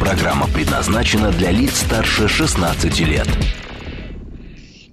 Программа 0.00 0.46
предназначена 0.48 1.30
для 1.30 1.50
лиц 1.50 1.82
старше 1.82 2.26
16 2.26 3.00
лет. 3.00 3.28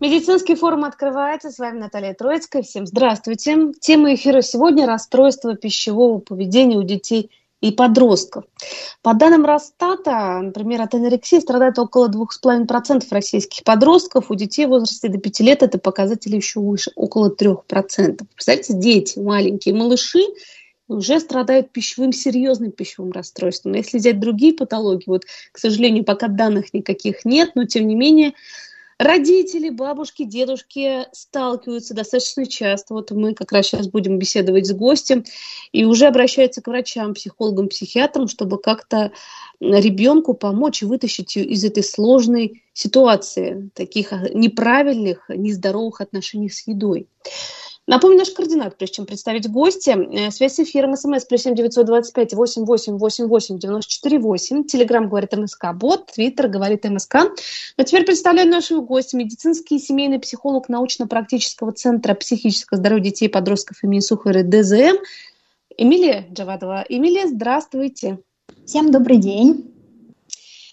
Медицинский 0.02 0.56
форум 0.56 0.84
открывается. 0.84 1.50
С 1.50 1.60
вами 1.60 1.80
Наталья 1.80 2.14
Троицкая. 2.14 2.62
Всем 2.62 2.86
здравствуйте. 2.86 3.72
Тема 3.80 4.14
эфира 4.16 4.42
сегодня– 4.42 4.86
расстройство 4.88 5.56
пищевого 5.56 6.20
поведения 6.20 6.78
у 6.78 6.84
детей 6.84 7.32
и 7.62 7.72
подростков. 7.72 8.44
По 9.02 9.14
данным 9.14 9.46
Росстата, 9.46 10.42
например, 10.42 10.82
от 10.82 10.94
анорексии 10.94 11.40
страдает 11.40 11.80
около 11.80 12.10
2,5% 12.10 13.06
российских 13.10 13.64
подростков. 13.64 14.30
У 14.30 14.36
детей 14.36 14.66
в 14.66 14.70
возрасте 14.70 15.08
до 15.08 15.20
5 15.20 15.40
лет 15.40 15.64
это 15.64 15.80
показатель 15.80 16.36
еще 16.36 16.60
выше, 16.60 16.92
около 16.96 17.34
3%. 17.34 17.64
Представляете, 17.66 18.74
дети, 18.74 19.18
маленькие 19.20 19.74
малыши, 19.74 20.20
уже 20.88 21.20
страдают 21.20 21.72
пищевым, 21.72 22.12
серьезным 22.12 22.72
пищевым 22.72 23.12
расстройством. 23.12 23.74
Если 23.74 23.98
взять 23.98 24.20
другие 24.20 24.54
патологии, 24.54 25.04
вот, 25.08 25.26
к 25.52 25.58
сожалению, 25.58 26.04
пока 26.04 26.28
данных 26.28 26.74
никаких 26.74 27.26
нет, 27.26 27.52
но 27.56 27.66
тем 27.66 27.88
не 27.88 27.96
менее 27.96 28.34
Родители, 29.00 29.70
бабушки, 29.70 30.24
дедушки 30.24 31.06
сталкиваются 31.12 31.94
достаточно 31.94 32.48
часто. 32.48 32.96
Вот 32.96 33.12
мы 33.12 33.36
как 33.36 33.52
раз 33.52 33.68
сейчас 33.68 33.88
будем 33.88 34.18
беседовать 34.18 34.66
с 34.66 34.74
гостем 34.74 35.24
и 35.72 35.86
уже 35.86 36.08
обращаются 36.08 36.64
к 36.64 36.68
врачам, 36.68 37.14
психологам, 37.14 37.70
психиатрам, 37.70 38.28
чтобы 38.28 38.60
как-то 38.60 39.12
ребенку 39.60 40.34
помочь 40.34 40.82
вытащить 40.82 41.38
из 41.38 41.64
этой 41.64 41.84
сложной 41.84 42.64
ситуации, 42.74 43.70
таких 43.76 44.12
неправильных, 44.34 45.30
нездоровых 45.30 46.02
отношений 46.02 46.50
с 46.50 46.68
едой. 46.68 47.08
Напомню 47.88 48.18
наш 48.18 48.32
координат, 48.32 48.78
прежде 48.78 48.96
чем 48.96 49.06
представить 49.06 49.50
гостя. 49.50 49.92
Э, 49.92 50.30
связь 50.30 50.56
с 50.56 50.60
эфиром, 50.60 50.98
смс, 50.98 51.24
плюс 51.24 51.44
семь 51.44 51.56
девятьсот 51.56 51.86
двадцать 51.86 52.14
пять 52.14 52.34
восемь 52.34 52.66
восемь 52.66 52.98
восемь 52.98 53.28
восемь 53.28 53.58
девяносто 53.58 53.90
четыре 53.90 54.20
восемь. 54.20 54.66
Телеграмм 54.66 55.08
говорит 55.08 55.36
МСК 55.36 55.68
Бот, 55.74 56.08
Твиттер 56.08 56.50
говорит 56.50 56.84
МСК. 56.84 57.14
Но 57.14 57.30
ну, 57.78 57.84
теперь 57.86 58.04
представляю 58.04 58.50
нашего 58.50 58.82
гостя, 58.82 59.16
медицинский 59.16 59.78
и 59.78 59.80
семейный 59.80 60.20
психолог 60.20 60.68
научно-практического 60.68 61.72
центра 61.72 62.14
психического 62.14 62.78
здоровья 62.78 63.04
детей 63.06 63.26
и 63.26 63.30
подростков 63.30 63.82
имени 63.84 64.02
Сухаря 64.02 64.44
ДЗМ 64.44 64.98
Эмилия 65.78 66.28
Джавадова. 66.34 66.86
Эмилия, 66.90 67.28
здравствуйте. 67.28 68.20
Всем 68.66 68.92
добрый 68.92 69.18
день. 69.18 69.77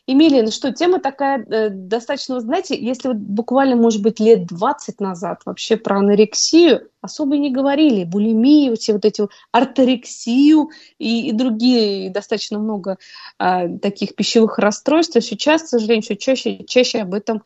Эмилия, 0.06 0.42
ну 0.42 0.50
что, 0.50 0.70
тема 0.70 1.00
такая 1.00 1.42
э, 1.46 1.70
достаточно, 1.70 2.38
знаете, 2.38 2.78
если 2.78 3.08
вот 3.08 3.16
буквально, 3.16 3.74
может 3.74 4.02
быть, 4.02 4.20
лет 4.20 4.46
20 4.46 5.00
назад 5.00 5.40
вообще 5.46 5.78
про 5.78 5.98
анорексию 5.98 6.90
особо 7.00 7.38
не 7.38 7.50
говорили, 7.50 8.04
булимию, 8.04 8.76
все 8.76 8.92
вот 8.92 9.06
эти 9.06 9.26
арторексию 9.50 10.68
и, 10.98 11.28
и 11.28 11.32
другие, 11.32 12.10
достаточно 12.10 12.58
много 12.58 12.98
э, 13.38 13.78
таких 13.78 14.14
пищевых 14.14 14.58
расстройств, 14.58 15.16
сейчас, 15.22 15.62
к 15.62 15.68
сожалению, 15.68 16.02
все 16.02 16.16
чаще, 16.16 16.64
чаще 16.64 16.98
об 16.98 17.14
этом 17.14 17.42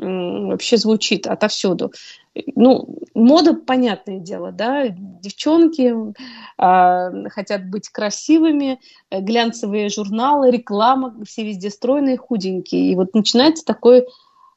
вообще 0.00 0.76
звучит 0.76 1.26
отовсюду. 1.26 1.92
Ну, 2.54 2.98
мода, 3.14 3.54
понятное 3.54 4.18
дело, 4.18 4.52
да, 4.52 4.88
девчонки 4.88 5.92
э, 6.58 7.28
хотят 7.28 7.68
быть 7.68 7.88
красивыми, 7.88 8.80
глянцевые 9.10 9.88
журналы, 9.88 10.50
реклама, 10.50 11.14
все 11.26 11.44
везде 11.44 11.70
стройные, 11.70 12.16
худенькие. 12.16 12.92
И 12.92 12.94
вот 12.94 13.14
начинается 13.14 13.64
такой 13.64 14.06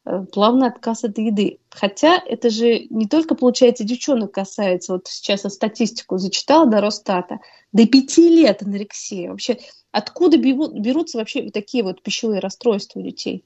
э, 0.06 0.26
плавный 0.32 0.68
отказ 0.68 1.04
от 1.04 1.18
еды. 1.18 1.58
Хотя 1.72 2.22
это 2.26 2.50
же 2.52 2.86
не 2.90 3.08
только, 3.08 3.34
получается, 3.34 3.84
девчонок 3.84 4.32
касается, 4.32 4.94
вот 4.94 5.08
сейчас 5.08 5.44
я 5.44 5.50
статистику 5.50 6.20
зачитала 6.20 6.68
до 6.68 6.80
Росстата, 6.80 7.40
до 7.72 7.88
пяти 7.88 8.30
лет 8.30 8.62
анорексия. 8.62 9.32
Вообще, 9.32 9.58
откуда 9.92 10.38
берутся 10.38 11.18
вообще 11.18 11.50
такие 11.50 11.84
вот 11.84 12.04
пищевые 12.04 12.40
расстройства 12.40 13.00
у 13.00 13.04
детей? 13.04 13.44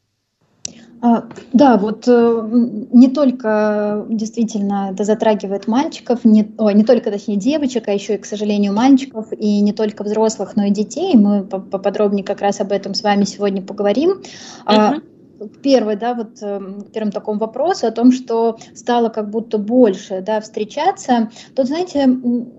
А, 1.00 1.26
да, 1.54 1.78
вот 1.78 2.08
э, 2.08 2.50
не 2.92 3.08
только 3.08 4.06
действительно 4.10 4.90
это 4.92 5.04
затрагивает 5.04 5.68
мальчиков, 5.68 6.26
не, 6.26 6.52
ой, 6.58 6.74
не 6.74 6.84
только, 6.84 7.12
точнее, 7.12 7.36
девочек, 7.36 7.88
а 7.88 7.94
еще 7.94 8.16
и, 8.16 8.18
к 8.18 8.26
сожалению, 8.26 8.74
мальчиков, 8.74 9.28
и 9.32 9.62
не 9.62 9.74
только 9.74 10.04
взрослых, 10.04 10.56
но 10.56 10.66
и 10.66 10.72
детей. 10.72 11.16
Мы 11.16 11.44
поподробнее 11.44 12.24
как 12.24 12.42
раз 12.42 12.62
об 12.62 12.72
этом 12.72 12.96
с 12.96 13.04
вами 13.04 13.26
сегодня 13.26 13.62
поговорим. 13.62 14.22
Uh-huh 14.66 15.02
первый, 15.62 15.96
да, 15.96 16.14
вот 16.14 16.42
э, 16.42 16.62
первым 16.94 17.12
таком 17.12 17.38
вопросу 17.38 17.88
о 17.88 17.92
том, 17.92 18.12
что 18.12 18.58
стало 18.74 19.10
как 19.10 19.30
будто 19.30 19.58
больше, 19.58 20.22
да, 20.22 20.42
встречаться, 20.42 21.30
тут, 21.56 21.68
знаете, 21.68 22.08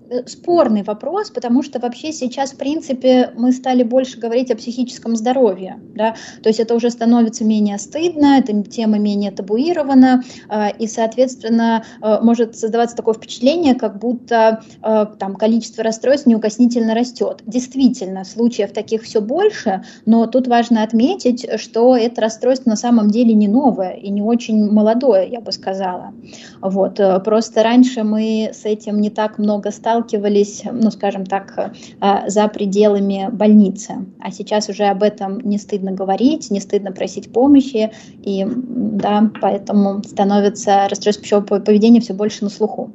э, 0.09 0.27
спорный 0.27 0.83
вопрос, 0.83 1.29
потому 1.31 1.63
что 1.63 1.79
вообще 1.79 2.11
сейчас, 2.11 2.53
в 2.53 2.57
принципе, 2.57 3.31
мы 3.35 3.51
стали 3.51 3.83
больше 3.83 4.19
говорить 4.19 4.51
о 4.51 4.55
психическом 4.55 5.15
здоровье, 5.15 5.79
да, 5.95 6.15
то 6.41 6.49
есть 6.49 6.59
это 6.59 6.75
уже 6.75 6.89
становится 6.89 7.43
менее 7.43 7.77
стыдно, 7.77 8.39
эта 8.39 8.61
тема 8.63 8.97
менее 8.97 9.31
табуирована, 9.31 10.23
э, 10.49 10.77
и, 10.77 10.87
соответственно, 10.87 11.83
э, 12.01 12.19
может 12.21 12.57
создаваться 12.57 12.95
такое 12.95 13.13
впечатление, 13.13 13.75
как 13.75 13.99
будто 13.99 14.63
там 14.81 15.35
количество 15.35 15.83
расстройств 15.83 16.27
неукоснительно 16.27 16.93
растет. 16.95 17.41
Действительно, 17.45 18.23
случаев 18.23 18.71
таких 18.71 19.03
все 19.03 19.21
больше, 19.21 19.83
но 20.05 20.25
тут 20.25 20.47
важно 20.47 20.83
отметить, 20.83 21.47
что 21.59 21.95
это 21.95 22.21
расстройство 22.21 22.68
на 22.69 22.75
самом 22.75 23.09
деле 23.09 23.33
не 23.33 23.47
новое 23.47 23.91
и 23.91 24.09
не 24.09 24.21
очень 24.21 24.71
молодое, 24.71 25.27
я 25.29 25.41
бы 25.41 25.51
сказала. 25.51 26.13
Вот. 26.61 26.99
Э, 26.99 27.19
просто 27.19 27.63
раньше 27.63 28.03
мы 28.03 28.51
с 28.53 28.65
этим 28.65 29.01
не 29.01 29.09
так 29.09 29.37
много 29.37 29.71
сталкивались, 29.71 30.63
ну, 30.71 30.91
скажем 30.91 31.25
так, 31.25 31.71
э, 32.01 32.29
за 32.29 32.47
пределами 32.47 33.29
больницы. 33.31 34.05
А 34.19 34.31
сейчас 34.31 34.69
уже 34.69 34.85
об 34.85 35.03
этом 35.03 35.39
не 35.41 35.57
стыдно 35.57 35.91
говорить, 35.91 36.51
не 36.51 36.59
стыдно 36.59 36.91
просить 36.91 37.33
помощи, 37.33 37.91
и 38.23 38.45
да, 38.47 39.29
поэтому 39.41 40.03
становится 40.03 40.87
расстройство 40.89 41.23
пищевого 41.23 41.59
поведения 41.59 41.99
все 41.99 42.13
больше 42.13 42.43
на 42.43 42.49
слуху. 42.49 42.91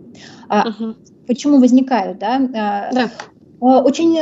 Угу. 0.49 0.95
Почему 1.27 1.59
возникают, 1.59 2.19
да? 2.19 2.39
да. 2.39 3.11
Очень 3.65 4.19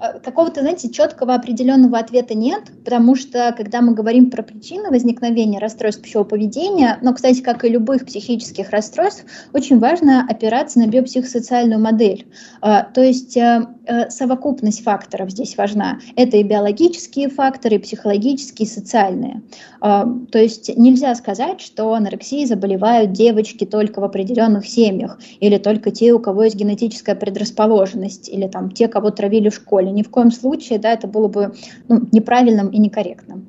Э, 0.00 0.18
какого-то, 0.20 0.60
знаете, 0.60 0.90
четкого 0.90 1.34
определенного 1.34 1.98
ответа 1.98 2.34
нет, 2.34 2.64
потому 2.84 3.16
что, 3.16 3.54
когда 3.56 3.80
мы 3.80 3.94
говорим 3.94 4.30
про 4.30 4.42
причины 4.42 4.90
возникновения 4.90 5.58
расстройств 5.58 6.02
пищевого 6.02 6.26
поведения, 6.26 6.98
но, 7.02 7.14
кстати, 7.14 7.40
как 7.40 7.64
и 7.64 7.68
любых 7.68 8.06
психических 8.06 8.70
расстройств, 8.70 9.24
очень 9.52 9.78
важно 9.78 10.26
опираться 10.28 10.78
на 10.78 10.86
биопсихосоциальную 10.86 11.80
модель. 11.80 12.26
Э, 12.62 12.84
то 12.92 13.02
есть 13.02 13.36
э, 13.36 13.66
совокупность 14.10 14.84
факторов 14.84 15.30
здесь 15.30 15.56
важна. 15.56 15.98
Это 16.14 16.36
и 16.36 16.42
биологические 16.42 17.28
факторы, 17.28 17.76
и 17.76 17.78
психологические, 17.78 18.66
и 18.66 18.70
социальные. 18.70 19.42
То 19.80 20.18
есть 20.34 20.76
нельзя 20.76 21.14
сказать, 21.14 21.62
что 21.62 21.94
анорексией 21.94 22.44
заболевают 22.44 23.12
девочки 23.12 23.64
только 23.64 24.00
в 24.00 24.04
определенных 24.04 24.66
семьях, 24.66 25.18
или 25.40 25.56
только 25.56 25.90
те, 25.90 26.12
у 26.12 26.18
кого 26.18 26.44
есть 26.44 26.56
генетическая 26.56 27.14
предрасположенность, 27.14 28.28
или 28.28 28.46
там 28.46 28.67
те, 28.72 28.88
кого 28.88 29.10
травили 29.10 29.48
в 29.48 29.54
школе. 29.54 29.90
Ни 29.90 30.02
в 30.02 30.10
коем 30.10 30.30
случае, 30.30 30.78
да, 30.78 30.92
это 30.92 31.06
было 31.06 31.28
бы 31.28 31.54
ну, 31.88 32.06
неправильным 32.12 32.68
и 32.68 32.78
некорректным. 32.78 33.46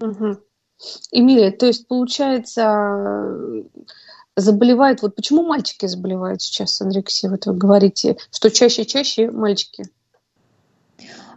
Угу. 0.00 0.36
Эмилия, 1.12 1.50
то 1.50 1.66
есть 1.66 1.88
получается 1.88 3.34
заболевают, 4.36 5.00
вот 5.00 5.16
почему 5.16 5.42
мальчики 5.42 5.86
заболевают 5.86 6.42
сейчас 6.42 6.74
с 6.74 6.80
анорексией? 6.82 7.30
Вот 7.30 7.46
вы 7.46 7.54
говорите, 7.54 8.18
что 8.30 8.50
чаще 8.50 8.82
и 8.82 8.86
чаще 8.86 9.30
мальчики. 9.30 9.84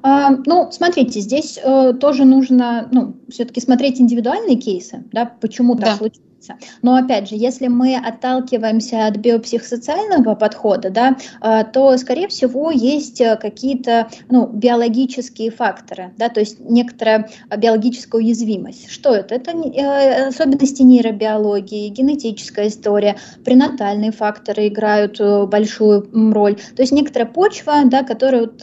А, 0.01 0.31
ну, 0.45 0.69
смотрите, 0.71 1.19
здесь 1.19 1.59
э, 1.61 1.93
тоже 1.93 2.25
нужно, 2.25 2.87
ну, 2.91 3.15
все-таки 3.29 3.59
смотреть 3.59 3.99
индивидуальные 3.99 4.55
кейсы, 4.55 5.03
да, 5.11 5.25
почему 5.25 5.75
так 5.75 5.85
да. 5.85 5.95
случилось 5.95 6.28
развиться. 6.39 6.57
Но 6.81 6.95
опять 6.95 7.29
же, 7.29 7.35
если 7.35 7.67
мы 7.67 7.95
отталкиваемся 7.95 9.07
от 9.07 9.17
биопсихосоциального 9.17 10.35
подхода, 10.35 10.89
да, 10.89 11.17
э, 11.41 11.63
то, 11.71 11.97
скорее 11.97 12.27
всего, 12.27 12.71
есть 12.71 13.21
э, 13.21 13.37
какие-то 13.37 14.09
ну, 14.29 14.47
биологические 14.47 15.51
факторы, 15.51 16.13
да, 16.17 16.29
то 16.29 16.39
есть 16.39 16.59
некоторая 16.59 17.29
биологическая 17.55 18.21
уязвимость. 18.21 18.89
Что 18.89 19.13
это? 19.13 19.35
Это 19.35 19.51
особенности 20.27 20.81
нейробиологии, 20.81 21.89
генетическая 21.89 22.67
история, 22.67 23.17
пренатальные 23.43 24.11
факторы 24.11 24.67
играют 24.67 25.19
большую 25.49 26.09
роль. 26.33 26.55
То 26.75 26.81
есть 26.81 26.91
некоторая 26.91 27.27
почва, 27.27 27.81
да, 27.85 28.03
которая 28.03 28.41
вот, 28.41 28.57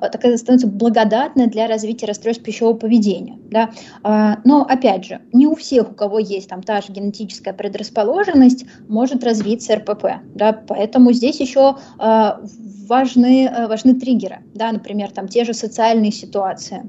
такая 0.00 0.36
становится 0.36 0.66
благодатной 0.66 1.46
для 1.46 1.66
развития 1.66 2.06
расстройств 2.06 2.44
пищевого 2.44 2.74
поведения. 2.74 3.38
Да. 3.50 3.70
А, 4.02 4.38
но, 4.44 4.62
опять 4.62 5.04
же, 5.04 5.20
не 5.32 5.46
у 5.46 5.54
всех, 5.54 5.90
у 5.90 5.94
кого 5.94 6.18
есть 6.18 6.48
там 6.48 6.62
та 6.62 6.80
же 6.80 6.92
генетическая 6.92 7.21
предрасположенность, 7.52 8.64
может 8.88 9.24
развиться 9.24 9.76
РПП. 9.76 10.22
Да, 10.34 10.52
поэтому 10.52 11.12
здесь 11.12 11.40
еще 11.40 11.76
а, 11.98 12.40
важны, 12.88 13.46
э, 13.46 13.66
важны 13.68 13.94
триггеры, 13.94 14.40
да, 14.54 14.72
например, 14.72 15.10
там 15.10 15.28
те 15.28 15.44
же 15.44 15.54
социальные 15.54 16.12
ситуации. 16.12 16.82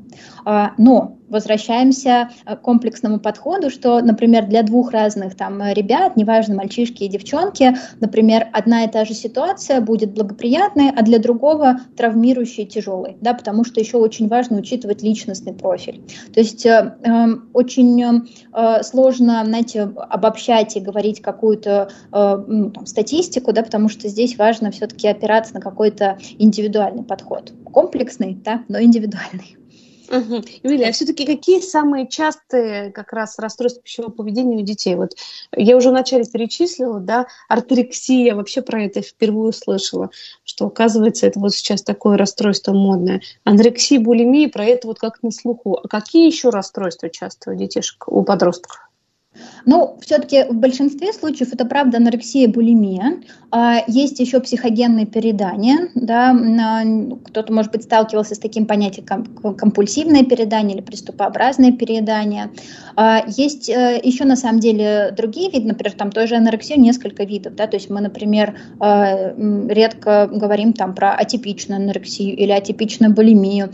А, 0.45 0.73
но 0.77 1.17
возвращаемся 1.33 2.29
к 2.45 2.55
комплексному 2.57 3.19
подходу, 3.19 3.69
что, 3.69 3.99
например, 4.01 4.47
для 4.47 4.63
двух 4.63 4.91
разных 4.91 5.35
там 5.35 5.61
ребят, 5.73 6.15
неважно, 6.15 6.55
мальчишки 6.55 7.03
и 7.03 7.07
девчонки, 7.09 7.75
например, 7.99 8.47
одна 8.53 8.85
и 8.85 8.87
та 8.89 9.05
же 9.05 9.13
ситуация 9.13 9.81
будет 9.81 10.13
благоприятной, 10.13 10.91
а 10.95 11.01
для 11.01 11.19
другого 11.19 11.79
травмирующей 11.97 12.63
и 12.63 12.67
тяжелой, 12.67 13.17
да, 13.21 13.33
потому 13.33 13.65
что 13.65 13.79
еще 13.79 13.97
очень 13.97 14.27
важно 14.27 14.57
учитывать 14.57 15.01
личностный 15.01 15.53
профиль. 15.53 16.01
То 16.33 16.39
есть 16.39 16.65
э, 16.65 16.95
э, 17.03 17.25
очень 17.53 18.03
э, 18.03 18.83
сложно, 18.83 19.43
знаете, 19.45 19.81
обобщать 19.81 20.75
и 20.77 20.79
говорить 20.79 21.21
какую-то 21.21 21.89
э, 22.11 22.43
ну, 22.47 22.73
статистику, 22.85 23.53
да, 23.53 23.63
потому 23.63 23.89
что 23.89 24.07
здесь 24.07 24.37
важно 24.37 24.71
все-таки 24.71 25.07
опираться 25.07 25.55
на 25.55 25.61
какой-то 25.61 26.17
индивидуальный 26.37 27.03
подход. 27.03 27.53
Комплексный, 27.65 28.35
да, 28.43 28.63
но 28.67 28.81
индивидуальный. 28.81 29.57
Угу. 30.13 30.43
Юлия, 30.61 30.89
а 30.89 30.91
все-таки 30.91 31.25
какие 31.25 31.59
самые 31.59 32.07
частые 32.07 32.91
как 32.91 33.13
раз 33.13 33.39
расстройства 33.39 33.81
пищевого 33.81 34.11
поведения 34.11 34.57
у 34.57 34.61
детей? 34.61 34.95
Вот 34.95 35.13
я 35.55 35.75
уже 35.75 35.89
вначале 35.89 36.23
перечислила, 36.23 36.99
да, 36.99 37.25
артерексия, 37.49 38.35
вообще 38.35 38.61
про 38.61 38.83
это 38.83 39.01
впервые 39.01 39.49
услышала, 39.49 40.11
что 40.43 40.67
оказывается 40.67 41.25
это 41.25 41.39
вот 41.39 41.53
сейчас 41.53 41.81
такое 41.81 42.15
расстройство 42.15 42.73
модное. 42.73 43.21
Анорексия, 43.43 43.99
булимия, 43.99 44.49
про 44.49 44.65
это 44.65 44.87
вот 44.87 44.99
как 44.99 45.23
на 45.23 45.31
слуху. 45.31 45.79
А 45.83 45.87
какие 45.87 46.27
еще 46.27 46.49
расстройства 46.49 47.09
часто 47.09 47.51
у 47.51 47.55
детишек, 47.55 48.07
у 48.07 48.23
подростков? 48.23 48.92
Ну, 49.65 49.97
все-таки 50.01 50.43
в 50.43 50.55
большинстве 50.55 51.13
случаев 51.13 51.53
это 51.53 51.65
правда 51.65 51.97
анорексия, 51.97 52.47
булимия. 52.47 53.21
А, 53.51 53.81
есть 53.87 54.19
еще 54.19 54.39
психогенные 54.39 55.05
переедания. 55.05 55.89
Да? 55.95 56.35
Кто-то, 57.25 57.53
может 57.53 57.71
быть, 57.71 57.83
сталкивался 57.83 58.35
с 58.35 58.39
таким 58.39 58.65
понятием 58.65 59.05
как 59.05 59.57
компульсивное 59.57 60.23
переедание 60.23 60.75
или 60.75 60.83
приступообразное 60.83 61.71
переедание. 61.71 62.51
А, 62.95 63.23
есть 63.27 63.69
э, 63.69 63.99
еще, 64.03 64.25
на 64.25 64.35
самом 64.35 64.59
деле, 64.59 65.13
другие 65.15 65.49
виды, 65.49 65.67
например, 65.67 65.93
там 65.93 66.11
той 66.11 66.27
же 66.27 66.35
анорексии 66.35 66.77
несколько 66.77 67.23
видов. 67.23 67.55
Да? 67.55 67.67
То 67.67 67.77
есть 67.77 67.89
мы, 67.89 68.01
например, 68.01 68.57
а, 68.79 69.33
редко 69.67 70.29
говорим 70.31 70.73
там 70.73 70.93
про 70.93 71.13
атипичную 71.13 71.81
анорексию 71.81 72.35
или 72.35 72.51
атипичную 72.51 73.13
булимию. 73.13 73.71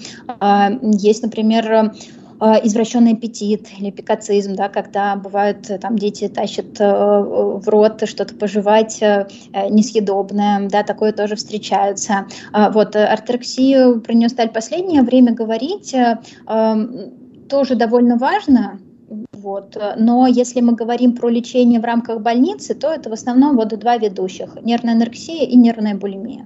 Есть, 0.82 1.24
например, 1.24 1.70
Э, 1.70 1.92
извращенный 2.40 3.14
аппетит 3.14 3.68
или 3.78 3.92
пикацизм, 3.92 4.56
да, 4.56 4.70
когда 4.70 5.16
бывают 5.16 5.70
э, 5.70 5.78
там 5.78 5.98
дети 5.98 6.28
тащат 6.28 6.80
э, 6.80 6.86
в 6.86 7.68
рот 7.68 8.02
что-то 8.06 8.36
пожевать 8.36 9.02
несъедобное, 9.70 10.68
да, 10.70 10.84
такое 10.84 11.12
тоже 11.12 11.36
встречается. 11.36 12.28
Вот 12.54 12.96
артерексию 12.96 14.02
про 14.02 14.14
нее 14.14 14.30
стали 14.30 14.50
последнее 14.50 15.02
время 15.02 15.34
говорить 15.34 15.96
тоже 17.50 17.76
довольно 17.76 18.18
важно, 18.18 18.80
вот. 19.34 19.78
Но 19.98 20.28
если 20.28 20.62
мы 20.62 20.74
говорим 20.74 21.16
про 21.16 21.30
лечение 21.30 21.80
в 21.80 21.86
рамках 21.86 22.22
больницы, 22.22 22.76
то 22.76 22.92
это 22.92 23.10
в 23.10 23.14
основном 23.14 23.56
вот 23.56 23.78
два 23.80 23.98
ведущих– 23.98 24.56
нервная 24.64 24.94
анорексия 24.94 25.46
и 25.46 25.56
нервная 25.56 25.96
булимия. 25.96 26.46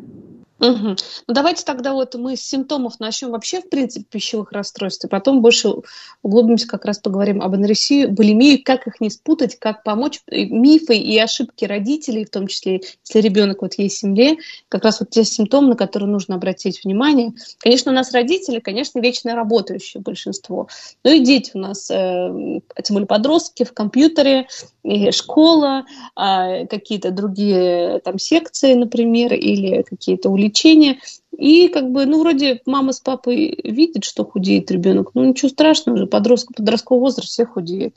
Угу. 0.63 0.95
Ну 1.27 1.33
давайте 1.33 1.65
тогда 1.65 1.91
вот 1.91 2.15
мы 2.15 2.37
с 2.37 2.41
симптомов 2.41 2.97
начнем 3.01 3.31
вообще 3.31 3.59
в 3.59 3.69
принципе 3.69 4.05
пищевых 4.09 4.53
расстройств, 4.53 5.03
и 5.03 5.09
потом 5.09 5.41
больше 5.41 5.73
углубимся, 6.21 6.67
как 6.67 6.85
раз 6.85 6.99
поговорим 6.99 7.41
об 7.41 7.53
анорексии, 7.53 8.05
булимии, 8.05 8.55
как 8.55 8.87
их 8.87 9.01
не 9.01 9.09
спутать, 9.09 9.59
как 9.59 9.83
помочь, 9.83 10.21
мифы 10.31 10.95
и 10.95 11.17
ошибки 11.19 11.65
родителей, 11.65 12.23
в 12.23 12.29
том 12.29 12.47
числе, 12.47 12.81
если 13.05 13.19
ребенок 13.19 13.61
вот 13.61 13.73
есть 13.73 13.97
семье, 13.97 14.37
как 14.69 14.85
раз 14.85 15.01
вот 15.01 15.09
те 15.09 15.25
симптомы, 15.25 15.69
на 15.69 15.75
которые 15.75 16.09
нужно 16.09 16.35
обратить 16.35 16.81
внимание. 16.85 17.33
Конечно, 17.59 17.91
у 17.91 17.95
нас 17.95 18.13
родители, 18.13 18.59
конечно, 18.59 18.99
вечно 18.99 19.35
работающие 19.35 20.01
большинство, 20.01 20.69
но 21.03 21.11
и 21.11 21.19
дети 21.19 21.51
у 21.55 21.59
нас, 21.59 21.91
э, 21.91 22.61
тем 22.83 22.93
более 22.93 23.07
подростки 23.07 23.65
в 23.65 23.73
компьютере, 23.73 24.47
и 24.83 25.11
школа, 25.11 25.83
э, 26.15 26.67
какие-то 26.67 27.11
другие 27.11 27.99
там 27.99 28.17
секции, 28.17 28.75
например, 28.75 29.33
или 29.33 29.81
какие-то 29.81 30.29
уличные 30.29 30.52
лечения. 30.53 30.99
И 31.35 31.67
как 31.67 31.91
бы, 31.91 32.05
ну, 32.05 32.19
вроде 32.19 32.61
мама 32.65 32.93
с 32.93 32.99
папой 32.99 33.59
видят, 33.63 34.03
что 34.03 34.23
худеет 34.23 34.69
ребенок. 34.69 35.11
Ну, 35.15 35.25
ничего 35.25 35.49
страшного 35.49 35.95
уже, 35.95 36.05
подросток, 36.05 36.55
подростковый 36.55 37.01
возраст 37.01 37.29
все 37.29 37.45
худеет. 37.45 37.95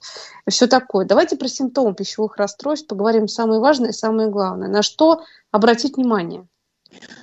Все 0.49 0.67
такое. 0.67 1.05
Давайте 1.05 1.37
про 1.37 1.49
симптомы 1.49 1.95
пищевых 1.95 2.39
расстройств 2.39 2.89
поговорим 2.89 3.29
самое 3.29 3.61
важное 3.61 3.91
и 3.91 3.93
самое 3.93 4.31
главное. 4.31 4.69
На 4.69 4.83
что 4.83 5.23
обратить 5.53 5.97
внимание? 5.97 6.47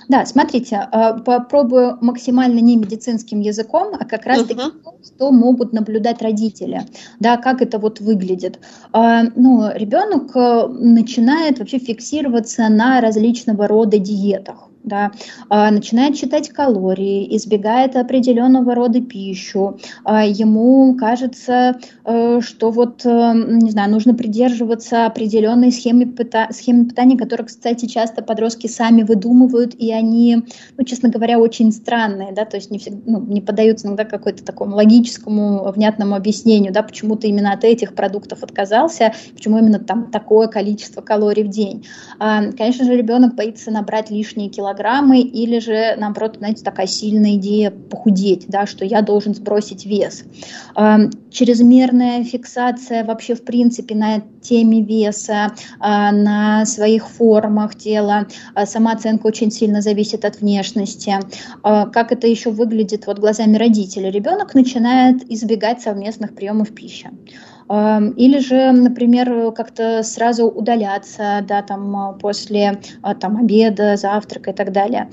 Да, 0.07 0.25
смотрите, 0.25 0.87
а, 0.91 1.13
попробую 1.13 1.97
максимально 2.01 2.59
не 2.59 2.75
медицинским 2.75 3.39
языком, 3.39 3.95
а 3.99 4.05
как 4.05 4.25
раз 4.25 4.43
таки 4.43 4.59
uh-huh. 4.59 5.03
что 5.03 5.31
могут 5.31 5.73
наблюдать 5.73 6.21
родители, 6.21 6.81
да, 7.19 7.37
как 7.37 7.61
это 7.61 7.79
вот 7.79 7.99
выглядит. 7.99 8.59
А, 8.91 9.23
ну, 9.35 9.71
ребенок 9.73 10.35
э, 10.35 10.67
начинает 10.67 11.59
вообще 11.59 11.79
фиксироваться 11.79 12.67
на 12.69 13.01
различного 13.01 13.67
рода 13.67 13.97
диетах 13.97 14.69
да, 14.83 15.11
а, 15.49 15.71
начинает 15.71 16.17
считать 16.17 16.49
калории, 16.49 17.35
избегает 17.35 17.95
определенного 17.95 18.75
рода 18.75 19.01
пищу, 19.01 19.79
а, 20.03 20.25
ему 20.25 20.95
кажется, 20.95 21.79
э, 22.05 22.41
что 22.41 22.71
вот, 22.71 23.05
э, 23.05 23.33
не 23.33 23.71
знаю, 23.71 23.91
нужно 23.91 24.13
придерживаться 24.13 25.05
определенной 25.05 25.71
схемы, 25.71 26.05
пита- 26.05 26.49
схемы 26.51 26.85
питания, 26.85 27.17
которую, 27.17 27.47
кстати, 27.47 27.85
часто 27.85 28.21
подростки 28.21 28.67
сами 28.67 29.03
выдумывают, 29.03 29.73
и 29.75 29.91
они, 29.91 30.43
ну, 30.77 30.83
честно 30.83 31.09
говоря, 31.09 31.39
очень 31.39 31.71
странные, 31.71 32.33
да, 32.33 32.45
то 32.45 32.57
есть 32.57 32.69
не, 32.69 32.79
всегда, 32.79 32.99
ну, 33.05 33.21
не 33.21 33.41
поддаются 33.41 33.87
иногда 33.87 34.05
какой-то 34.05 34.43
такому 34.43 34.75
логическому, 34.75 35.71
внятному 35.71 36.15
объяснению, 36.15 36.73
да, 36.73 36.83
почему 36.83 37.15
ты 37.15 37.27
именно 37.27 37.53
от 37.53 37.63
этих 37.63 37.95
продуктов 37.95 38.43
отказался, 38.43 39.13
почему 39.33 39.57
именно 39.59 39.79
там 39.79 40.11
такое 40.11 40.47
количество 40.47 41.01
калорий 41.01 41.43
в 41.43 41.49
день. 41.49 41.85
А, 42.19 42.51
конечно 42.51 42.85
же, 42.85 42.95
ребенок 42.95 43.35
боится 43.35 43.71
набрать 43.71 44.09
лишние 44.09 44.49
килограммы, 44.49 44.72
килограммы, 44.73 45.21
или 45.21 45.59
же, 45.59 45.95
наоборот, 45.97 46.37
знаете, 46.37 46.63
такая 46.63 46.87
сильная 46.87 47.35
идея 47.35 47.71
похудеть, 47.71 48.45
да, 48.47 48.65
что 48.65 48.85
я 48.85 49.01
должен 49.01 49.33
сбросить 49.35 49.85
вес. 49.85 50.23
Чрезмерная 51.31 52.23
фиксация 52.23 53.03
вообще, 53.03 53.35
в 53.35 53.43
принципе, 53.43 53.95
на 53.95 54.21
теме 54.41 54.81
веса, 54.83 55.53
а, 55.79 56.11
на 56.11 56.65
своих 56.65 57.07
формах 57.07 57.75
тела, 57.75 58.27
а, 58.53 58.65
самооценка 58.65 59.27
очень 59.27 59.51
сильно 59.51 59.81
зависит 59.81 60.25
от 60.25 60.41
внешности. 60.41 61.15
А, 61.63 61.87
как 61.87 62.11
это 62.11 62.27
еще 62.27 62.51
выглядит 62.51 63.07
вот 63.07 63.19
глазами 63.19 63.57
родителей? 63.57 64.11
Ребенок 64.11 64.53
начинает 64.53 65.23
избегать 65.31 65.81
совместных 65.81 66.35
приемов 66.35 66.73
пищи. 66.73 67.09
Или 67.69 68.39
же, 68.39 68.71
например, 68.71 69.51
как-то 69.53 70.03
сразу 70.03 70.47
удаляться, 70.47 71.43
да, 71.47 71.61
там, 71.61 72.17
после 72.19 72.79
там, 73.19 73.37
обеда, 73.37 73.95
завтрака 73.95 74.51
и 74.51 74.53
так 74.53 74.71
далее. 74.71 75.09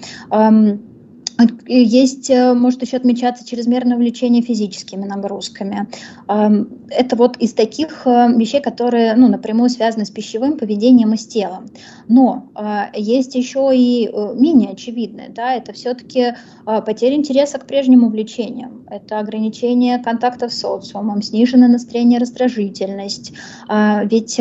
Есть, 1.67 2.31
э, 2.31 2.55
может 2.55 2.83
еще 2.83 2.97
отмечаться 2.97 3.47
чрезмерное 3.47 3.97
увлечение 3.97 4.43
физическими 4.43 5.05
нагрузками. 5.05 5.89
Это 6.27 7.17
вот 7.17 7.37
из 7.39 7.55
таких 7.55 8.07
э, 8.07 8.29
вещей, 8.37 8.61
которые 8.61 9.15
ну, 9.15 9.29
напрямую 9.29 9.71
связаны 9.71 10.05
с 10.05 10.11
пищевым 10.11 10.59
поведением 10.59 11.15
и 11.15 11.17
с 11.17 11.27
телом. 11.27 11.67
Но 12.09 12.51
есть 12.95 13.35
еще 13.35 13.71
и 13.73 14.09
э, 14.09 14.35
менее 14.35 14.71
очевидное. 14.71 15.29
Да, 15.31 15.55
это 15.55 15.73
все-таки 15.73 16.35
потеря 16.65 17.15
интереса 17.15 17.59
к 17.59 17.67
прежним 17.67 18.05
увлечениям. 18.05 18.85
Это 18.91 19.19
ограничение 19.19 19.99
контактов 19.99 20.53
с 20.53 20.61
социумом, 20.61 21.23
сниженное 21.23 21.69
настроение, 21.69 22.19
раздражительность. 22.19 23.33
Ведь 23.69 24.37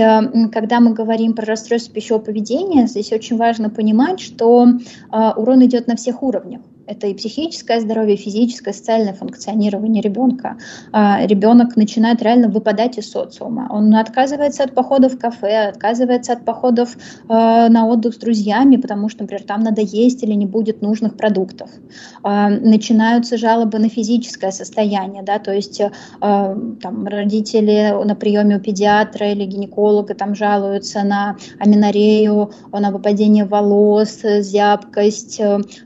когда 0.52 0.80
мы 0.80 0.94
говорим 0.94 1.34
про 1.34 1.46
расстройство 1.46 1.94
пищевого 1.94 2.24
поведения, 2.24 2.88
здесь 2.88 3.12
очень 3.12 3.38
важно 3.38 3.70
понимать, 3.70 4.20
что 4.20 4.68
урон 5.12 5.66
идет 5.66 5.88
на 5.88 5.96
всех 5.96 6.24
уровнях 6.24 6.62
Это 6.90 7.06
и 7.06 7.14
психическое 7.14 7.82
здоровье, 7.82 8.16
и 8.16 8.18
физическое, 8.18 8.74
социальное 8.74 9.14
функционирование 9.14 10.02
ребенка. 10.02 10.58
А, 10.92 11.24
ребенок 11.24 11.76
начинает 11.76 12.24
реально 12.24 12.48
выпадать 12.48 12.98
из 12.98 13.12
социума. 13.12 13.68
Он 13.70 13.94
отказывается 13.94 14.64
от 14.64 14.74
походов 14.74 15.14
в 15.14 15.20
кафе, 15.20 15.68
отказывается 15.68 16.34
от 16.34 16.46
походов 16.46 16.98
а, 17.28 17.70
на 17.70 17.86
отдых 17.86 18.16
с 18.16 18.18
друзьями, 18.18 18.78
потому 18.78 19.08
что, 19.08 19.22
например, 19.22 19.44
там 19.44 19.62
надо 19.62 19.82
есть 19.82 20.24
или 20.24 20.34
не 20.34 20.48
будет 20.48 20.82
нужных 20.82 21.16
продуктов. 21.16 21.70
А, 22.24 22.50
начинаются 22.50 23.38
жалобы 23.38 23.78
на 23.78 23.90
физическое 23.90 24.52
состояние, 24.52 25.22
да, 25.22 25.38
то 25.38 25.54
есть 25.54 25.82
там, 26.20 27.06
родители 27.06 27.94
на 28.04 28.16
приеме 28.16 28.58
у 28.58 28.60
педиатра 28.60 29.32
или 29.32 29.46
гинеколога 29.46 30.16
там 30.16 30.34
жалуются 30.34 31.04
на 31.04 31.38
аминорею, 31.60 32.52
на 32.72 32.92
выпадение 32.92 33.46
волос, 33.46 34.22
зябкость, 34.24 35.40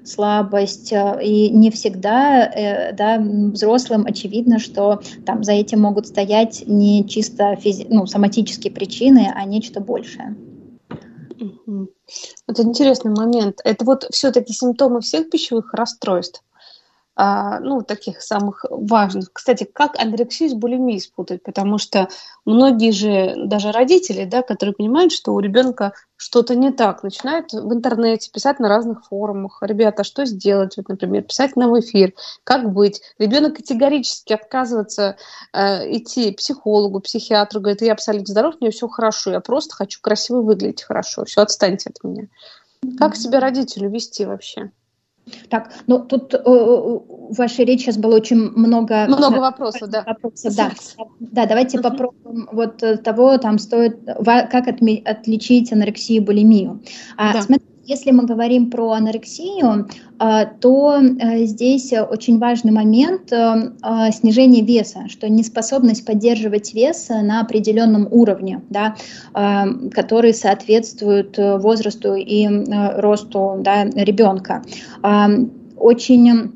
слабость, 0.06 0.93
и 1.22 1.50
не 1.50 1.72
всегда 1.72 2.46
э, 2.46 2.94
да, 2.94 3.20
взрослым 3.20 4.06
очевидно, 4.06 4.60
что 4.60 5.02
там 5.26 5.44
за 5.44 5.54
этим 5.54 5.82
могут 5.82 6.08
стоять 6.08 6.64
не 6.66 7.08
чисто 7.08 7.54
физи- 7.54 7.88
ну, 7.90 8.06
соматические 8.06 8.72
причины, 8.74 9.32
а 9.34 9.46
нечто 9.46 9.80
большее. 9.80 10.36
Это 12.48 12.62
интересный 12.64 13.12
момент. 13.12 13.60
Это 13.64 13.84
вот 13.86 14.08
все-таки 14.12 14.54
симптомы 14.54 15.02
всех 15.02 15.30
пищевых 15.30 15.74
расстройств 15.74 16.44
а, 17.16 17.60
ну, 17.60 17.82
таких 17.82 18.22
самых 18.22 18.66
важных. 18.70 19.32
Кстати, 19.34 19.68
как 19.72 20.00
анорексию 20.00 20.50
с 20.50 20.54
булимией 20.54 21.00
спутать? 21.00 21.44
Потому 21.44 21.78
что 21.78 22.10
многие 22.46 22.92
же, 22.92 23.36
даже 23.46 23.72
родители, 23.72 24.26
да, 24.26 24.42
которые 24.42 24.74
понимают, 24.74 25.12
что 25.12 25.34
у 25.34 25.40
ребенка 25.40 25.94
что-то 26.34 26.56
не 26.56 26.72
так, 26.72 27.04
начинают 27.04 27.54
в 27.54 27.72
интернете 27.72 28.32
писать 28.32 28.60
на 28.60 28.68
разных 28.68 29.06
форумах. 29.06 29.60
Ребята, 29.62 30.04
что 30.04 30.26
сделать? 30.26 30.76
Вот, 30.78 30.90
например, 30.90 31.22
писать 31.22 31.56
нам 31.56 31.70
в 31.70 31.80
эфир. 31.80 32.16
Как 32.44 32.74
быть? 32.74 33.04
Ребенок 33.20 33.58
категорически 33.58 34.34
отказывается 34.34 35.18
э, 35.54 35.96
идти 35.96 36.32
к 36.32 36.38
психологу, 36.38 37.02
психиатру, 37.02 37.60
говорит, 37.60 37.84
я 37.84 37.92
абсолютно 37.92 38.32
здоров, 38.32 38.56
мне 38.60 38.72
все 38.72 38.88
хорошо, 38.88 39.30
я 39.30 39.42
просто 39.42 39.76
хочу 39.76 40.00
красиво 40.02 40.42
выглядеть 40.42 40.82
хорошо, 40.82 41.24
все, 41.26 41.42
отстаньте 41.42 41.92
от 41.92 42.04
меня. 42.04 42.26
Как 42.98 43.16
себя 43.16 43.40
родителю 43.40 43.92
вести 43.92 44.26
вообще? 44.26 44.72
Так, 45.50 45.72
ну 45.88 46.00
тут 46.00 46.34
э, 46.34 46.38
в 46.44 47.36
вашей 47.38 47.66
речи 47.66 47.84
сейчас 47.84 47.98
было 47.98 48.16
очень 48.16 48.38
много... 48.38 49.06
Много 49.08 49.40
вопросов, 49.40 49.90
да. 49.90 50.04
Вопросов, 50.06 50.56
да. 50.56 50.72
да, 51.20 51.46
давайте 51.46 51.78
uh-huh. 51.78 51.82
попробуем 51.82 52.50
вот 52.52 52.84
э, 52.84 52.98
того, 52.98 53.38
там 53.38 53.58
стоит, 53.58 54.00
как 54.06 54.68
отме- 54.68 55.04
отличить 55.04 55.72
анорексию 55.72 56.18
и 56.22 56.26
булимию. 56.26 56.82
А, 57.18 57.34
да. 57.34 57.42
Смотрите, 57.42 57.73
если 57.86 58.12
мы 58.12 58.26
говорим 58.26 58.70
про 58.70 58.92
анорексию, 58.92 59.88
а, 60.18 60.46
то 60.46 61.00
э, 61.00 61.44
здесь 61.46 61.92
очень 61.94 62.40
важный 62.40 62.72
момент 62.72 63.32
э, 63.32 63.72
а, 63.82 64.12
снижения 64.12 64.62
веса, 64.62 65.10
что 65.10 65.30
неспособность 65.30 66.06
поддерживать 66.06 66.74
вес 66.74 67.10
на 67.10 67.42
определенном 67.42 68.08
уровне, 68.10 68.62
да, 68.70 68.96
а, 69.34 69.68
который 69.92 70.34
соответствует 70.34 71.38
возрасту 71.38 72.16
и 72.16 72.48
росту 72.96 73.58
да, 73.60 73.86
ребенка. 73.86 74.64
Очень 75.78 76.54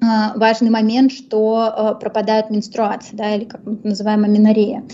важный 0.00 0.70
момент, 0.70 1.12
что 1.12 1.96
пропадает 2.00 2.50
менструация, 2.50 3.16
да, 3.16 3.34
или 3.34 3.44
как 3.44 3.64
мы 3.64 3.78
называем 3.82 4.24
аминорея. 4.24 4.84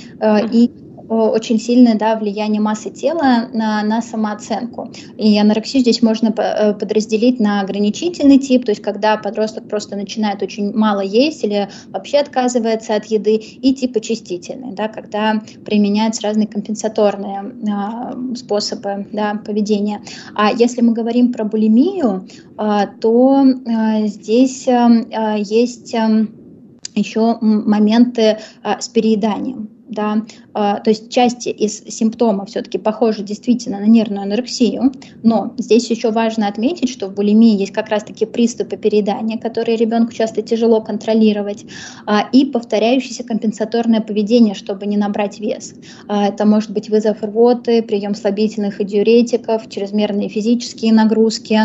И 0.53 0.71
очень 1.15 1.59
сильное 1.59 1.95
да, 1.95 2.17
влияние 2.17 2.61
массы 2.61 2.91
тела 2.91 3.49
на, 3.53 3.83
на 3.83 4.03
самооценку. 4.03 4.91
И 5.17 5.39
анорексию 5.39 5.83
здесь 5.83 6.03
можно 6.03 6.35
э, 6.37 6.75
подразделить 6.75 7.41
на 7.41 7.61
ограничительный 7.61 8.39
тип, 8.39 8.65
то 8.65 8.73
есть 8.73 8.83
когда 8.83 9.17
подросток 9.17 9.69
просто 9.69 9.97
начинает 9.97 10.43
очень 10.43 10.73
мало 10.75 11.01
есть 11.01 11.45
или 11.45 11.69
вообще 11.89 12.19
отказывается 12.19 12.95
от 12.95 13.07
еды, 13.07 13.37
и 13.37 13.75
тип 13.75 13.97
очистительный, 13.97 14.73
да, 14.73 14.89
когда 14.89 15.43
применяются 15.65 16.23
разные 16.23 16.47
компенсаторные 16.47 17.43
э, 17.43 18.35
способы 18.37 19.07
да, 19.13 19.35
поведения. 19.45 20.03
А 20.35 20.53
если 20.53 20.81
мы 20.81 20.93
говорим 20.93 21.33
про 21.33 21.45
булимию, 21.45 22.29
э, 22.59 22.87
то 23.01 23.45
э, 23.45 24.07
здесь 24.07 24.67
э, 24.69 25.05
есть 25.39 25.95
э, 25.95 26.27
еще 26.95 27.39
моменты 27.41 28.39
э, 28.63 28.81
с 28.81 28.89
перееданием 28.89 29.71
да, 29.89 30.23
то 30.55 30.83
есть 30.87 31.11
части 31.11 31.49
из 31.49 31.83
симптомов 31.85 32.49
все-таки 32.49 32.79
похожи 32.79 33.23
действительно 33.23 33.81
на 33.81 33.87
нервную 33.87 34.23
анорексию, 34.23 34.93
но 35.23 35.53
здесь 35.59 35.91
еще 35.91 36.11
важно 36.11 36.47
отметить, 36.47 36.89
что 36.89 37.09
в 37.09 37.15
булимии 37.15 37.57
есть 37.57 37.73
как 37.73 37.89
раз-таки 37.89 38.25
приступы 38.25 38.77
переедания, 38.77 39.39
которые 39.39 39.77
ребенку 39.77 40.13
часто 40.13 40.43
тяжело 40.43 40.81
контролировать, 40.81 41.65
а, 42.07 42.29
и 42.33 42.45
повторяющееся 42.45 43.25
компенсаторное 43.25 44.01
поведение, 44.01 44.55
чтобы 44.55 44.87
не 44.87 44.97
набрать 44.97 45.41
вес. 45.41 45.75
А, 46.09 46.29
это 46.29 46.47
может 46.47 46.71
быть 46.71 46.89
вызов 46.89 47.23
рвоты, 47.23 47.83
прием 47.83 48.15
слабительных 48.15 48.81
и 48.81 48.85
диуретиков, 48.85 49.69
чрезмерные 49.69 50.29
физические 50.29 50.93
нагрузки, 50.93 51.59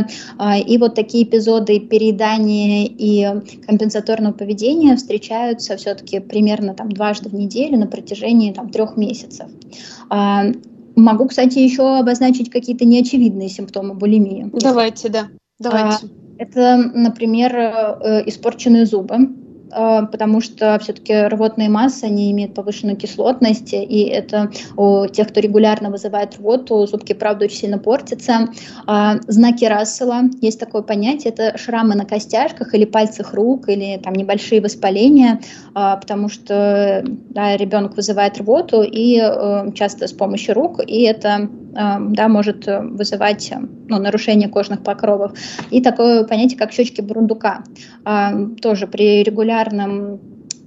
и 0.67 0.77
вот 0.77 0.95
такие 0.95 1.23
эпизоды 1.23 1.79
переедания 1.79 2.87
и 2.87 3.27
компенсаторного 3.65 4.33
поведения 4.33 4.95
встречаются 4.95 5.77
все-таки 5.77 6.19
примерно 6.19 6.73
там 6.73 6.91
дважды 6.91 7.29
в 7.29 7.33
неделю 7.33 7.77
на 7.77 7.87
протяжении 7.87 8.51
там, 8.53 8.69
трех 8.79 8.95
месяцев. 8.95 9.47
А, 10.09 10.45
могу, 10.95 11.27
кстати, 11.27 11.59
еще 11.59 11.99
обозначить 11.99 12.49
какие-то 12.49 12.85
неочевидные 12.85 13.49
симптомы 13.49 13.93
булимии. 13.93 14.49
Давайте, 14.53 15.09
да. 15.09 15.27
Давайте. 15.59 16.05
А, 16.05 16.09
это, 16.37 16.77
например, 16.93 17.53
э, 17.53 18.23
испорченные 18.27 18.85
зубы 18.85 19.17
потому 19.69 20.41
что 20.41 20.77
все-таки 20.81 21.27
рвотные 21.27 21.69
массы, 21.69 22.05
они 22.05 22.31
имеют 22.31 22.53
повышенную 22.53 22.97
кислотность, 22.97 23.73
и 23.73 24.03
это 24.03 24.51
у 24.77 25.07
тех, 25.07 25.29
кто 25.29 25.39
регулярно 25.39 25.89
вызывает 25.89 26.37
рвоту, 26.37 26.85
зубки, 26.87 27.13
правда, 27.13 27.45
очень 27.45 27.57
сильно 27.57 27.77
портятся. 27.77 28.49
А, 28.85 29.17
знаки 29.27 29.65
Рассела, 29.65 30.23
есть 30.41 30.59
такое 30.59 30.81
понятие, 30.81 31.33
это 31.33 31.57
шрамы 31.57 31.95
на 31.95 32.05
костяшках 32.05 32.73
или 32.73 32.85
пальцах 32.85 33.33
рук, 33.33 33.69
или 33.69 33.97
там 33.97 34.13
небольшие 34.13 34.61
воспаления, 34.61 35.41
а, 35.73 35.97
потому 35.97 36.29
что 36.29 37.03
да, 37.05 37.57
ребенок 37.57 37.95
вызывает 37.95 38.37
рвоту, 38.37 38.81
и 38.83 39.19
э, 39.21 39.71
часто 39.73 40.07
с 40.07 40.13
помощью 40.13 40.55
рук, 40.55 40.79
и 40.85 41.01
это 41.01 41.49
да, 41.71 42.27
может 42.27 42.65
вызывать 42.65 43.53
ну, 43.87 43.99
нарушение 43.99 44.49
кожных 44.49 44.83
покровов. 44.83 45.33
И 45.69 45.81
такое 45.81 46.23
понятие, 46.23 46.57
как 46.57 46.71
щечки 46.71 47.01
бурундука. 47.01 47.63
Тоже 48.61 48.87
при 48.87 49.23
регулярном 49.23 49.58
регулярном 49.63 50.19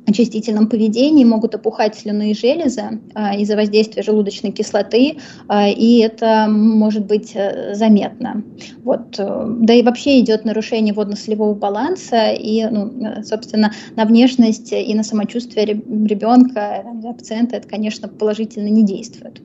очистительном 0.05 0.69
поведении 0.69 1.25
могут 1.25 1.55
опухать 1.55 1.95
слюнные 1.95 2.35
железы 2.35 3.01
а, 3.15 3.37
из-за 3.37 3.55
воздействия 3.55 4.03
желудочной 4.03 4.51
кислоты, 4.51 5.19
а, 5.47 5.69
и 5.69 5.99
это 5.99 6.47
может 6.49 7.07
быть 7.07 7.37
а, 7.37 7.73
заметно. 7.75 8.43
Вот. 8.83 9.15
Э, 9.19 9.47
да 9.61 9.75
и 9.75 9.83
вообще 9.83 10.19
идет 10.19 10.45
нарушение 10.45 10.93
водно-солевого 10.93 11.55
баланса, 11.55 12.33
и, 12.33 12.67
ну, 12.67 13.23
собственно, 13.23 13.73
на 13.95 14.05
внешность 14.05 14.73
и 14.73 14.93
на 14.93 15.05
самочувствие 15.05 15.67
ребенка, 15.67 16.85
пациента 17.17 17.57
это, 17.57 17.69
конечно, 17.69 18.09
положительно 18.09 18.69
не 18.69 18.83
действует. 18.83 19.41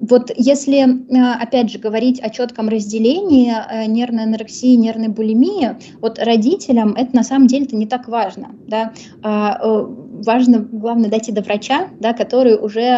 Вот 0.00 0.30
если, 0.36 0.78
э, 0.78 1.32
опять 1.40 1.70
же, 1.70 1.78
говорить 1.78 2.20
о 2.20 2.30
четком 2.30 2.68
разделении 2.68 3.52
э, 3.52 3.86
нервной 3.86 4.24
анорексии 4.24 4.72
и 4.72 4.76
нервной 4.76 5.08
булимии, 5.08 5.76
вот 6.00 6.18
родителям 6.18 6.94
это 6.94 7.14
на 7.16 7.22
самом 7.22 7.46
деле 7.46 7.64
это 7.64 7.76
не 7.76 7.86
так 7.86 8.08
важно. 8.08 8.54
Да? 8.66 8.92
А, 9.22 9.58
э, 9.62 9.86
важно, 10.24 10.60
главное, 10.60 11.10
дойти 11.10 11.32
до 11.32 11.42
врача, 11.42 11.88
да, 12.00 12.12
который 12.12 12.56
уже 12.56 12.94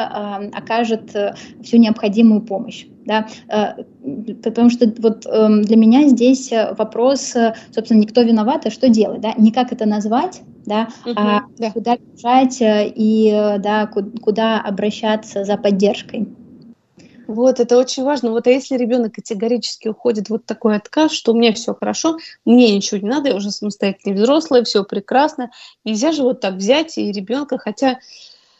окажет 0.52 1.14
всю 1.62 1.78
необходимую 1.78 2.42
помощь. 2.42 2.87
Да? 3.04 3.26
Потому 4.42 4.71
что 4.71 4.92
вот 4.99 5.26
эм, 5.26 5.62
для 5.62 5.76
меня 5.76 6.07
здесь 6.09 6.52
вопрос, 6.76 7.35
собственно, 7.71 7.99
никто 7.99 8.23
виноват, 8.23 8.66
а 8.66 8.71
что 8.71 8.88
делать? 8.88 9.21
Да? 9.21 9.33
Не 9.37 9.50
как 9.50 9.73
это 9.73 9.87
назвать, 9.87 10.42
да, 10.68 10.88
угу, 11.04 11.14
а 11.16 11.42
да. 11.56 11.70
куда 11.72 11.96
бежать 11.96 12.58
и 12.60 13.56
да, 13.58 13.87
куда 13.87 14.60
обращаться 14.60 15.44
за 15.44 15.56
поддержкой. 15.56 16.28
Вот, 17.28 17.60
это 17.60 17.76
очень 17.76 18.04
важно. 18.04 18.30
Вот 18.30 18.46
а 18.46 18.50
если 18.50 18.78
ребенок 18.78 19.12
категорически 19.12 19.88
уходит 19.88 20.30
вот 20.30 20.46
такой 20.46 20.76
отказ, 20.76 21.12
что 21.12 21.32
у 21.32 21.37
меня 21.37 21.52
все 21.52 21.75
хорошо, 21.75 22.16
мне 22.46 22.75
ничего 22.75 22.98
не 23.00 23.08
надо, 23.08 23.28
я 23.28 23.37
уже 23.37 23.50
самостоятельный 23.50 24.16
взрослый, 24.16 24.64
все 24.64 24.82
прекрасно. 24.82 25.50
Нельзя 25.84 26.12
же 26.12 26.22
вот 26.22 26.40
так 26.40 26.54
взять 26.54 26.96
и 26.96 27.12
ребенка, 27.12 27.58
хотя 27.58 27.98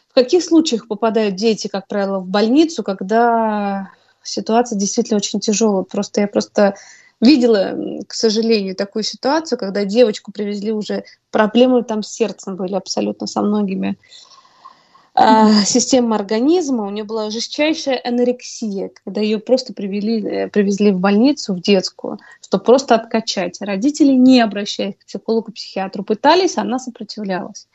в 0.07 0.13
каких 0.13 0.43
случаях 0.43 0.87
попадают 0.87 1.35
дети, 1.35 1.67
как 1.67 1.87
правило, 1.87 2.19
в 2.19 2.27
больницу, 2.27 2.83
когда 2.83 3.89
ситуация 4.21 4.77
действительно 4.77 5.17
очень 5.17 5.39
тяжелая. 5.39 5.83
Просто 5.83 6.21
я 6.21 6.27
просто 6.27 6.75
видела, 7.21 8.03
к 8.07 8.13
сожалению, 8.13 8.75
такую 8.75 9.03
ситуацию, 9.03 9.57
когда 9.57 9.85
девочку 9.85 10.31
привезли 10.31 10.71
уже, 10.71 11.03
проблемы 11.31 11.83
там 11.83 12.03
с 12.03 12.11
сердцем 12.11 12.55
были 12.55 12.75
абсолютно 12.75 13.27
со 13.27 13.41
многими 13.41 13.97
э, 15.15 15.63
системы 15.65 16.15
организма. 16.15 16.85
У 16.85 16.89
нее 16.89 17.03
была 17.03 17.29
жестчайшая 17.29 18.01
анорексия, 18.03 18.91
когда 19.03 19.21
ее 19.21 19.39
просто 19.39 19.73
привели, 19.73 20.21
э, 20.21 20.47
привезли 20.47 20.91
в 20.91 20.99
больницу, 20.99 21.53
в 21.53 21.61
детскую, 21.61 22.19
чтобы 22.41 22.63
просто 22.63 22.95
откачать. 22.95 23.61
Родители, 23.61 24.13
не 24.13 24.41
обращаясь 24.41 24.95
к 24.95 25.05
психологу-психиатру, 25.05 26.03
пытались, 26.03 26.57
она 26.57 26.79
сопротивлялась. 26.79 27.67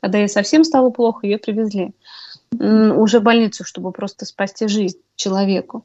Когда 0.00 0.18
ей 0.18 0.28
совсем 0.28 0.64
стало 0.64 0.90
плохо, 0.90 1.26
ее 1.26 1.38
привезли 1.38 1.92
уже 2.52 3.20
в 3.20 3.22
больницу, 3.22 3.64
чтобы 3.64 3.92
просто 3.92 4.26
спасти 4.26 4.68
жизнь 4.68 4.98
человеку. 5.16 5.84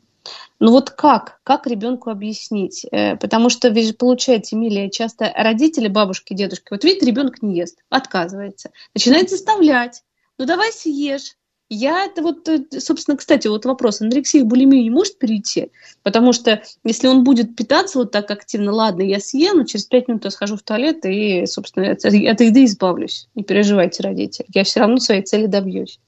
Ну 0.60 0.72
вот 0.72 0.90
как? 0.90 1.40
Как 1.44 1.68
ребенку 1.68 2.10
объяснить? 2.10 2.86
Э, 2.92 3.16
потому 3.16 3.50
что, 3.50 3.70
вы 3.70 3.84
же 3.84 3.94
получаете, 3.94 4.56
Эмилия, 4.56 4.90
часто 4.90 5.32
родители, 5.36 5.88
бабушки, 5.88 6.34
дедушки, 6.34 6.68
вот 6.72 6.84
видит, 6.84 7.04
ребенок 7.04 7.42
не 7.42 7.58
ест, 7.58 7.80
отказывается, 7.90 8.72
начинает 8.94 9.30
заставлять. 9.30 10.04
Ну 10.38 10.46
давай 10.46 10.72
съешь. 10.72 11.36
Я 11.70 12.06
это 12.06 12.22
вот, 12.22 12.48
э, 12.48 12.64
собственно, 12.80 13.18
кстати, 13.18 13.48
вот 13.48 13.66
вопрос, 13.66 14.02
анорексия 14.02 14.42
и 14.42 14.46
булимия 14.46 14.82
не 14.82 14.90
может 14.90 15.20
перейти, 15.20 15.72
потому 16.02 16.32
что 16.32 16.64
если 16.86 17.08
он 17.08 17.26
будет 17.26 17.58
питаться 17.58 18.00
вот 18.00 18.12
так 18.12 18.32
активно, 18.32 18.72
ладно, 18.72 19.02
я 19.02 19.20
съем, 19.20 19.58
но 19.58 19.64
через 19.66 19.84
пять 19.84 20.08
минут 20.08 20.24
я 20.24 20.32
схожу 20.32 20.56
в 20.56 20.64
туалет 20.64 21.06
и, 21.06 21.46
собственно, 21.46 21.92
от, 21.92 22.06
от 22.06 22.14
еды 22.14 22.64
избавлюсь. 22.64 23.28
Не 23.36 23.44
переживайте, 23.44 24.02
родители, 24.02 24.48
я 24.54 24.64
все 24.64 24.80
равно 24.80 24.98
своей 24.98 25.24
цели 25.24 25.46
добьюсь. 25.46 26.00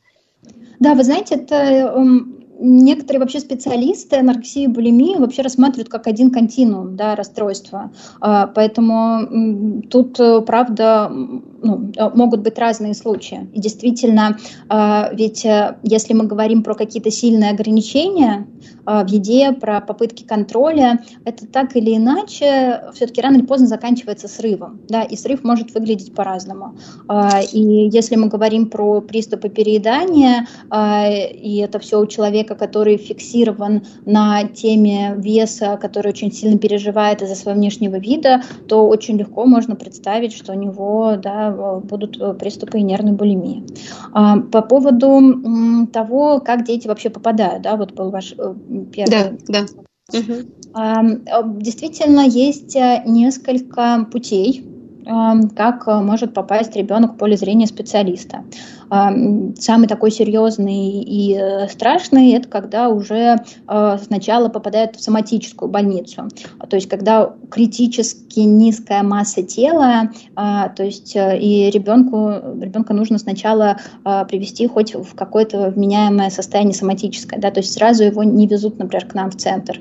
Да, 0.80 0.94
вы 0.94 1.04
знаете, 1.04 1.36
это 1.36 1.56
эм, 1.56 2.39
некоторые 2.60 3.22
вообще 3.22 3.40
специалисты 3.40 4.18
анорексию 4.18 4.66
и 4.66 4.68
булимию 4.68 5.20
вообще 5.20 5.42
рассматривают 5.42 5.90
как 5.90 6.08
один 6.08 6.32
континуум 6.32 6.96
да, 6.96 7.16
расстройства. 7.16 7.92
А, 8.20 8.48
поэтому 8.48 9.82
тут, 9.90 10.20
э, 10.20 10.42
правда, 10.42 11.10
ну, 11.62 11.92
э, 11.96 12.10
могут 12.14 12.42
быть 12.42 12.58
разные 12.58 12.94
случаи. 12.94 13.50
И 13.54 13.60
действительно, 13.60 14.38
а, 14.68 15.10
ведь 15.14 15.46
э, 15.46 15.78
если 15.84 16.14
мы 16.14 16.26
говорим 16.26 16.64
про 16.64 16.76
какие-то 16.76 17.12
сильные 17.12 17.52
ограничения 17.52 18.48
а, 18.86 19.06
в 19.06 19.10
еде, 19.10 19.52
про 19.54 19.82
попытки 19.82 20.24
контроля, 20.24 21.00
это 21.26 21.48
так 21.48 21.76
или 21.76 21.96
иначе 21.96 22.84
все-таки 22.94 23.22
рано 23.22 23.38
или 23.38 23.46
поздно 23.46 23.68
заканчивается 23.68 24.28
срывом. 24.28 24.82
Да, 24.88 25.04
и 25.04 25.16
срыв 25.16 25.44
может 25.44 25.74
выглядеть 25.74 26.14
по-разному. 26.14 26.78
И 27.54 27.90
если 27.92 28.16
мы 28.16 28.28
говорим 28.28 28.70
про 28.70 29.02
приступы 29.02 29.50
переедания, 29.50 30.48
и 30.72 31.58
это 31.64 31.80
все 31.80 32.00
у 32.00 32.06
человека 32.08 32.49
человека, 32.50 32.56
который 32.56 32.98
фиксирован 32.98 33.82
на 34.06 34.44
теме 34.44 35.16
веса, 35.18 35.78
который 35.82 36.10
очень 36.10 36.32
сильно 36.32 36.58
переживает 36.58 37.22
из-за 37.22 37.36
своего 37.36 37.60
внешнего 37.60 37.98
вида, 37.98 38.42
то 38.68 38.88
очень 38.88 39.18
легко 39.18 39.46
можно 39.46 39.76
представить, 39.76 40.34
что 40.34 40.54
у 40.54 40.56
него 40.56 41.16
да, 41.18 41.52
будут 41.84 42.40
приступы 42.40 42.82
нервной 42.82 43.14
булимии. 43.14 43.64
А, 44.14 44.40
по 44.40 44.62
поводу 44.62 45.88
того, 45.94 46.40
как 46.40 46.66
дети 46.66 46.88
вообще 46.88 47.10
попадают, 47.10 47.62
да, 47.62 47.76
вот 47.76 47.94
был 47.94 48.12
ваш 48.12 48.34
э, 48.38 48.54
первый. 48.92 49.12
Да, 49.12 49.32
да. 49.48 49.66
Угу. 50.12 51.62
Действительно, 51.62 52.22
есть 52.22 52.76
э, 52.76 53.04
несколько 53.06 54.08
путей, 54.12 54.66
как 55.56 55.88
может 55.88 56.34
попасть 56.34 56.76
ребенок 56.76 57.14
в 57.14 57.18
поле 57.18 57.36
зрения 57.36 57.66
специалиста. 57.66 58.44
Самый 58.90 59.88
такой 59.88 60.12
серьезный 60.12 61.02
и 61.02 61.38
э, 61.40 61.68
страшный– 61.68 62.32
это 62.34 62.48
когда 62.48 62.90
уже 62.90 63.38
э, 63.68 63.98
сначала 64.04 64.50
попадает 64.50 64.96
в 64.96 65.02
соматическую 65.02 65.70
больницу. 65.70 66.28
То 66.70 66.76
есть 66.76 66.90
когда 66.90 67.34
критически 67.52 68.40
низкая 68.40 69.04
масса 69.04 69.44
тела, 69.44 70.10
а, 70.36 70.70
то 70.70 70.84
есть 70.84 71.16
э, 71.16 71.40
и 71.40 71.70
ребенку, 71.70 72.32
ребенка 72.60 72.94
нужно 72.94 73.20
сначала 73.20 73.78
привести 74.28 74.68
хоть 74.68 74.96
в 74.96 75.14
какое-то 75.16 75.70
вменяемое 75.70 76.30
состояние 76.30 76.74
соматическое, 76.74 77.40
да, 77.40 77.52
то 77.52 77.60
есть 77.60 77.74
сразу 77.74 78.04
его 78.04 78.24
не 78.24 78.48
везут, 78.48 78.80
например, 78.80 79.06
к 79.06 79.14
нам 79.14 79.30
в 79.30 79.36
центр, 79.36 79.80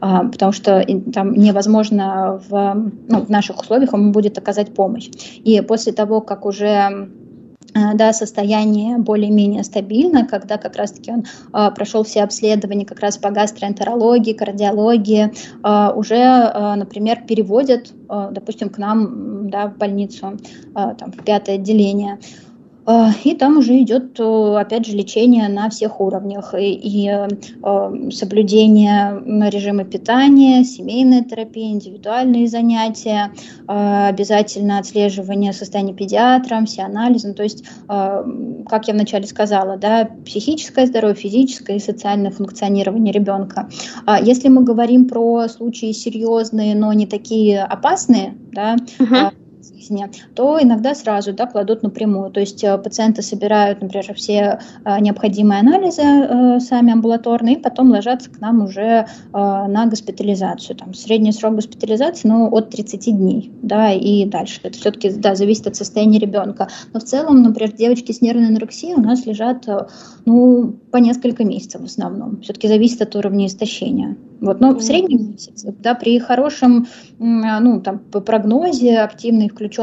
а, 0.00 0.24
потому 0.24 0.52
что 0.52 0.84
там 1.12 1.32
невозможно 1.34 2.40
в, 2.48 2.90
ну, 3.08 3.20
в 3.20 3.28
наших 3.30 3.60
условиях 3.60 3.92
ему 3.92 4.12
будет 4.12 4.38
оказать 4.38 4.74
помощь. 4.74 5.08
И 5.44 5.60
после 5.60 5.92
того, 5.92 6.20
как 6.20 6.46
уже 6.46 7.08
да, 7.74 8.12
состояние 8.12 8.98
более-менее 8.98 9.64
стабильно, 9.64 10.26
когда 10.26 10.58
как 10.58 10.76
раз-таки 10.76 11.10
он 11.10 11.24
э, 11.52 11.70
прошел 11.74 12.04
все 12.04 12.22
обследования 12.22 12.86
как 12.86 13.00
раз 13.00 13.18
по 13.18 13.30
гастроэнтерологии, 13.30 14.32
кардиологии, 14.32 15.32
э, 15.62 15.94
уже, 15.94 16.14
э, 16.14 16.74
например, 16.76 17.22
переводят, 17.26 17.92
э, 18.08 18.28
допустим, 18.30 18.68
к 18.68 18.78
нам 18.78 19.50
да, 19.50 19.66
в 19.66 19.76
больницу, 19.76 20.38
э, 20.74 20.94
там, 20.98 21.12
в 21.12 21.24
пятое 21.24 21.56
отделение. 21.56 22.18
А, 22.86 23.10
и 23.24 23.34
там 23.34 23.58
уже 23.58 23.80
идет, 23.80 24.18
опять 24.20 24.86
же, 24.86 24.96
лечение 24.96 25.48
на 25.48 25.70
всех 25.70 26.00
уровнях. 26.00 26.54
И, 26.54 26.72
и 26.72 27.08
э, 27.08 28.10
соблюдение 28.10 29.22
режима 29.50 29.84
питания, 29.84 30.64
семейная 30.64 31.22
терапия, 31.22 31.70
индивидуальные 31.70 32.46
занятия, 32.46 33.32
э, 33.66 34.08
обязательно 34.08 34.78
отслеживание 34.78 35.52
состояния 35.52 35.94
педиатра, 35.94 36.62
все 36.66 36.82
анализы. 36.82 37.28
Ну, 37.28 37.34
то 37.34 37.42
есть, 37.42 37.64
э, 37.88 38.24
как 38.68 38.88
я 38.88 38.94
вначале 38.94 39.26
сказала, 39.26 39.78
да, 39.78 40.10
психическое 40.26 40.86
здоровье, 40.86 41.16
физическое 41.16 41.76
и 41.76 41.80
социальное 41.80 42.30
функционирование 42.30 43.12
ребенка. 43.12 43.68
А 44.04 44.20
если 44.20 44.48
мы 44.48 44.62
говорим 44.62 45.08
про 45.08 45.48
случаи 45.48 45.92
серьезные, 45.92 46.74
но 46.74 46.92
не 46.92 47.06
такие 47.06 47.62
опасные, 47.62 48.34
да, 48.52 48.76
uh-huh 48.98 49.32
жизни, 49.84 50.10
то 50.34 50.58
иногда 50.60 50.94
сразу 50.94 51.32
да, 51.32 51.46
кладут 51.46 51.82
напрямую. 51.82 52.30
То 52.30 52.40
есть 52.40 52.62
э, 52.64 52.76
пациенты 52.78 53.22
собирают, 53.22 53.80
например, 53.80 54.14
все 54.14 54.60
э, 54.84 55.00
необходимые 55.00 55.60
анализы 55.60 56.02
э, 56.02 56.60
сами 56.60 56.92
амбулаторные, 56.92 57.56
и 57.56 57.60
потом 57.60 57.90
ложатся 57.90 58.30
к 58.30 58.40
нам 58.40 58.64
уже 58.64 59.06
на 59.32 59.86
госпитализацию. 59.86 60.76
Там, 60.76 60.94
средний 60.94 61.32
срок 61.32 61.56
госпитализации 61.56 62.28
ну, 62.28 62.48
от 62.50 62.70
30 62.70 63.16
дней 63.16 63.52
да, 63.62 63.92
и 63.92 64.24
дальше. 64.24 64.60
Это 64.62 64.78
все-таки 64.78 65.10
да, 65.10 65.34
зависит 65.34 65.66
от 65.66 65.76
состояния 65.76 66.18
ребенка. 66.18 66.68
Но 66.92 67.00
в 67.00 67.04
целом, 67.04 67.42
например, 67.42 67.72
девочки 67.72 68.12
с 68.12 68.20
нервной 68.20 68.48
анорексией 68.48 68.94
у 68.94 69.00
нас 69.00 69.26
лежат 69.26 69.66
ну, 70.24 70.74
по 70.90 70.98
несколько 70.98 71.44
месяцев 71.44 71.82
в 71.82 71.84
основном. 71.84 72.40
Все-таки 72.42 72.68
зависит 72.68 73.02
от 73.02 73.16
уровня 73.16 73.46
истощения. 73.46 74.16
Вот, 74.40 74.60
но 74.60 74.74
в 74.74 74.82
среднем 74.82 75.32
месяц, 75.32 75.64
да, 75.78 75.94
при 75.94 76.18
хорошем 76.18 76.86
ну, 77.18 77.80
там, 77.80 77.98
прогнозе, 77.98 78.98
активной 78.98 79.48
включенности 79.48 79.73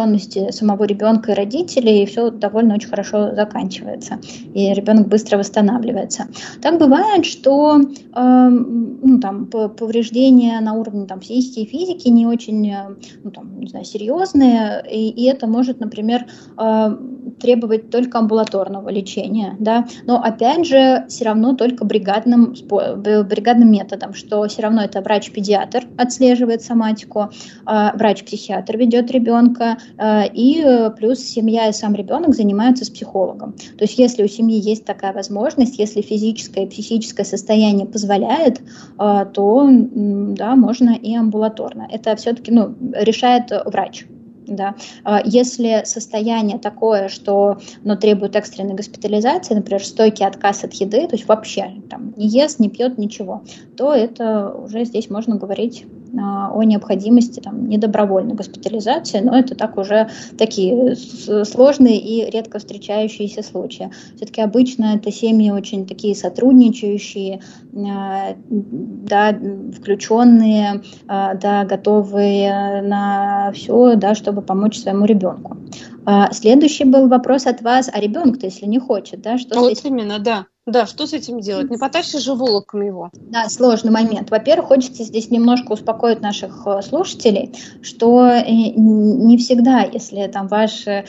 самого 0.51 0.83
ребенка 0.83 1.31
и 1.31 1.35
родителей, 1.35 2.05
все 2.05 2.31
довольно 2.31 2.75
очень 2.75 2.89
хорошо 2.89 3.33
заканчивается, 3.35 4.19
и 4.53 4.73
ребенок 4.73 5.07
быстро 5.07 5.37
восстанавливается. 5.37 6.27
Так 6.61 6.79
бывает, 6.79 7.25
что 7.25 7.79
э, 7.79 8.49
ну, 8.49 9.19
там, 9.19 9.45
повреждения 9.47 10.59
на 10.59 10.73
уровне 10.73 11.05
там, 11.05 11.19
психики 11.19 11.59
и 11.59 11.65
физики 11.65 12.07
не 12.09 12.25
очень 12.25 12.73
ну, 13.23 13.31
там, 13.31 13.59
не 13.59 13.67
знаю, 13.67 13.85
серьезные, 13.85 14.83
и, 14.89 15.09
и 15.09 15.25
это 15.25 15.47
может, 15.47 15.79
например, 15.79 16.25
э, 16.57 16.97
требовать 17.39 17.89
только 17.89 18.19
амбулаторного 18.19 18.89
лечения, 18.89 19.55
да, 19.59 19.85
но 20.05 20.21
опять 20.21 20.65
же 20.65 21.05
все 21.09 21.25
равно 21.25 21.55
только 21.55 21.85
бригадным, 21.85 22.53
бригадным 22.63 23.71
методом, 23.71 24.13
что 24.13 24.47
все 24.47 24.61
равно 24.61 24.83
это 24.83 25.01
врач-педиатр 25.01 25.87
отслеживает 25.97 26.61
соматику, 26.61 27.29
а, 27.65 27.95
врач-психиатр 27.95 28.77
ведет 28.77 29.11
ребенка, 29.11 29.77
и 30.33 30.61
э, 30.63 30.89
плюс 30.91 31.19
семья 31.19 31.67
и 31.67 31.73
сам 31.73 31.95
ребенок 31.95 32.35
занимаются 32.35 32.85
с 32.85 32.89
психологом. 32.89 33.53
То 33.53 33.83
есть 33.83 33.97
если 33.97 34.23
у 34.23 34.27
семьи 34.27 34.59
есть 34.59 34.85
такая 34.85 35.13
возможность, 35.13 35.79
если 35.79 36.01
физическое 36.01 36.65
и 36.65 36.69
психическое 36.69 37.23
состояние 37.23 37.85
позволяет, 37.85 38.61
а, 38.97 39.25
то 39.25 39.67
да, 39.69 40.55
можно 40.55 40.91
и 40.91 41.15
амбулаторно. 41.15 41.87
Это 41.91 42.15
все-таки 42.15 42.51
ну, 42.51 42.75
решает 42.93 43.51
врач. 43.65 44.05
Да. 44.47 44.75
Если 45.23 45.83
состояние 45.85 46.57
такое, 46.57 47.07
что 47.07 47.59
ну, 47.83 47.95
требует 47.95 48.35
экстренной 48.35 48.73
госпитализации, 48.73 49.53
например, 49.53 49.83
стойкий 49.85 50.25
отказ 50.25 50.63
от 50.63 50.73
еды, 50.73 51.07
то 51.07 51.15
есть 51.15 51.27
вообще 51.27 51.71
там, 51.89 52.13
не 52.17 52.27
ест, 52.27 52.59
не 52.59 52.69
пьет 52.69 52.97
ничего, 52.97 53.43
то 53.77 53.93
это 53.93 54.53
уже 54.53 54.83
здесь 54.83 55.09
можно 55.09 55.37
говорить 55.37 55.85
о 56.13 56.63
необходимости 56.63 57.39
там, 57.39 57.67
недобровольной 57.67 58.33
госпитализации, 58.33 59.19
но 59.19 59.37
это 59.37 59.55
так 59.55 59.77
уже 59.77 60.09
такие 60.37 60.95
сложные 61.45 61.97
и 61.97 62.29
редко 62.29 62.59
встречающиеся 62.59 63.43
случаи. 63.43 63.91
Все-таки 64.15 64.41
обычно 64.41 64.95
это 64.95 65.11
семьи 65.11 65.51
очень 65.51 65.87
такие 65.87 66.15
сотрудничающие, 66.15 67.41
а, 67.87 68.35
да, 68.47 69.37
включенные, 69.77 70.81
а, 71.07 71.35
да, 71.35 71.65
готовые 71.65 72.81
на 72.81 73.51
все, 73.53 73.95
да, 73.95 74.15
чтобы 74.15 74.41
помочь 74.41 74.77
своему 74.77 75.05
ребенку. 75.05 75.57
А, 76.05 76.31
следующий 76.33 76.85
был 76.85 77.07
вопрос 77.07 77.45
от 77.45 77.61
вас, 77.61 77.89
а 77.91 77.99
ребенок-то, 77.99 78.45
если 78.47 78.65
не 78.65 78.79
хочет, 78.79 79.21
да? 79.21 79.37
Что 79.37 79.59
вот 79.59 79.71
этим? 79.71 79.95
именно, 79.95 80.19
да. 80.19 80.47
Да, 80.67 80.85
что 80.85 81.07
с 81.07 81.13
этим 81.13 81.39
делать? 81.39 81.71
Не 81.71 81.77
потащишь 81.77 82.21
же 82.21 82.35
волоком 82.35 82.83
его. 82.83 83.09
Да, 83.13 83.49
сложный 83.49 83.91
момент. 83.91 84.29
Во-первых, 84.29 84.67
хочется 84.67 85.03
здесь 85.03 85.31
немножко 85.31 85.71
успокоить 85.71 86.21
наших 86.21 86.67
э, 86.67 86.83
слушателей, 86.83 87.55
что 87.81 88.27
э, 88.27 88.43
не 88.45 89.39
всегда, 89.39 89.81
если 89.81 90.27
там 90.27 90.47
ваш 90.47 90.85
э, 90.85 91.03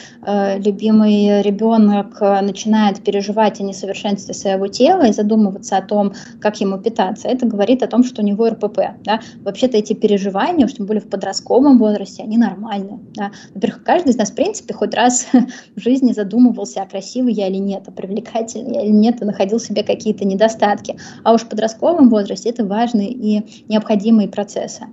любимый 0.59 1.43
ребенок 1.43 2.17
э, 2.23 2.41
начинает 2.41 3.05
переживать 3.05 3.61
о 3.61 3.65
несовершенстве 3.65 4.33
своего 4.33 4.69
тела 4.69 5.09
и 5.09 5.13
задумываться 5.13 5.77
о 5.77 5.83
том, 5.83 6.15
как 6.41 6.59
ему 6.63 6.79
питаться, 6.79 7.29
это 7.29 7.45
говорит 7.45 7.83
о 7.83 7.89
том, 7.89 8.05
что 8.05 8.23
у 8.23 8.25
него 8.25 8.49
РПП. 8.49 8.79
Да? 9.05 9.21
Вообще-то 9.43 9.77
эти 9.77 9.93
переживания, 9.93 10.65
уж 10.65 10.73
тем 10.73 10.87
более 10.87 11.03
в 11.03 11.11
подростковом 11.11 11.79
возрасте, 11.79 12.23
они 12.23 12.39
нормальны. 12.39 13.01
Да? 13.15 13.33
Во-первых, 13.55 13.85
каждый 13.85 14.13
из 14.13 14.17
нас, 14.17 14.31
в 14.31 14.35
принципе, 14.35 14.73
хоть 14.73 14.95
раз 14.95 15.27
в 15.77 15.79
жизни 15.79 16.15
задумывался, 16.15 16.81
а 16.81 16.87
красивый 16.87 17.35
я 17.35 17.49
или 17.49 17.59
нет, 17.59 17.83
а 17.87 17.91
привлекательный 17.91 18.77
я 18.77 18.83
или 18.85 18.93
нет, 18.93 19.21
и 19.21 19.27
находил 19.43 19.59
себе 19.59 19.83
какие-то 19.83 20.25
недостатки. 20.25 20.97
А 21.25 21.33
уж 21.33 21.43
в 21.43 21.49
подростковом 21.49 22.09
возрасте 22.09 22.51
это 22.51 22.65
важные 22.65 23.11
и 23.11 23.65
необходимые 23.69 24.29
процессы. 24.29 24.85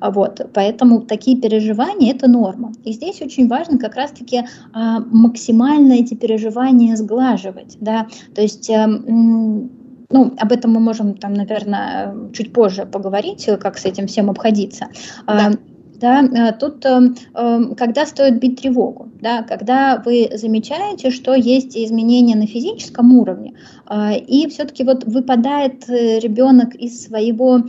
А 0.00 0.10
вот, 0.10 0.40
поэтому 0.54 1.02
такие 1.02 1.40
переживания– 1.40 2.14
это 2.14 2.28
норма. 2.28 2.72
И 2.84 2.92
здесь 2.92 3.20
очень 3.20 3.48
важно 3.48 3.78
как 3.78 3.96
раз-таки 3.96 4.44
а, 4.72 5.00
максимально 5.00 5.94
эти 5.94 6.14
переживания 6.14 6.96
сглаживать. 6.96 7.76
Да? 7.80 8.06
То 8.34 8.42
есть 8.42 8.70
э, 8.70 8.86
ну, 8.86 10.34
об 10.38 10.52
этом 10.52 10.72
мы 10.72 10.80
можем 10.80 11.14
там, 11.14 11.34
наверное, 11.34 12.14
чуть 12.32 12.52
позже 12.52 12.86
поговорить, 12.86 13.48
как 13.60 13.78
с 13.78 13.84
этим 13.84 14.06
всем 14.06 14.30
обходиться. 14.30 14.86
Да. 15.26 15.52
Да, 16.00 16.22
э, 16.22 16.52
тут, 16.52 16.84
эм, 16.84 17.16
эм, 17.34 17.74
когда 17.74 18.06
стоит 18.06 18.38
бить 18.38 18.60
тревогу, 18.60 19.08
да, 19.20 19.42
когда 19.42 20.02
вы 20.04 20.28
замечаете, 20.34 21.10
что 21.10 21.34
есть 21.34 21.76
изменения 21.76 22.36
на 22.36 22.46
физическом 22.46 23.16
уровне, 23.16 23.54
э, 23.88 24.18
и 24.18 24.48
все-таки 24.48 24.84
вот 24.84 25.04
выпадает 25.04 25.88
э, 25.88 26.18
ребенок 26.20 26.74
из 26.74 27.02
своего, 27.02 27.62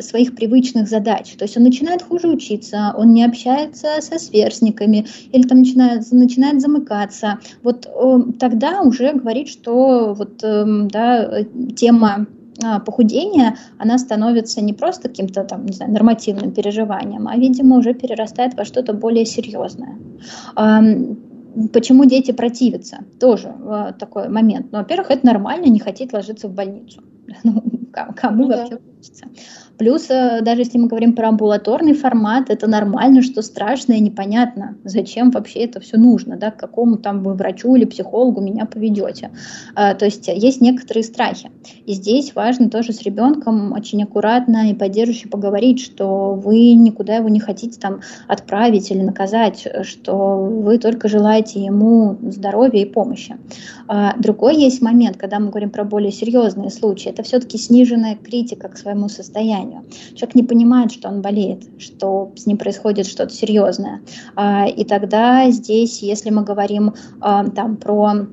своих 0.00 0.34
привычных 0.34 0.88
задач, 0.88 1.34
то 1.36 1.44
есть 1.44 1.56
он 1.56 1.62
начинает 1.62 2.02
хуже 2.02 2.28
учиться, 2.28 2.94
он 2.96 3.12
не 3.12 3.24
общается 3.24 3.88
со 4.00 4.18
сверстниками, 4.18 5.06
или 5.32 5.42
там 5.42 5.58
начинает, 5.58 6.10
начинает 6.12 6.60
замыкаться, 6.60 7.38
вот 7.62 7.88
тогда 8.38 8.82
уже 8.82 9.12
говорит, 9.12 9.48
что 9.48 10.14
вот, 10.14 10.38
да, 10.40 11.44
тема 11.76 12.26
похудение, 12.84 13.56
она 13.78 13.98
становится 13.98 14.60
не 14.60 14.72
просто 14.72 15.08
каким-то 15.08 15.44
там, 15.44 15.66
не 15.66 15.72
знаю, 15.72 15.92
нормативным 15.92 16.52
переживанием, 16.52 17.26
а, 17.28 17.36
видимо, 17.36 17.78
уже 17.78 17.94
перерастает 17.94 18.54
во 18.54 18.64
что-то 18.64 18.92
более 18.92 19.24
серьезное. 19.24 19.98
Почему 21.72 22.06
дети 22.06 22.32
противятся? 22.32 23.04
Тоже 23.20 23.54
а, 23.66 23.92
такой 23.92 24.28
момент. 24.28 24.66
Ну, 24.72 24.78
во-первых, 24.78 25.10
это 25.10 25.26
нормально 25.26 25.66
не 25.66 25.80
хотеть 25.80 26.12
ложиться 26.12 26.48
в 26.48 26.54
больницу. 26.54 27.02
Ну, 27.44 27.62
кому 28.16 28.44
ну, 28.44 28.48
вообще 28.48 28.76
да. 28.76 28.91
Хочется? 29.02 29.26
Плюс, 29.78 30.08
э, 30.10 30.40
даже 30.42 30.62
если 30.62 30.78
мы 30.78 30.86
говорим 30.86 31.14
про 31.14 31.28
амбулаторный 31.28 31.94
формат, 31.94 32.50
это 32.50 32.68
нормально, 32.68 33.22
что 33.22 33.42
страшно 33.42 33.94
и 33.94 34.00
непонятно, 34.00 34.76
зачем 34.84 35.30
вообще 35.30 35.60
это 35.60 35.80
все 35.80 35.96
нужно, 35.96 36.36
да, 36.36 36.50
к 36.50 36.56
какому 36.56 36.96
там 36.98 37.22
вы 37.22 37.34
врачу 37.34 37.74
или 37.74 37.84
психологу 37.84 38.40
меня 38.40 38.66
поведете. 38.66 39.30
А, 39.74 39.94
то 39.94 40.04
есть 40.04 40.28
есть 40.28 40.60
некоторые 40.60 41.04
страхи. 41.04 41.50
И 41.86 41.94
здесь 41.94 42.34
важно 42.34 42.70
тоже 42.70 42.92
с 42.92 43.02
ребенком 43.02 43.72
очень 43.72 44.02
аккуратно 44.02 44.70
и 44.70 44.74
поддерживающе 44.74 45.28
поговорить, 45.28 45.80
что 45.80 46.34
вы 46.34 46.74
никуда 46.74 47.16
его 47.16 47.28
не 47.28 47.40
хотите 47.40 47.80
там 47.80 48.00
отправить 48.28 48.90
или 48.90 49.02
наказать, 49.02 49.66
что 49.82 50.36
вы 50.44 50.78
только 50.78 51.08
желаете 51.08 51.60
ему 51.60 52.18
здоровья 52.22 52.82
и 52.82 52.84
помощи. 52.84 53.36
А, 53.88 54.14
другой 54.18 54.56
есть 54.56 54.80
момент, 54.80 55.16
когда 55.16 55.40
мы 55.40 55.48
говорим 55.48 55.70
про 55.70 55.84
более 55.84 56.12
серьезные 56.12 56.70
случаи, 56.70 57.10
это 57.10 57.22
все-таки 57.22 57.58
сниженная 57.58 58.16
критика 58.16 58.68
к 58.68 58.76
своему 58.92 59.08
состоянию. 59.08 59.84
Человек 60.14 60.34
не 60.34 60.42
понимает, 60.42 60.92
что 60.92 61.08
он 61.08 61.22
болеет, 61.22 61.80
что 61.80 62.32
с 62.36 62.46
ним 62.46 62.58
происходит 62.58 63.06
что-то 63.06 63.32
серьезное. 63.32 64.02
А, 64.36 64.66
и 64.66 64.84
тогда 64.84 65.50
здесь, 65.50 66.02
если 66.02 66.30
мы 66.30 66.44
говорим 66.44 66.94
а, 67.20 67.44
там 67.48 67.76
про 67.76 68.26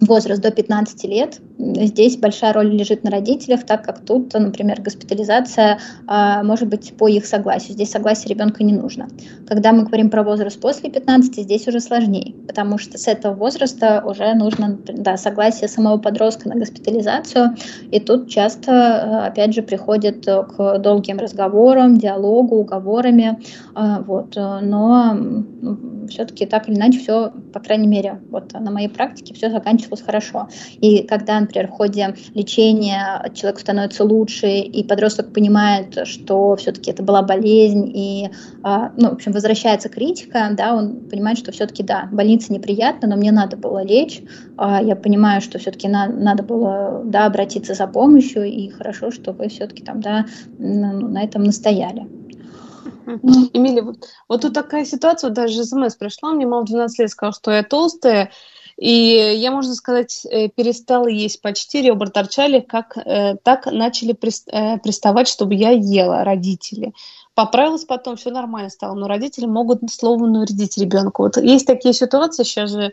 возраст 0.00 0.40
до 0.40 0.50
15 0.50 1.04
лет, 1.04 1.40
здесь 1.58 2.16
большая 2.16 2.52
роль 2.52 2.70
лежит 2.70 3.04
на 3.04 3.10
родителях, 3.10 3.64
так 3.64 3.84
как 3.84 4.00
тут, 4.00 4.32
например, 4.34 4.80
госпитализация 4.82 5.78
а, 6.06 6.42
может 6.42 6.68
быть 6.68 6.94
по 6.96 7.08
их 7.08 7.26
согласию. 7.26 7.72
Здесь 7.72 7.90
согласие 7.90 8.34
ребенка 8.34 8.62
не 8.62 8.72
нужно. 8.72 9.08
Когда 9.46 9.72
мы 9.72 9.84
говорим 9.84 10.10
про 10.10 10.22
возраст 10.22 10.60
после 10.60 10.90
15, 10.90 11.34
здесь 11.36 11.66
уже 11.66 11.80
сложнее, 11.80 12.34
потому 12.46 12.78
что 12.78 12.98
с 12.98 13.08
этого 13.08 13.34
возраста 13.34 14.02
уже 14.04 14.34
нужно 14.34 14.78
да, 14.86 15.16
согласие 15.16 15.68
самого 15.68 15.98
подростка 15.98 16.48
на 16.48 16.56
госпитализацию, 16.56 17.56
и 17.90 18.00
тут 18.00 18.28
часто, 18.28 19.26
опять 19.26 19.54
же, 19.54 19.62
приходит 19.62 20.26
к 20.26 20.78
долгим 20.78 21.18
разговорам, 21.18 21.96
диалогу, 21.96 22.56
уговорами, 22.56 23.40
а, 23.74 24.02
вот, 24.02 24.36
но 24.36 25.16
все-таки 26.08 26.46
так 26.46 26.68
или 26.68 26.76
иначе 26.76 26.98
все, 26.98 27.32
по 27.52 27.60
крайней 27.60 27.88
мере, 27.88 28.20
вот 28.30 28.52
на 28.52 28.70
моей 28.70 28.88
практике 28.88 29.34
все 29.34 29.50
заканчивалось 29.50 30.02
хорошо. 30.02 30.48
И 30.80 31.02
когда 31.02 31.45
например, 31.46 31.68
в 31.68 31.72
ходе 31.72 32.14
лечения 32.34 33.30
человек 33.34 33.60
становится 33.60 34.04
лучше, 34.04 34.46
и 34.48 34.84
подросток 34.84 35.32
понимает, 35.32 36.06
что 36.06 36.56
все-таки 36.56 36.90
это 36.90 37.02
была 37.02 37.22
болезнь, 37.22 37.90
и, 37.94 38.30
а, 38.62 38.92
ну, 38.96 39.10
в 39.10 39.14
общем, 39.14 39.32
возвращается 39.32 39.88
критика, 39.88 40.48
да, 40.52 40.74
он 40.74 41.00
понимает, 41.08 41.38
что 41.38 41.52
все-таки, 41.52 41.82
да, 41.82 42.08
больница 42.12 42.52
неприятна, 42.52 43.08
но 43.08 43.16
мне 43.16 43.32
надо 43.32 43.56
было 43.56 43.84
лечь, 43.84 44.22
а, 44.56 44.82
я 44.82 44.96
понимаю, 44.96 45.40
что 45.40 45.58
все-таки 45.58 45.88
на, 45.88 46.06
надо 46.06 46.42
было, 46.42 47.02
да, 47.04 47.26
обратиться 47.26 47.74
за 47.74 47.86
помощью, 47.86 48.44
и 48.44 48.68
хорошо, 48.68 49.10
что 49.10 49.32
вы 49.32 49.48
все-таки 49.48 49.82
там, 49.82 50.00
да, 50.00 50.26
на, 50.58 50.92
ну, 50.92 51.08
на 51.08 51.22
этом 51.22 51.44
настояли. 51.44 52.06
Эмилия, 53.52 53.82
вот, 53.82 54.08
вот 54.28 54.40
тут 54.42 54.54
такая 54.54 54.84
ситуация, 54.84 55.28
вот 55.28 55.36
даже 55.36 55.64
смс 55.64 55.94
пришла, 55.94 56.32
мне 56.32 56.46
мама 56.46 56.62
в 56.62 56.66
12 56.66 56.98
лет 56.98 57.10
сказала, 57.10 57.34
что 57.34 57.52
я 57.52 57.62
толстая, 57.62 58.30
и 58.76 58.90
я, 58.90 59.50
можно 59.50 59.74
сказать, 59.74 60.26
э, 60.30 60.48
перестала 60.48 61.06
есть 61.06 61.40
почти, 61.40 61.80
ребра 61.80 62.08
торчали, 62.08 62.60
как 62.60 62.96
э, 62.98 63.36
так 63.42 63.66
начали 63.66 64.12
э, 64.12 64.78
приставать, 64.78 65.28
чтобы 65.28 65.54
я 65.54 65.70
ела 65.70 66.24
родители. 66.24 66.92
Поправилась 67.34 67.84
потом, 67.84 68.16
все 68.16 68.30
нормально 68.30 68.68
стало, 68.68 68.94
но 68.94 69.08
родители 69.08 69.46
могут 69.46 69.80
словом 69.90 70.32
навредить 70.32 70.76
ребенку. 70.76 71.22
Вот 71.22 71.38
есть 71.38 71.66
такие 71.66 71.94
ситуации 71.94 72.42
сейчас 72.42 72.70
же, 72.70 72.92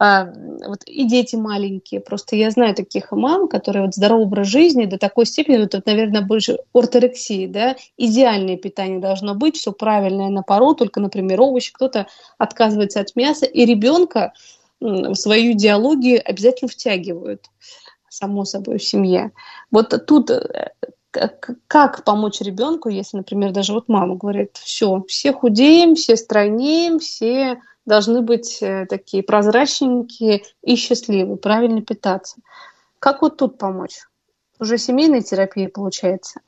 а, 0.00 0.24
вот 0.66 0.82
и 0.86 1.04
дети 1.04 1.36
маленькие. 1.36 2.00
Просто 2.00 2.34
я 2.34 2.50
знаю 2.50 2.74
таких 2.74 3.12
мам, 3.12 3.46
которые 3.46 3.84
вот 3.84 3.94
здоровый 3.94 4.26
образ 4.26 4.48
жизни 4.48 4.86
до 4.86 4.98
такой 4.98 5.26
степени, 5.26 5.58
вот, 5.58 5.74
вот 5.74 5.86
наверное, 5.86 6.22
больше 6.22 6.58
орторексии, 6.74 7.46
да, 7.46 7.76
идеальное 7.96 8.56
питание 8.56 8.98
должно 8.98 9.36
быть, 9.36 9.56
все 9.56 9.70
правильное 9.70 10.30
на 10.30 10.42
пару, 10.42 10.74
только, 10.74 10.98
например, 10.98 11.40
овощи, 11.40 11.72
кто-то 11.72 12.08
отказывается 12.38 12.98
от 12.98 13.14
мяса, 13.14 13.46
и 13.46 13.64
ребенка 13.64 14.32
свою 15.14 15.52
идеологию 15.52 16.22
обязательно 16.24 16.68
втягивают, 16.68 17.46
само 18.08 18.44
собой, 18.44 18.78
в 18.78 18.84
семье. 18.84 19.32
Вот 19.70 19.94
тут 20.06 20.30
э, 20.30 20.72
как 21.66 22.04
помочь 22.04 22.40
ребенку, 22.40 22.88
если, 22.88 23.18
например, 23.18 23.52
даже 23.52 23.72
вот 23.72 23.88
мама 23.88 24.16
говорит, 24.16 24.56
все, 24.56 25.04
все 25.08 25.32
худеем, 25.32 25.94
все 25.94 26.16
стройнеем, 26.16 26.98
все 26.98 27.60
должны 27.84 28.22
быть 28.22 28.58
э, 28.62 28.86
такие 28.88 29.22
прозрачненькие 29.22 30.42
и 30.62 30.76
счастливые, 30.76 31.36
правильно 31.36 31.82
питаться. 31.82 32.36
Как 32.98 33.22
вот 33.22 33.36
тут 33.36 33.58
помочь? 33.58 34.00
Уже 34.60 34.78
семейная 34.78 35.22
терапия 35.22 35.68
получается? 35.68 36.40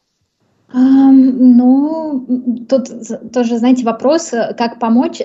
Ну, 0.73 2.27
тут 2.69 2.89
тоже, 3.33 3.59
знаете, 3.59 3.85
вопрос, 3.85 4.33
э, 4.33 4.55
как 4.57 4.79
помочь. 4.79 5.21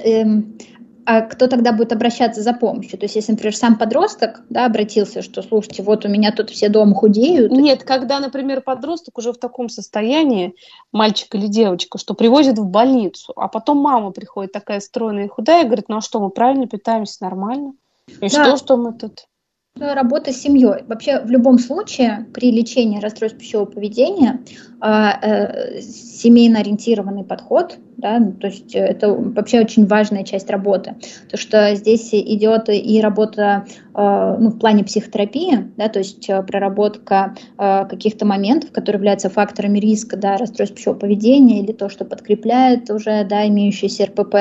А 1.11 1.21
кто 1.21 1.47
тогда 1.47 1.71
будет 1.71 1.91
обращаться 1.91 2.43
за 2.43 2.53
помощью? 2.53 2.99
То 2.99 3.05
есть, 3.05 3.15
если, 3.15 3.31
например, 3.31 3.55
сам 3.55 3.79
подросток 3.79 4.43
да, 4.49 4.67
обратился, 4.67 5.23
что, 5.23 5.41
слушайте, 5.41 5.81
вот 5.81 6.05
у 6.05 6.07
меня 6.07 6.31
тут 6.31 6.51
все 6.51 6.69
дома 6.69 6.93
худеют. 6.93 7.51
Нет, 7.51 7.83
когда, 7.83 8.19
например, 8.19 8.61
подросток 8.61 9.17
уже 9.17 9.33
в 9.33 9.39
таком 9.39 9.69
состоянии, 9.69 10.53
мальчик 10.91 11.33
или 11.33 11.47
девочка, 11.47 11.97
что 11.97 12.13
привозят 12.13 12.59
в 12.59 12.65
больницу, 12.67 13.33
а 13.35 13.47
потом 13.47 13.77
мама 13.77 14.11
приходит 14.11 14.51
такая 14.51 14.81
стройная 14.81 15.25
и 15.25 15.29
худая 15.29 15.63
и 15.63 15.65
говорит, 15.65 15.85
ну 15.87 15.97
а 15.97 16.01
что, 16.01 16.19
мы 16.19 16.29
правильно 16.29 16.67
питаемся, 16.67 17.23
нормально? 17.23 17.73
И 18.21 18.29
да. 18.29 18.29
что, 18.29 18.57
что 18.57 18.77
мы 18.77 18.93
тут? 18.93 19.25
Работа 19.79 20.31
с 20.31 20.37
семьей. 20.37 20.83
Вообще 20.87 21.19
в 21.21 21.29
любом 21.29 21.59
случае 21.59 22.27
при 22.33 22.51
лечении 22.51 22.99
расстройств 22.99 23.39
пищевого 23.39 23.65
поведения 23.65 24.39
а, 24.81 25.19
э, 25.21 25.81
семейно 25.81 26.59
ориентированный 26.59 27.23
подход, 27.23 27.77
да, 27.97 28.19
то 28.39 28.47
есть 28.47 28.73
это 28.73 29.13
вообще 29.13 29.59
очень 29.59 29.85
важная 29.85 30.23
часть 30.23 30.49
работы, 30.49 30.95
то 31.29 31.35
что 31.35 31.75
здесь 31.75 32.13
идет 32.13 32.69
и 32.69 33.01
работа 33.01 33.65
э, 33.93 34.37
ну, 34.39 34.49
в 34.49 34.57
плане 34.57 34.85
психотерапии, 34.85 35.71
да, 35.75 35.89
то 35.89 35.99
есть 35.99 36.29
э, 36.29 36.41
проработка 36.43 37.35
каких-то 37.57 38.25
моментов, 38.25 38.71
которые 38.71 38.99
являются 38.99 39.29
факторами 39.29 39.79
риска, 39.79 40.15
да, 40.15 40.37
расстройств 40.37 40.77
пищевого 40.77 40.99
поведения 40.99 41.61
или 41.61 41.73
то, 41.73 41.89
что 41.89 42.05
подкрепляет 42.05 42.89
уже, 42.89 43.25
да, 43.25 43.47
имеющийся 43.47 44.05
РПП, 44.05 44.35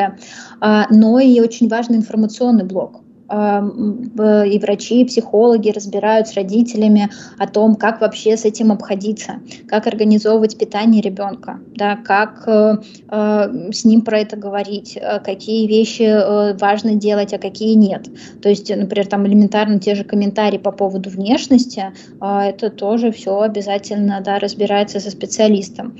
а, 0.60 0.86
но 0.90 1.18
и 1.18 1.40
очень 1.40 1.68
важный 1.68 1.96
информационный 1.96 2.64
блок, 2.64 3.00
и 3.30 4.58
врачи, 4.58 5.02
и 5.02 5.04
психологи 5.04 5.70
разбирают 5.70 6.28
с 6.28 6.34
родителями 6.34 7.10
о 7.38 7.46
том, 7.46 7.76
как 7.76 8.00
вообще 8.00 8.36
с 8.36 8.44
этим 8.44 8.72
обходиться, 8.72 9.40
как 9.66 9.86
организовывать 9.86 10.56
питание 10.58 11.02
ребенка, 11.02 11.60
да, 11.74 11.96
как 11.96 12.44
э, 12.46 12.76
э, 13.10 13.70
с 13.72 13.84
ним 13.84 14.02
про 14.02 14.20
это 14.20 14.36
говорить, 14.36 14.96
э, 14.96 15.20
какие 15.20 15.66
вещи 15.66 16.58
важно 16.58 16.94
делать, 16.94 17.34
а 17.34 17.38
какие 17.38 17.74
нет. 17.74 18.08
То 18.42 18.48
есть, 18.48 18.74
например, 18.74 19.06
там 19.06 19.26
элементарно 19.26 19.78
те 19.78 19.94
же 19.94 20.04
комментарии 20.04 20.58
по 20.58 20.72
поводу 20.72 21.10
внешности, 21.10 21.92
это 22.20 22.70
тоже 22.70 23.12
все 23.12 23.40
обязательно 23.40 24.20
да, 24.24 24.38
разбирается 24.38 25.00
со 25.00 25.10
специалистом. 25.10 25.96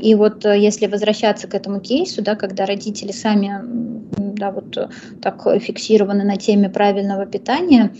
И 0.00 0.14
вот 0.14 0.44
если 0.44 0.86
возвращаться 0.86 1.46
к 1.46 1.54
этому 1.54 1.80
кейсу, 1.80 2.22
да, 2.22 2.34
когда 2.34 2.66
родители 2.66 3.12
сами 3.12 3.60
да, 4.38 4.50
вот 4.50 4.76
так 5.20 5.46
фиксированы 5.60 6.24
на 6.24 6.36
теме 6.48 6.70
правильного 6.70 7.26
питания. 7.26 7.92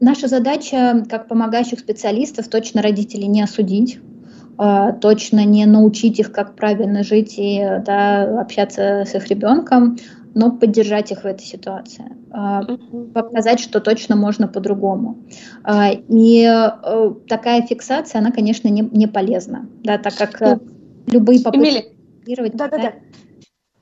Наша 0.00 0.26
задача, 0.26 1.04
как 1.08 1.28
помогающих 1.28 1.78
специалистов, 1.78 2.48
точно 2.48 2.82
родителей 2.82 3.28
не 3.28 3.42
осудить, 3.42 4.00
а, 4.58 4.92
точно 4.92 5.44
не 5.44 5.64
научить 5.66 6.18
их, 6.18 6.32
как 6.32 6.56
правильно 6.56 7.04
жить 7.04 7.34
и 7.36 7.62
да, 7.84 8.40
общаться 8.40 9.04
с 9.06 9.14
их 9.14 9.28
ребенком, 9.28 9.96
но 10.34 10.50
поддержать 10.50 11.12
их 11.12 11.22
в 11.22 11.26
этой 11.26 11.44
ситуации, 11.44 12.04
а, 12.30 12.62
показать, 13.14 13.60
что 13.60 13.80
точно 13.80 14.16
можно 14.16 14.48
по-другому. 14.48 15.18
А, 15.62 15.90
и 15.92 16.42
э, 16.42 17.12
такая 17.28 17.62
фиксация, 17.62 18.18
она, 18.20 18.32
конечно, 18.32 18.68
не, 18.68 18.80
не 18.80 19.06
полезна, 19.06 19.68
да, 19.84 19.98
так 19.98 20.14
как 20.14 20.60
любые 21.06 21.40
попытки... 21.42 21.84
Эмили, 22.26 22.50
да, 22.54 22.68
да, 22.68 22.78
да. 22.78 22.92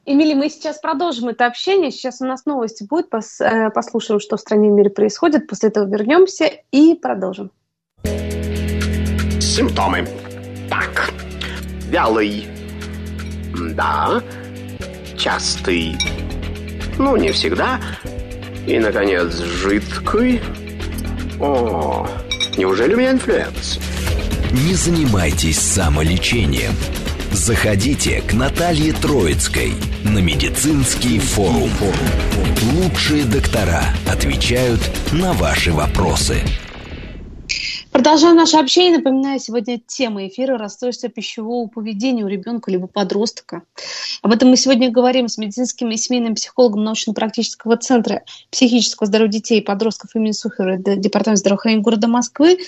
Эмили, 0.07 0.35
мы 0.35 0.51
сейчас 0.51 0.79
продолжим 0.79 1.29
это 1.29 1.47
общение. 1.47 1.91
Сейчас 1.91 2.21
у 2.21 2.27
нас 2.27 2.45
новости 2.45 2.85
будут. 2.85 3.09
Пос, 3.09 3.41
э, 3.41 3.71
послушаем, 3.71 4.21
что 4.21 4.37
в 4.37 4.41
стране 4.41 4.69
и 4.69 4.71
мире 4.71 4.91
происходит. 4.91 5.47
После 5.47 5.71
этого 5.71 5.87
вернемся 5.87 6.51
и 6.73 6.95
продолжим. 6.95 7.51
Симптомы. 9.41 10.07
Так. 10.69 11.11
Вялый. 11.89 12.47
Да. 13.75 14.23
Частый. 15.17 15.97
Ну, 16.99 17.17
не 17.17 17.33
всегда. 17.33 17.81
И, 18.67 18.79
наконец, 18.79 19.33
жидкий. 19.37 20.43
О, 21.41 22.07
неужели 22.59 22.95
у 22.95 22.99
меня 22.99 23.13
инфлюенс? 23.13 23.79
Не 24.53 24.75
занимайтесь 24.75 25.59
самолечением. 25.59 26.73
Заходите 27.35 28.23
к 28.23 28.33
Наталье 28.33 28.93
Троицкой 28.93 29.73
на 30.05 30.21
медицинский 30.21 31.19
форум. 31.19 31.69
Лучшие 32.77 33.25
доктора 33.25 33.83
отвечают 34.09 34.81
на 35.13 35.33
ваши 35.33 35.73
вопросы. 35.73 36.43
Продолжаем 37.91 38.37
наше 38.37 38.57
общение. 38.57 38.99
Напоминаю, 38.99 39.41
сегодня 39.41 39.81
тема 39.85 40.27
эфира 40.29 40.57
расстройство 40.59 41.09
пищевого 41.09 41.69
поведения 41.69 42.25
у 42.25 42.29
ребенка 42.29 42.71
либо 42.71 42.87
подростка. 42.87 43.63
Об 44.23 44.33
этом 44.33 44.49
мы 44.49 44.57
сегодня 44.57 44.91
говорим 44.91 45.29
с 45.29 45.37
медицинским 45.37 45.91
и 45.91 45.97
семейным 45.97 46.35
психологом 46.35 46.85
научно-практического 46.85 47.77
центра 47.77 48.23
психического 48.51 49.07
здоровья 49.07 49.33
детей 49.33 49.59
и 49.59 49.63
подростков 49.63 50.15
имени 50.15 50.33
Сухера 50.33 50.77
Департамента 50.77 51.41
здравоохранения 51.41 51.83
города 51.83 52.09
Москвы 52.09 52.59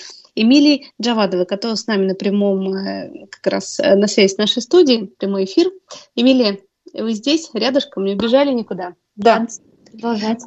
Эмилией 0.41 0.91
Джавадовой, 1.01 1.45
которая 1.45 1.75
с 1.75 1.87
нами 1.87 2.05
на 2.05 2.15
прямом, 2.15 2.73
э, 2.73 3.27
как 3.29 3.53
раз 3.53 3.79
э, 3.79 3.95
на 3.95 4.07
связи 4.07 4.33
с 4.33 4.37
нашей 4.37 4.61
студией, 4.61 5.07
прямой 5.07 5.45
эфир. 5.45 5.71
Эмилия, 6.15 6.59
вы 6.93 7.13
здесь, 7.13 7.49
рядышком, 7.53 8.05
не 8.05 8.13
убежали 8.13 8.51
никуда? 8.51 8.93
Да. 9.15 9.47
Продолжать. 9.91 10.43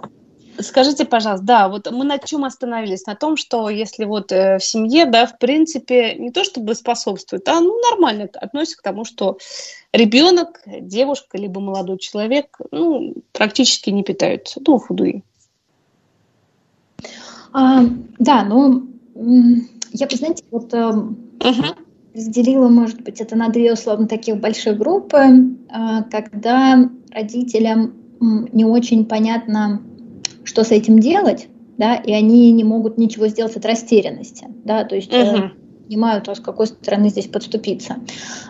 Скажите, 0.58 1.04
пожалуйста, 1.04 1.46
да, 1.46 1.68
вот 1.68 1.90
мы 1.90 2.04
на 2.04 2.18
чем 2.18 2.44
остановились? 2.44 3.06
На 3.06 3.14
том, 3.14 3.36
что 3.36 3.70
если 3.70 4.04
вот 4.04 4.30
э, 4.30 4.58
в 4.58 4.64
семье, 4.64 5.06
да, 5.06 5.26
в 5.26 5.38
принципе, 5.38 6.14
не 6.14 6.30
то 6.30 6.44
чтобы 6.44 6.74
способствует, 6.74 7.48
а 7.48 7.60
ну 7.60 7.80
нормально 7.90 8.28
относится 8.34 8.78
к 8.78 8.82
тому, 8.82 9.04
что 9.04 9.38
ребенок, 9.92 10.60
девушка, 10.66 11.38
либо 11.38 11.60
молодой 11.60 11.98
человек, 11.98 12.58
ну, 12.70 13.14
практически 13.32 13.90
не 13.90 14.02
питаются, 14.02 14.60
ну, 14.66 14.78
худые. 14.78 15.22
А, 17.52 17.82
да, 18.18 18.44
ну, 18.44 18.86
я 19.92 20.06
бы, 20.06 20.16
знаете, 20.16 20.44
вот 20.50 20.72
uh-huh. 20.72 21.76
разделила, 22.14 22.68
может 22.68 23.02
быть, 23.02 23.20
это 23.20 23.36
на 23.36 23.48
две 23.48 23.72
условно 23.72 24.06
таких 24.06 24.40
больших 24.40 24.78
группы, 24.78 25.18
э, 25.18 26.02
когда 26.10 26.90
родителям 27.10 27.94
не 28.20 28.64
очень 28.64 29.06
понятно, 29.06 29.82
что 30.44 30.64
с 30.64 30.70
этим 30.70 30.98
делать, 30.98 31.48
да, 31.78 31.96
и 31.96 32.12
они 32.12 32.52
не 32.52 32.64
могут 32.64 32.98
ничего 32.98 33.28
сделать 33.28 33.56
от 33.56 33.64
растерянности, 33.64 34.46
да, 34.64 34.84
то 34.84 34.94
есть 34.94 35.12
uh-huh 35.12 35.50
понимают, 35.90 36.28
а 36.28 36.36
с 36.36 36.40
какой 36.40 36.68
стороны 36.68 37.08
здесь 37.08 37.26
подступиться. 37.26 37.96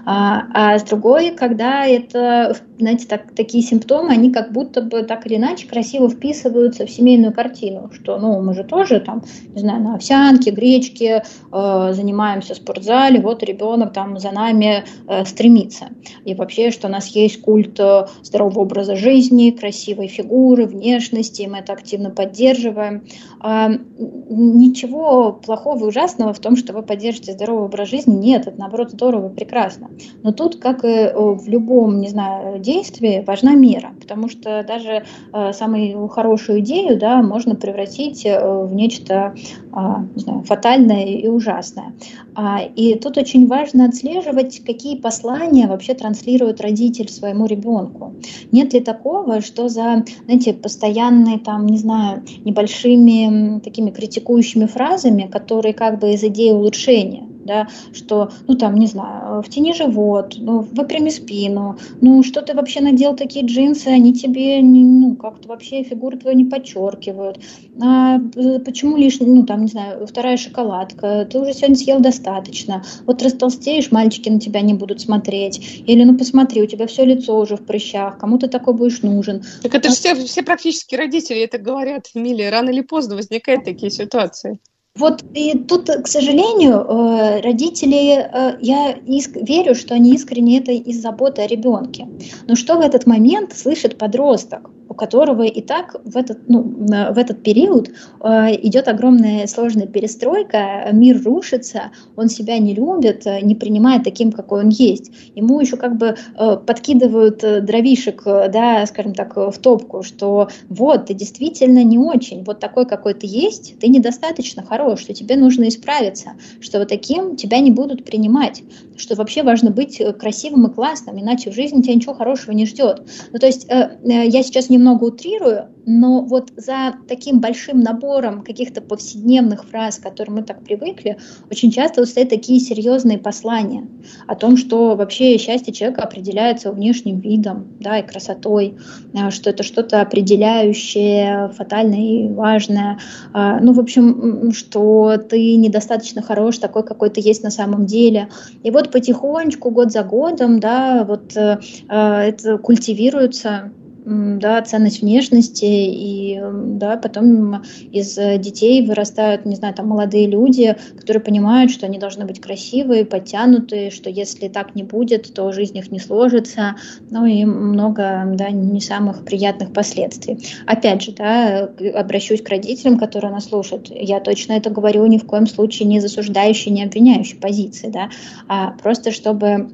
А, 0.05 0.43
а 0.53 0.79
с 0.79 0.83
другой, 0.83 1.31
когда 1.31 1.87
это, 1.87 2.55
знаете, 2.83 3.07
так, 3.07 3.33
такие 3.35 3.63
симптомы, 3.63 4.11
они 4.11 4.31
как 4.31 4.53
будто 4.53 4.83
бы 4.83 5.03
так 5.03 5.27
или 5.27 5.37
иначе 5.37 5.67
красиво 5.67 6.09
вписываются 6.09 6.87
в 6.87 6.91
семейную 6.91 7.33
картину, 7.33 7.91
что, 7.93 8.19
ну, 8.19 8.41
мы 8.43 8.55
же 8.55 8.65
тоже 8.65 9.01
там, 9.01 9.23
не 9.55 9.61
знаю, 9.61 9.83
на 9.83 9.95
овсянке, 9.95 10.51
гречке 10.51 11.23
э, 11.53 11.93
занимаемся 11.93 12.55
в 12.55 12.57
спортзале, 12.59 13.21
вот 13.21 13.43
ребенок 13.43 13.93
там 13.93 14.19
за 14.19 14.31
нами 14.31 14.85
э, 15.07 15.25
стремится. 15.25 15.89
И 16.25 16.35
вообще, 16.35 16.71
что 16.71 16.89
у 16.89 16.91
нас 16.91 17.09
есть 17.09 17.41
культ 17.41 17.79
э, 17.79 18.07
здорового 18.23 18.61
образа 18.61 18.97
жизни, 18.97 19.51
красивой 19.51 20.09
фигуры, 20.09 20.67
внешности, 20.67 21.49
мы 21.51 21.59
это 21.59 21.73
активно 21.73 22.11
поддерживаем. 22.11 23.05
А, 23.41 23.71
ничего 23.99 25.33
плохого 25.33 25.85
и 25.85 25.89
ужасного 25.89 26.33
в 26.33 26.39
том, 26.39 26.57
что 26.57 26.73
вы 26.73 26.83
поддержите 26.83 27.33
здоровый 27.33 27.65
образ 27.65 27.89
жизни, 27.89 28.15
нет, 28.15 28.47
это 28.47 28.59
наоборот 28.59 28.91
здорово, 28.91 29.29
прекрасно. 29.29 29.91
Но 30.23 30.33
тут, 30.33 30.57
как 30.57 30.85
и 30.85 31.11
в 31.15 31.49
любом, 31.49 32.01
не 32.01 32.09
знаю, 32.09 32.59
действии, 32.73 33.25
важна 33.27 33.55
мера, 33.55 33.91
потому 34.01 34.29
что 34.29 34.65
даже 34.67 35.05
э, 35.33 35.53
самую 35.53 36.09
хорошую 36.09 36.61
идею, 36.61 36.99
да, 36.99 37.23
можно 37.23 37.55
превратить 37.55 38.25
э, 38.25 38.39
в 38.41 38.73
нечто, 38.75 39.35
не 39.73 40.21
знаю, 40.21 40.43
фатальное 40.43 41.05
и 41.05 41.29
ужасное. 41.29 41.95
А, 42.35 42.61
и 42.63 42.95
тут 42.95 43.19
очень 43.19 43.47
важно 43.47 43.87
отслеживать, 43.87 44.65
какие 44.65 44.97
послания 44.97 45.67
вообще 45.67 45.95
транслирует 45.95 46.61
родитель 46.61 47.09
своему 47.09 47.47
ребенку. 47.47 48.15
Нет 48.53 48.73
ли 48.73 48.81
такого, 48.81 49.41
что 49.41 49.69
за, 49.69 50.05
знаете, 50.25 50.53
постоянные 50.53 51.39
там, 51.39 51.67
не 51.67 51.79
знаю, 51.79 52.23
небольшими 52.45 53.61
такими 53.61 53.91
критикующими 53.91 54.67
фразами, 54.67 55.29
которые 55.31 55.75
как 55.75 55.99
бы 55.99 56.13
из 56.13 56.25
идеи 56.25 56.51
улучшения, 56.51 57.27
да, 57.45 57.69
что, 57.93 58.31
ну 58.47 58.55
там, 58.55 58.77
не 58.77 58.87
знаю, 58.87 59.43
втяни 59.43 59.73
живот, 59.73 60.35
ну, 60.39 60.61
выпрями 60.61 61.11
спину, 61.11 61.79
ну, 62.01 62.23
что 62.23 62.43
ты 62.43 62.55
вообще 62.55 62.81
надел 62.81 63.17
такие 63.17 63.45
джинсы, 63.45 63.89
они 63.89 64.15
тебе, 64.15 64.61
ну, 64.63 65.17
как-то 65.17 65.49
вообще 65.49 65.83
фигуру 65.83 66.19
твою 66.19 66.37
не 66.37 66.45
подчеркивают, 66.45 67.41
а 67.83 68.19
почему 68.65 68.97
лишь, 68.97 69.19
ну, 69.21 69.45
там, 69.45 69.60
не 69.61 69.69
знаю, 69.69 70.07
вторая 70.07 70.37
шоколадка, 70.37 71.27
ты 71.31 71.39
уже 71.39 71.53
сегодня 71.53 71.77
съел 71.77 72.01
достаточно, 72.01 72.85
вот 73.07 73.23
растолстеешь, 73.23 73.91
мальчики 73.91 74.29
на 74.29 74.41
тебя 74.41 74.61
не 74.61 74.75
будут 74.75 75.01
смотреть, 75.01 75.83
или, 75.87 76.05
ну, 76.05 76.17
посмотри, 76.17 76.63
у 76.63 76.67
тебя 76.67 76.87
все 76.87 77.05
лицо 77.05 77.39
уже 77.39 77.57
в 77.57 77.65
прыщах, 77.65 78.19
кому 78.19 78.39
ты 78.39 78.49
такой 78.49 78.75
будешь 78.75 79.03
нужен. 79.03 79.45
Так 79.63 79.75
это 79.75 79.89
же 79.89 79.95
все, 79.95 80.15
все 80.15 80.43
практически 80.43 80.95
родители 80.95 81.41
это 81.41 81.59
говорят, 81.59 82.09
Эмилия, 82.15 82.51
рано 82.51 82.71
или 82.71 82.81
поздно 82.81 83.17
возникают 83.17 83.65
такие 83.65 83.91
ситуации. 83.91 84.61
Вот 84.97 85.25
и 85.35 85.57
тут, 85.57 85.89
к 85.89 86.09
сожалению, 86.09 86.75
э, 86.81 87.41
родители, 87.43 88.19
э, 88.19 88.59
я 88.61 88.91
иск, 88.91 89.37
верю, 89.37 89.75
что 89.75 89.95
они 89.95 90.15
искренне 90.15 90.59
это 90.59 90.73
из 90.73 91.01
заботы 91.01 91.43
о 91.43 91.47
ребенке. 91.47 92.09
Но 92.49 92.57
что 92.57 92.77
в 92.77 92.81
этот 92.81 93.07
момент 93.07 93.57
слышит 93.57 93.99
подросток? 93.99 94.69
У 94.91 94.95
которого 94.95 95.45
и 95.45 95.63
так 95.63 95.97
в 96.05 96.17
этот, 96.17 96.49
ну, 96.49 96.63
в 96.63 97.17
этот 97.17 97.45
период 97.45 97.91
э, 98.23 98.57
идет 98.67 98.89
огромная 98.89 99.47
сложная 99.47 99.87
перестройка, 99.87 100.89
мир 100.93 101.23
рушится, 101.25 101.93
он 102.17 102.29
себя 102.29 102.59
не 102.59 102.75
любит, 102.75 103.25
э, 103.25 103.41
не 103.41 103.55
принимает 103.55 104.03
таким, 104.03 104.33
какой 104.33 104.65
он 104.65 104.69
есть. 104.71 105.13
Ему 105.37 105.61
еще 105.61 105.77
как 105.77 105.97
бы 105.97 106.17
э, 106.37 106.57
подкидывают 106.67 107.39
дровишек, 107.39 108.25
да, 108.25 108.85
скажем 108.87 109.15
так, 109.15 109.37
в 109.37 109.57
топку, 109.59 110.03
что 110.03 110.49
вот, 110.69 111.07
ты 111.07 111.15
действительно 111.15 111.85
не 111.85 111.97
очень, 111.97 112.43
вот 112.43 112.59
такой, 112.59 112.85
какой 112.85 113.15
ты 113.15 113.29
есть, 113.29 113.79
ты 113.79 113.87
недостаточно 113.87 114.65
хорош, 114.65 115.03
что 115.03 115.15
тебе 115.15 115.37
нужно 115.37 115.69
исправиться, 115.69 116.31
что 116.61 116.81
вот 116.81 116.89
таким 116.89 117.37
тебя 117.37 117.61
не 117.61 117.71
будут 117.71 118.05
принимать, 118.05 118.65
что 118.97 119.15
вообще 119.15 119.45
важно 119.45 119.71
быть 119.71 120.03
красивым 120.19 120.67
и 120.67 120.75
классным, 120.75 121.21
иначе 121.21 121.53
в 121.53 121.55
жизни 121.55 121.81
тебя 121.81 121.95
ничего 121.95 122.15
хорошего 122.15 122.53
не 122.53 122.67
ждет. 122.67 123.03
Ну, 123.33 123.39
то 123.39 123.47
есть 123.47 123.69
я 123.69 124.43
сейчас 124.43 124.69
немного 124.81 125.05
утрирую, 125.05 125.69
но 125.87 126.23
вот 126.23 126.51
за 126.57 126.95
таким 127.07 127.41
большим 127.41 127.81
набором 127.81 128.43
каких-то 128.43 128.81
повседневных 128.81 129.65
фраз, 129.65 129.99
к 129.99 130.03
которым 130.03 130.37
мы 130.37 130.43
так 130.43 130.65
привыкли, 130.65 131.19
очень 131.51 131.71
часто 131.71 132.05
стоят 132.07 132.31
такие 132.31 132.61
серьезные 132.61 133.19
послания 133.19 133.87
о 134.27 134.35
том, 134.35 134.57
что 134.57 134.97
вообще 134.97 135.37
счастье 135.39 135.73
человека 135.73 136.03
определяется 136.03 136.73
внешним 136.73 137.19
видом 137.19 137.69
да, 137.81 137.99
и 137.99 138.07
красотой, 138.07 138.77
а, 139.15 139.31
что 139.31 139.51
это 139.51 139.63
что-то 139.63 140.01
определяющее, 140.01 141.51
фатальное 141.57 141.99
и 141.99 142.29
важное. 142.29 142.99
А, 143.33 143.61
ну, 143.61 143.73
в 143.73 143.81
общем, 143.81 144.53
что 144.53 145.17
ты 145.19 145.57
недостаточно 145.57 146.23
хорош 146.23 146.59
такой, 146.59 146.85
какой 146.85 147.11
ты 147.11 147.21
есть 147.21 147.43
на 147.43 147.51
самом 147.51 147.87
деле. 147.87 148.29
И 148.63 148.71
вот 148.71 148.91
потихонечку, 148.91 149.71
год 149.71 149.93
за 149.93 150.05
годом, 150.05 150.61
да, 150.61 151.05
вот 151.05 151.37
э, 151.37 151.59
а, 151.89 152.23
это 152.23 152.59
культивируется 152.59 153.73
да, 154.05 154.63
ценность 154.63 155.03
внешности, 155.03 155.65
и 155.65 156.41
да, 156.43 156.97
потом 156.97 157.63
из 157.93 158.15
детей 158.15 158.87
вырастают, 158.87 159.45
не 159.45 159.57
знаю, 159.57 159.75
там 159.75 159.89
молодые 159.89 160.27
люди, 160.27 160.77
которые 160.97 161.23
понимают, 161.23 161.71
что 161.71 161.87
они 161.87 161.99
должны 161.99 162.25
быть 162.25 162.41
красивые, 162.41 163.05
подтянутые, 163.05 163.91
что 163.91 164.11
если 164.11 164.49
так 164.49 164.75
не 164.75 164.83
будет, 164.83 165.35
то 165.35 165.53
жизнь 165.53 165.77
их 165.79 165.91
не 165.91 165.99
сложится, 165.99 166.77
ну 167.11 167.27
и 167.27 167.45
много, 167.45 168.25
да, 168.35 168.51
не 168.51 168.81
самых 168.81 169.25
приятных 169.25 169.73
последствий. 169.73 170.39
Опять 170.67 171.03
же, 171.03 171.13
да, 171.13 171.71
обращусь 171.95 172.43
к 172.43 172.49
родителям, 172.49 172.99
которые 172.99 173.33
нас 173.33 173.47
слушают, 173.47 173.91
я 173.91 174.21
точно 174.21 174.55
это 174.55 174.71
говорю 174.71 175.05
ни 175.07 175.19
в 175.19 175.27
коем 175.27 175.47
случае 175.47 175.89
не 175.89 176.01
засуждающей, 176.01 176.73
не 176.73 176.85
обвиняющей 176.85 177.37
позиции, 177.37 177.89
да, 177.89 178.11
а 178.49 178.73
просто 178.83 179.11
чтобы 179.11 179.71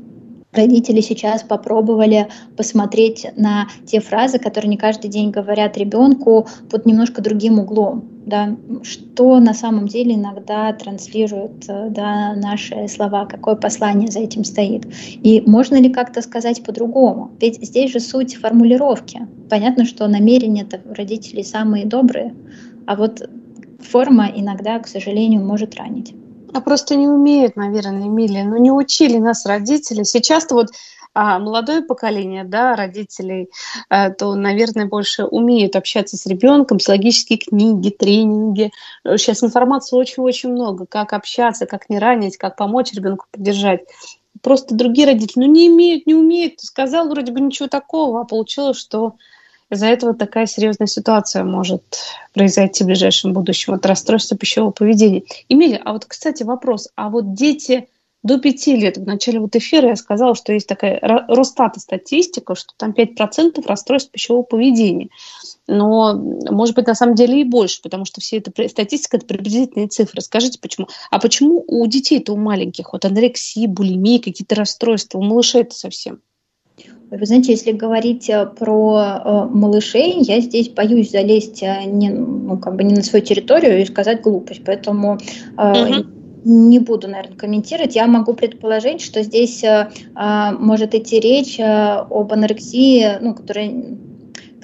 родители 0.56 1.00
сейчас 1.00 1.42
попробовали 1.42 2.28
посмотреть 2.56 3.26
на 3.36 3.68
те 3.86 4.00
фразы, 4.00 4.38
которые 4.38 4.68
не 4.68 4.76
каждый 4.76 5.08
день 5.08 5.30
говорят 5.30 5.76
ребенку 5.76 6.46
под 6.70 6.86
немножко 6.86 7.22
другим 7.22 7.58
углом, 7.58 8.04
да, 8.26 8.56
что 8.82 9.38
на 9.40 9.54
самом 9.54 9.86
деле 9.86 10.14
иногда 10.14 10.72
транслируют 10.72 11.66
да, 11.66 12.34
наши 12.34 12.88
слова, 12.88 13.26
какое 13.26 13.54
послание 13.54 14.10
за 14.10 14.20
этим 14.20 14.44
стоит. 14.44 14.86
И 15.22 15.42
можно 15.46 15.76
ли 15.76 15.90
как-то 15.90 16.22
сказать 16.22 16.62
по-другому? 16.62 17.30
Ведь 17.40 17.64
здесь 17.64 17.92
же 17.92 18.00
суть 18.00 18.36
формулировки. 18.36 19.26
Понятно, 19.48 19.84
что 19.84 20.08
намерения 20.08 20.66
родителей 20.88 21.44
самые 21.44 21.86
добрые, 21.86 22.34
а 22.86 22.96
вот 22.96 23.28
форма 23.80 24.30
иногда, 24.34 24.78
к 24.78 24.88
сожалению, 24.88 25.44
может 25.44 25.76
ранить. 25.76 26.14
А 26.56 26.62
просто 26.62 26.96
не 26.96 27.06
умеют, 27.06 27.54
наверное, 27.54 28.06
Эмилия. 28.06 28.42
Ну, 28.42 28.56
не 28.56 28.72
учили 28.72 29.18
нас 29.18 29.44
родители. 29.44 30.04
Сейчас-то 30.04 30.54
вот 30.54 30.68
а 31.12 31.38
молодое 31.38 31.82
поколение, 31.82 32.44
да, 32.44 32.76
родителей, 32.76 33.50
э, 33.90 34.10
то, 34.10 34.34
наверное, 34.34 34.86
больше 34.86 35.24
умеют 35.24 35.76
общаться 35.76 36.16
с 36.16 36.26
ребенком, 36.26 36.78
с 36.78 36.88
логические 36.88 37.38
книги, 37.38 37.90
тренинги. 37.90 38.70
Сейчас 39.04 39.42
информации 39.42 39.96
очень-очень 39.96 40.50
много, 40.50 40.86
как 40.86 41.12
общаться, 41.12 41.66
как 41.66 41.90
не 41.90 41.98
ранить, 41.98 42.38
как 42.38 42.56
помочь 42.56 42.92
ребенку 42.92 43.26
поддержать. 43.30 43.80
Просто 44.42 44.74
другие 44.74 45.06
родители, 45.06 45.44
ну, 45.44 45.52
не 45.52 45.66
имеют, 45.68 46.06
не 46.06 46.14
умеют. 46.14 46.60
Сказал 46.60 47.08
вроде 47.08 47.32
бы 47.32 47.40
ничего 47.40 47.68
такого, 47.68 48.20
а 48.20 48.24
получилось, 48.24 48.78
что 48.78 49.14
из-за 49.70 49.86
этого 49.86 50.14
такая 50.14 50.46
серьезная 50.46 50.86
ситуация 50.86 51.44
может 51.44 51.82
произойти 52.32 52.84
в 52.84 52.86
ближайшем 52.86 53.32
будущем. 53.32 53.72
Вот 53.72 53.84
расстройство 53.86 54.36
пищевого 54.36 54.70
поведения. 54.70 55.24
Эмилия, 55.48 55.80
а 55.84 55.92
вот, 55.92 56.04
кстати, 56.04 56.42
вопрос. 56.44 56.88
А 56.94 57.08
вот 57.08 57.34
дети 57.34 57.88
до 58.22 58.38
пяти 58.40 58.74
лет, 58.74 58.96
в 58.96 59.06
начале 59.06 59.38
вот 59.38 59.54
эфира 59.54 59.88
я 59.88 59.96
сказала, 59.96 60.34
что 60.34 60.52
есть 60.52 60.66
такая 60.66 60.98
Росстата 61.00 61.78
статистика, 61.78 62.56
что 62.56 62.72
там 62.76 62.90
5% 62.90 63.64
расстройств 63.66 64.10
пищевого 64.10 64.42
поведения. 64.42 65.08
Но, 65.68 66.14
может 66.14 66.74
быть, 66.74 66.86
на 66.86 66.94
самом 66.94 67.14
деле 67.14 67.40
и 67.40 67.44
больше, 67.44 67.82
потому 67.82 68.04
что 68.04 68.20
все 68.20 68.38
это 68.38 68.50
статистика, 68.68 69.16
это 69.16 69.26
приблизительные 69.26 69.88
цифры. 69.88 70.20
Скажите, 70.22 70.58
почему? 70.60 70.88
А 71.10 71.20
почему 71.20 71.64
у 71.66 71.86
детей-то, 71.86 72.32
у 72.32 72.36
маленьких, 72.36 72.92
вот 72.92 73.04
анорексия, 73.04 73.68
булимия, 73.68 74.18
какие-то 74.18 74.56
расстройства, 74.56 75.18
у 75.18 75.22
малышей 75.22 75.62
это 75.62 75.74
совсем? 75.74 76.20
Вы 77.10 77.24
знаете, 77.24 77.52
если 77.52 77.70
говорить 77.70 78.28
э, 78.28 78.46
про 78.46 78.98
э, 78.98 79.44
малышей, 79.54 80.16
я 80.22 80.40
здесь 80.40 80.68
боюсь 80.68 81.12
залезть 81.12 81.62
э, 81.62 81.84
не, 81.84 82.10
ну, 82.10 82.58
как 82.58 82.74
бы 82.74 82.82
не 82.82 82.94
на 82.94 83.02
свою 83.02 83.24
территорию 83.24 83.80
и 83.80 83.84
сказать 83.84 84.22
глупость, 84.22 84.62
поэтому 84.64 85.12
угу. 85.56 86.06
не 86.44 86.80
буду, 86.80 87.06
наверное, 87.06 87.36
комментировать. 87.36 87.94
Я 87.94 88.08
могу 88.08 88.34
предположить, 88.34 89.00
что 89.00 89.22
здесь 89.22 89.64
может 90.14 90.94
идти 90.96 91.20
речь 91.20 91.60
об 91.60 92.32
анорексии, 92.32 93.18
ну, 93.20 93.34
которая 93.34 93.70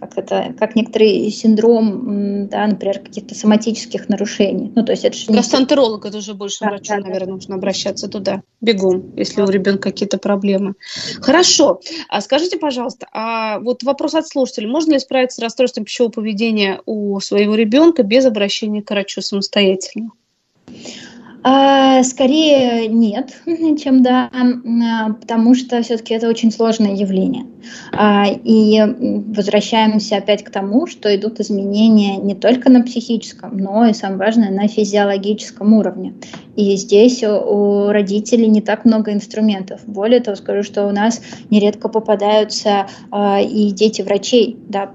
как 0.02 0.18
это, 0.18 0.52
как 0.58 0.74
некоторый 0.74 1.30
синдром, 1.30 2.48
да, 2.48 2.66
например, 2.66 2.98
каких-то 2.98 3.36
соматических 3.36 4.08
нарушений. 4.08 4.72
Ну, 4.74 4.84
то 4.84 4.90
есть 4.90 5.04
это 5.04 5.16
же 5.16 5.32
Гастроэнтеролог, 5.32 6.04
это 6.04 6.18
уже 6.18 6.34
больше 6.34 6.58
да, 6.60 6.70
врачу, 6.70 6.88
да, 6.88 6.98
наверное, 6.98 7.26
да. 7.26 7.32
нужно 7.34 7.54
обращаться 7.54 8.08
туда, 8.08 8.42
бегом, 8.60 9.14
если 9.16 9.36
да. 9.36 9.44
у 9.44 9.48
ребенка 9.48 9.90
какие-то 9.90 10.18
проблемы. 10.18 10.74
Хорошо. 11.20 11.80
А 12.08 12.20
скажите, 12.20 12.58
пожалуйста, 12.58 13.06
а 13.12 13.60
вот 13.60 13.84
вопрос 13.84 14.14
от 14.14 14.26
слушателей. 14.26 14.68
Можно 14.68 14.94
ли 14.94 14.98
справиться 14.98 15.36
с 15.36 15.42
расстройством 15.42 15.84
пищевого 15.84 16.10
поведения 16.10 16.80
у 16.84 17.20
своего 17.20 17.54
ребенка 17.54 18.02
без 18.02 18.24
обращения 18.24 18.82
к 18.82 18.90
врачу 18.90 19.20
самостоятельно? 19.20 20.10
А, 21.44 22.04
скорее 22.04 22.86
нет, 22.86 23.42
чем 23.82 24.02
да, 24.02 24.30
а, 24.32 25.12
потому 25.12 25.54
что 25.54 25.82
все-таки 25.82 26.14
это 26.14 26.28
очень 26.28 26.52
сложное 26.52 26.94
явление. 26.94 27.46
А, 27.92 28.26
и 28.28 28.80
возвращаемся 28.80 30.16
опять 30.16 30.44
к 30.44 30.50
тому, 30.50 30.86
что 30.86 31.14
идут 31.14 31.40
изменения 31.40 32.16
не 32.16 32.34
только 32.34 32.70
на 32.70 32.82
психическом, 32.82 33.56
но 33.56 33.86
и, 33.86 33.92
самое 33.92 34.18
важное, 34.18 34.50
на 34.50 34.68
физиологическом 34.68 35.72
уровне. 35.74 36.14
И 36.54 36.76
здесь 36.76 37.24
у 37.24 37.88
родителей 37.88 38.46
не 38.46 38.60
так 38.60 38.84
много 38.84 39.12
инструментов. 39.12 39.80
Более 39.86 40.20
того, 40.20 40.36
скажу, 40.36 40.62
что 40.62 40.86
у 40.86 40.90
нас 40.90 41.22
нередко 41.50 41.88
попадаются 41.88 42.88
и 43.40 43.70
дети 43.72 44.02
врачей, 44.02 44.58
да, 44.68 44.92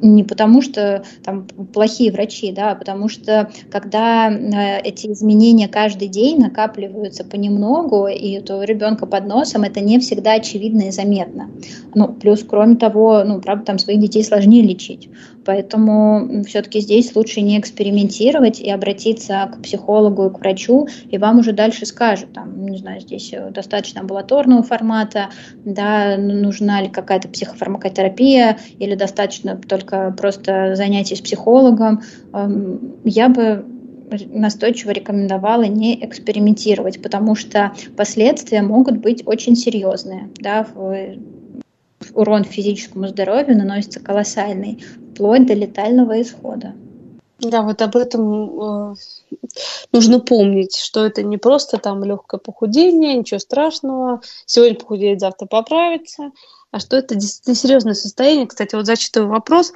не 0.00 0.22
потому 0.22 0.62
что 0.62 1.02
там 1.24 1.46
плохие 1.72 2.12
врачи, 2.12 2.52
да, 2.52 2.70
а 2.70 2.74
потому 2.76 3.08
что 3.08 3.50
когда 3.70 4.30
эти 4.30 5.08
изменения 5.08 5.68
каждый 5.82 6.06
день 6.06 6.38
накапливаются 6.38 7.24
понемногу, 7.24 8.06
и 8.06 8.38
то 8.38 8.58
у 8.58 8.62
ребенка 8.62 9.04
под 9.04 9.26
носом 9.26 9.64
это 9.64 9.80
не 9.80 9.98
всегда 9.98 10.34
очевидно 10.34 10.82
и 10.82 10.90
заметно. 10.92 11.50
Ну, 11.96 12.06
плюс, 12.06 12.44
кроме 12.48 12.76
того, 12.76 13.24
ну, 13.24 13.40
правда, 13.40 13.64
там 13.64 13.78
своих 13.80 13.98
детей 13.98 14.22
сложнее 14.22 14.62
лечить. 14.62 15.08
Поэтому 15.44 16.44
все-таки 16.46 16.78
здесь 16.78 17.16
лучше 17.16 17.40
не 17.40 17.58
экспериментировать 17.58 18.60
и 18.60 18.70
обратиться 18.70 19.50
к 19.52 19.62
психологу 19.62 20.26
и 20.26 20.30
к 20.30 20.38
врачу, 20.38 20.86
и 21.10 21.18
вам 21.18 21.40
уже 21.40 21.52
дальше 21.52 21.84
скажут, 21.84 22.32
там, 22.32 22.64
не 22.64 22.78
знаю, 22.78 23.00
здесь 23.00 23.34
достаточно 23.50 24.02
амбулаторного 24.02 24.62
формата, 24.62 25.30
да, 25.64 26.16
нужна 26.16 26.80
ли 26.80 26.90
какая-то 26.90 27.26
психофармакотерапия, 27.26 28.58
или 28.78 28.94
достаточно 28.94 29.56
только 29.56 30.14
просто 30.16 30.76
занятий 30.76 31.16
с 31.16 31.20
психологом. 31.20 32.02
Эм, 32.32 32.94
я 33.04 33.28
бы 33.28 33.64
настойчиво 34.30 34.90
рекомендовала 34.90 35.64
не 35.64 36.04
экспериментировать, 36.04 37.02
потому 37.02 37.34
что 37.34 37.72
последствия 37.96 38.62
могут 38.62 38.98
быть 38.98 39.22
очень 39.26 39.56
серьезные. 39.56 40.30
Да, 40.36 40.66
урон 42.14 42.44
физическому 42.44 43.08
здоровью 43.08 43.56
наносится 43.56 44.00
колоссальный, 44.00 44.82
вплоть 45.12 45.46
до 45.46 45.54
летального 45.54 46.20
исхода. 46.20 46.74
Да, 47.38 47.62
вот 47.62 47.82
об 47.82 47.96
этом 47.96 48.92
э, 48.92 48.94
нужно 49.92 50.20
помнить, 50.20 50.76
что 50.76 51.04
это 51.04 51.24
не 51.24 51.38
просто 51.38 51.78
там 51.78 52.04
легкое 52.04 52.38
похудение, 52.38 53.16
ничего 53.16 53.40
страшного, 53.40 54.20
сегодня 54.46 54.78
похудеет, 54.78 55.20
завтра 55.20 55.46
поправится, 55.46 56.30
а 56.70 56.78
что 56.78 56.96
это 56.96 57.16
действительно 57.16 57.56
серьезное 57.56 57.94
состояние. 57.94 58.46
Кстати, 58.46 58.76
вот 58.76 58.86
зачитываю 58.86 59.30
вопрос 59.30 59.72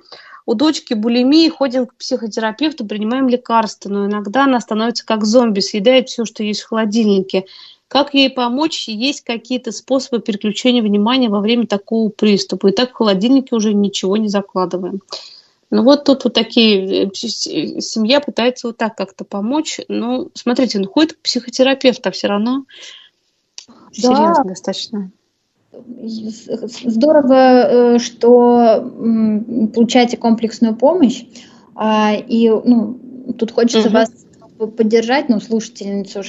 у 0.47 0.55
дочки 0.55 0.95
булимии, 0.95 1.49
ходим 1.49 1.87
к 1.87 1.97
психотерапевту, 1.97 2.87
принимаем 2.87 3.29
лекарства, 3.29 3.91
но 3.91 4.07
иногда 4.07 4.45
она 4.45 4.61
становится 4.61 5.05
как 5.05 5.25
зомби, 5.25 5.61
съедает 5.61 6.09
все, 6.09 6.25
что 6.25 6.45
есть 6.45 6.63
в 6.63 6.69
холодильнике. 6.69 7.47
Как 7.89 8.15
ей 8.15 8.31
помочь? 8.31 8.89
Есть 8.89 9.23
какие-то 9.23 9.73
способы 9.73 10.21
переключения 10.21 10.83
внимания 10.83 11.29
во 11.29 11.41
время 11.41 11.67
такого 11.67 12.09
приступа. 12.09 12.69
И 12.69 12.73
так 12.73 12.91
в 12.91 12.95
холодильнике 12.95 13.55
уже 13.55 13.75
ничего 13.75 14.17
не 14.17 14.29
закладываем. 14.29 15.03
Ну 15.71 15.83
вот 15.83 16.05
тут 16.05 16.25
вот 16.25 16.33
такие, 16.35 17.07
э, 17.07 17.11
семья 17.15 18.21
пытается 18.21 18.69
вот 18.69 18.77
так 18.77 18.97
как-то 18.97 19.25
помочь. 19.25 19.81
Ну, 19.89 20.31
смотрите, 20.35 20.79
он 20.79 20.87
ходит 20.87 21.15
к 21.15 21.19
психотерапевту, 21.19 22.09
а 22.09 22.13
все 22.13 22.29
равно 22.29 22.65
да. 23.67 23.75
серьезно 23.93 24.45
достаточно. 24.45 25.11
Здорово, 26.85 27.35
э, 27.35 27.99
что 27.99 28.93
получаете 29.75 30.17
комплексную 30.17 30.77
помощь. 30.77 31.25
А, 31.75 32.15
и 32.15 32.49
ну, 32.49 32.99
тут 33.39 33.53
хочется 33.53 33.89
угу. 33.89 33.97
вас 33.97 34.11
поддержать, 34.77 35.29
ну, 35.29 35.41
слушательницу, 35.41 36.23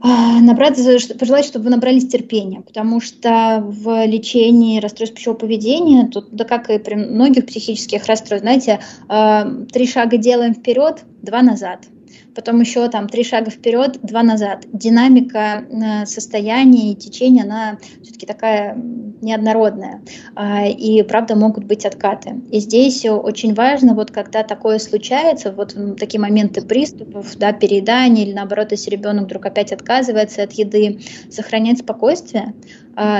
а, 0.00 0.40
набраться, 0.40 0.98
пожелать, 1.18 1.46
чтобы 1.46 1.66
вы 1.66 1.70
набрались 1.70 2.08
терпения, 2.08 2.60
потому 2.60 3.00
что 3.00 3.64
в 3.64 4.04
лечении 4.06 4.80
расстройств 4.80 5.16
пищевого 5.16 5.38
поведения, 5.38 6.06
тут, 6.08 6.28
да 6.32 6.44
как 6.44 6.70
и 6.70 6.78
при 6.78 6.94
многих 6.94 7.46
психических 7.46 8.06
расстройствах, 8.06 8.40
знаете, 8.40 8.80
а, 9.08 9.48
три 9.72 9.86
шага 9.86 10.16
делаем 10.18 10.54
вперед, 10.54 11.04
два 11.22 11.42
назад– 11.42 11.86
потом 12.34 12.60
еще 12.60 12.88
там 12.88 13.08
три 13.08 13.24
шага 13.24 13.50
вперед, 13.50 13.98
два 14.02 14.22
назад. 14.22 14.66
Динамика 14.72 15.64
э, 15.68 16.06
состояния 16.06 16.92
и 16.92 16.94
течения, 16.94 17.44
она 17.44 17.78
все-таки 18.02 18.26
такая 18.26 18.76
неоднородная. 19.22 20.02
А, 20.34 20.66
и, 20.66 21.02
правда, 21.02 21.36
могут 21.36 21.64
быть 21.64 21.84
откаты. 21.86 22.40
И 22.50 22.60
здесь 22.60 23.04
очень 23.04 23.54
важно, 23.54 23.94
вот 23.94 24.10
когда 24.10 24.42
такое 24.42 24.78
случается, 24.78 25.52
вот 25.52 25.76
такие 25.98 26.20
моменты 26.20 26.62
приступов, 26.62 27.36
да, 27.36 27.52
переедания 27.52 28.24
или 28.24 28.32
наоборот, 28.32 28.72
если 28.72 28.90
ребенок 28.90 29.24
вдруг 29.24 29.46
опять 29.46 29.72
отказывается 29.72 30.42
от 30.42 30.52
еды, 30.52 31.00
сохранять 31.30 31.78
спокойствие, 31.78 32.54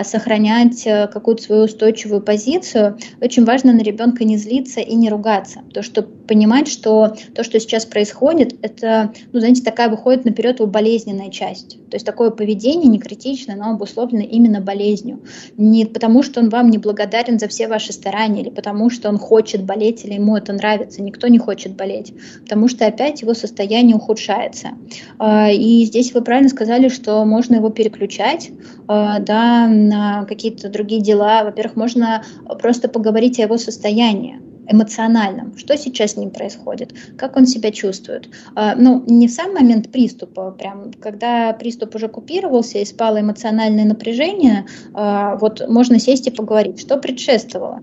сохранять 0.04 0.86
э, 0.86 1.06
какую-то 1.08 1.42
свою 1.42 1.64
устойчивую 1.64 2.20
позицию, 2.22 2.98
очень 3.20 3.44
важно 3.44 3.72
на 3.72 3.80
ребенка 3.80 4.24
не 4.24 4.36
злиться 4.36 4.80
и 4.80 4.94
не 4.94 5.10
ругаться. 5.10 5.60
То, 5.72 5.82
что 5.82 6.02
понимать, 6.02 6.68
что 6.68 7.14
то, 7.34 7.44
что 7.44 7.60
сейчас 7.60 7.84
происходит, 7.84 8.56
это, 8.62 9.12
ну, 9.32 9.40
знаете, 9.40 9.62
такая 9.62 9.88
выходит 9.88 10.24
наперед 10.24 10.58
его 10.58 10.68
болезненная 10.68 11.30
часть. 11.30 11.78
То 11.90 11.96
есть 11.96 12.06
такое 12.06 12.30
поведение 12.30 12.88
не 12.88 12.98
критичное, 12.98 13.56
но 13.56 13.70
обусловлено 13.70 14.24
именно 14.24 14.60
болезнью. 14.60 15.22
Не 15.56 15.86
потому, 15.86 16.22
что 16.22 16.40
он 16.40 16.48
вам 16.48 16.70
не 16.70 16.78
благодарен 16.78 17.38
за 17.38 17.48
все 17.48 17.68
ваши 17.68 17.92
старания, 17.92 18.42
или 18.42 18.50
потому, 18.50 18.90
что 18.90 19.08
он 19.08 19.18
хочет 19.18 19.62
болеть, 19.62 20.04
или 20.04 20.14
ему 20.14 20.36
это 20.36 20.52
нравится. 20.52 21.02
Никто 21.02 21.28
не 21.28 21.38
хочет 21.38 21.76
болеть, 21.76 22.12
потому 22.42 22.68
что 22.68 22.86
опять 22.86 23.22
его 23.22 23.34
состояние 23.34 23.96
ухудшается. 23.96 24.70
А, 25.18 25.50
и 25.50 25.84
здесь 25.84 26.12
вы 26.12 26.22
правильно 26.22 26.48
сказали, 26.48 26.88
что 26.88 27.24
можно 27.24 27.56
его 27.56 27.70
переключать, 27.70 28.50
а, 28.88 29.18
на 29.66 30.24
какие-то 30.24 30.68
другие 30.68 31.00
дела. 31.00 31.44
Во-первых, 31.44 31.76
можно 31.76 32.24
просто 32.60 32.88
поговорить 32.88 33.38
о 33.38 33.42
его 33.42 33.58
состоянии 33.58 34.40
эмоциональном, 34.68 35.56
что 35.56 35.76
сейчас 35.76 36.12
с 36.12 36.16
ним 36.16 36.30
происходит, 36.30 36.94
как 37.16 37.36
он 37.36 37.46
себя 37.46 37.70
чувствует. 37.70 38.28
А, 38.54 38.74
ну, 38.74 39.02
не 39.06 39.28
в 39.28 39.30
сам 39.30 39.54
момент 39.54 39.90
приступа, 39.92 40.50
прям, 40.50 40.92
когда 41.00 41.52
приступ 41.52 41.94
уже 41.94 42.08
купировался 42.08 42.78
и 42.78 42.84
спало 42.84 43.20
эмоциональное 43.20 43.84
напряжение, 43.84 44.66
а, 44.92 45.36
вот 45.36 45.62
можно 45.68 45.98
сесть 45.98 46.26
и 46.26 46.30
поговорить, 46.30 46.80
что 46.80 46.96
предшествовало 46.96 47.80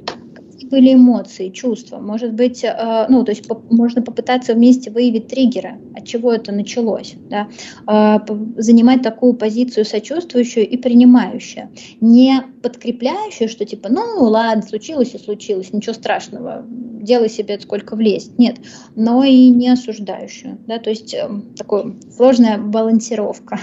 были 0.74 0.96
эмоции, 0.96 1.50
чувства. 1.50 2.00
Может 2.00 2.34
быть, 2.34 2.64
э, 2.64 3.06
ну, 3.08 3.24
то 3.24 3.32
есть 3.32 3.48
по, 3.48 3.62
можно 3.70 4.02
попытаться 4.02 4.56
вместе 4.56 4.90
выявить 4.90 5.28
триггеры, 5.28 5.78
от 5.96 6.08
чего 6.08 6.34
это 6.34 6.52
началось. 6.52 7.14
Да? 7.30 7.48
Э, 7.88 8.20
занимать 8.58 9.04
такую 9.04 9.34
позицию 9.36 9.86
сочувствующую 9.86 10.68
и 10.68 10.78
принимающую. 10.78 11.70
Не 12.02 12.42
подкрепляющую, 12.64 13.50
что 13.50 13.66
типа, 13.66 13.90
ну 13.90 14.24
ладно, 14.24 14.64
случилось 14.64 15.14
и 15.14 15.20
случилось, 15.20 15.72
ничего 15.74 15.94
страшного, 15.94 16.66
делай 17.04 17.30
себе 17.30 17.60
сколько 17.60 17.96
влезть. 17.96 18.38
Нет, 18.40 18.58
но 18.96 19.24
и 19.24 19.50
не 19.50 19.70
осуждающую. 19.70 20.58
Да? 20.68 20.80
То 20.80 20.90
есть 20.90 21.14
э, 21.14 21.30
такая 21.58 21.94
сложная 22.16 22.58
балансировка. 22.58 23.60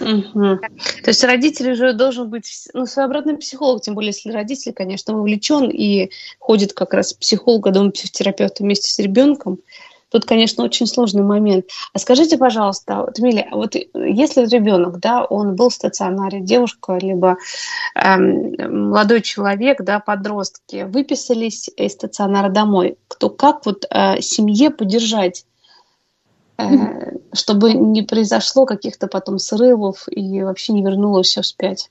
Угу. 0.00 0.58
То 1.02 1.08
есть 1.08 1.24
родитель 1.24 1.72
уже 1.72 1.92
должен 1.92 2.30
быть 2.30 2.68
ну, 2.72 2.86
своеобразный 2.86 3.36
психолог, 3.36 3.82
тем 3.82 3.94
более, 3.94 4.10
если 4.10 4.30
родитель, 4.30 4.72
конечно, 4.72 5.14
вовлечен 5.14 5.70
и 5.70 6.10
ходит 6.38 6.72
как 6.72 6.94
раз 6.94 7.14
психолога, 7.14 7.70
дома 7.70 7.90
психотерапевта 7.90 8.62
вместе 8.62 8.90
с 8.90 8.98
ребенком. 8.98 9.58
Тут, 10.10 10.24
конечно, 10.24 10.64
очень 10.64 10.86
сложный 10.86 11.22
момент. 11.22 11.66
А 11.92 11.98
скажите, 11.98 12.38
пожалуйста, 12.38 13.02
вот, 13.02 13.18
Миля, 13.18 13.48
вот 13.52 13.74
если 13.94 14.46
ребенок, 14.46 15.00
да, 15.00 15.24
он 15.24 15.54
был 15.54 15.68
в 15.68 15.74
стационаре, 15.74 16.40
девушка, 16.40 16.98
либо 17.00 17.36
эм, 17.94 18.88
молодой 18.88 19.20
человек, 19.22 19.82
да, 19.82 20.00
подростки, 20.00 20.84
выписались 20.84 21.68
из 21.76 21.92
стационара 21.92 22.48
домой, 22.48 22.96
то 23.18 23.28
как 23.28 23.66
вот 23.66 23.84
э, 23.90 24.20
семье 24.20 24.70
поддержать 24.70 25.44
Э, 26.58 27.12
чтобы 27.32 27.72
не 27.72 28.02
произошло 28.02 28.66
каких-то 28.66 29.06
потом 29.06 29.38
срывов 29.38 30.08
и 30.10 30.42
вообще 30.42 30.72
не 30.72 30.82
вернулось 30.82 31.28
все 31.28 31.42
вспять. 31.42 31.90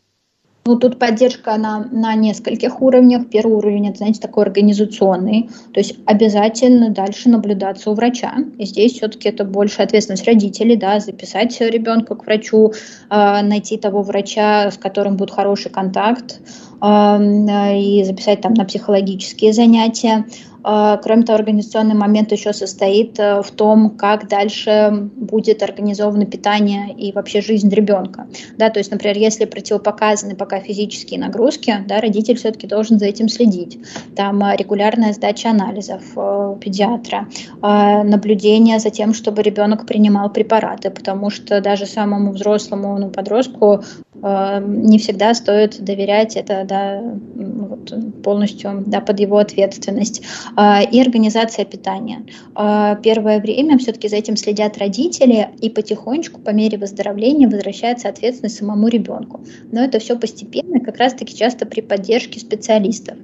Ну, 0.67 0.75
тут 0.75 0.99
поддержка 0.99 1.55
на, 1.55 1.87
на 1.93 2.13
нескольких 2.15 2.81
уровнях. 2.81 3.29
Первый 3.29 3.53
уровень, 3.53 3.87
это, 3.87 3.99
знаете, 3.99 4.19
такой 4.19 4.43
организационный. 4.43 5.49
То 5.73 5.79
есть 5.79 5.95
обязательно 6.05 6.89
дальше 6.89 7.29
наблюдаться 7.29 7.89
у 7.89 7.93
врача. 7.93 8.33
И 8.57 8.65
здесь 8.65 8.95
все-таки 8.95 9.29
это 9.29 9.45
больше 9.45 9.81
ответственность 9.81 10.27
родителей, 10.27 10.75
да, 10.75 10.99
записать 10.99 11.57
ребенка 11.61 12.15
к 12.15 12.25
врачу, 12.25 12.73
э, 13.09 13.41
найти 13.43 13.77
того 13.77 14.01
врача, 14.01 14.69
с 14.69 14.77
которым 14.77 15.15
будет 15.15 15.31
хороший 15.31 15.71
контакт, 15.71 16.41
и 16.79 18.03
записать 18.03 18.41
там 18.41 18.53
на 18.53 18.65
психологические 18.65 19.53
занятия. 19.53 20.25
А, 20.69 20.97
кроме 20.97 21.23
того, 21.23 21.39
организационный 21.39 21.95
момент 21.95 22.33
еще 22.33 22.51
состоит 22.51 23.17
э, 23.19 23.41
в 23.41 23.51
том, 23.51 23.91
как 23.91 24.27
дальше 24.27 25.09
будет 25.15 25.63
организовано 25.63 26.25
питание 26.25 26.93
и 26.93 27.13
вообще 27.13 27.39
жизнь 27.39 27.69
ребенка. 27.69 28.27
Да, 28.57 28.69
то 28.69 28.79
есть, 28.79 28.91
например, 28.91 29.17
если 29.17 29.45
противопоказаны 29.45 30.35
пока 30.35 30.59
физические 30.59 31.21
нагрузки, 31.21 31.73
да, 31.87 32.01
родитель 32.01 32.35
все-таки 32.35 32.67
должен 32.67 32.99
за 32.99 33.05
этим 33.05 33.29
следить. 33.29 33.79
Там 34.13 34.43
э, 34.43 34.57
регулярная 34.57 35.13
сдача 35.13 35.51
анализов 35.51 36.01
э, 36.17 36.53
у 36.53 36.57
педиатра, 36.57 37.29
наблюдение 37.61 38.79
за 38.79 38.89
тем, 38.89 39.13
чтобы 39.13 39.43
ребенок 39.43 39.85
принимал 39.85 40.29
препараты, 40.29 40.89
потому 40.89 41.29
что 41.29 41.61
даже 41.61 41.85
самому 41.85 42.31
взрослому 42.31 42.97
ну, 42.97 43.09
подростку 43.09 43.83
не 44.15 44.97
всегда 44.97 45.33
стоит 45.33 45.81
доверять 45.81 46.35
это 46.35 46.63
да, 46.67 47.01
вот, 47.35 47.93
полностью 48.23 48.83
да, 48.85 49.01
под 49.01 49.19
его 49.19 49.37
ответственность. 49.37 50.23
А, 50.55 50.81
и 50.81 50.99
организация 50.99 51.65
питания. 51.65 52.25
А, 52.55 52.95
первое 52.95 53.39
время 53.39 53.77
все-таки 53.77 54.07
за 54.07 54.17
этим 54.17 54.35
следят 54.37 54.77
родители, 54.77 55.49
и 55.61 55.69
потихонечку, 55.69 56.41
по 56.41 56.51
мере 56.51 56.77
выздоровления, 56.77 57.49
возвращается 57.49 58.09
ответственность 58.09 58.57
самому 58.57 58.87
ребенку. 58.87 59.43
Но 59.71 59.83
это 59.83 59.99
все 59.99 60.17
постепенно, 60.17 60.79
как 60.79 60.97
раз-таки 60.97 61.35
часто 61.35 61.65
при 61.65 61.81
поддержке 61.81 62.39
специалистов. 62.39 63.17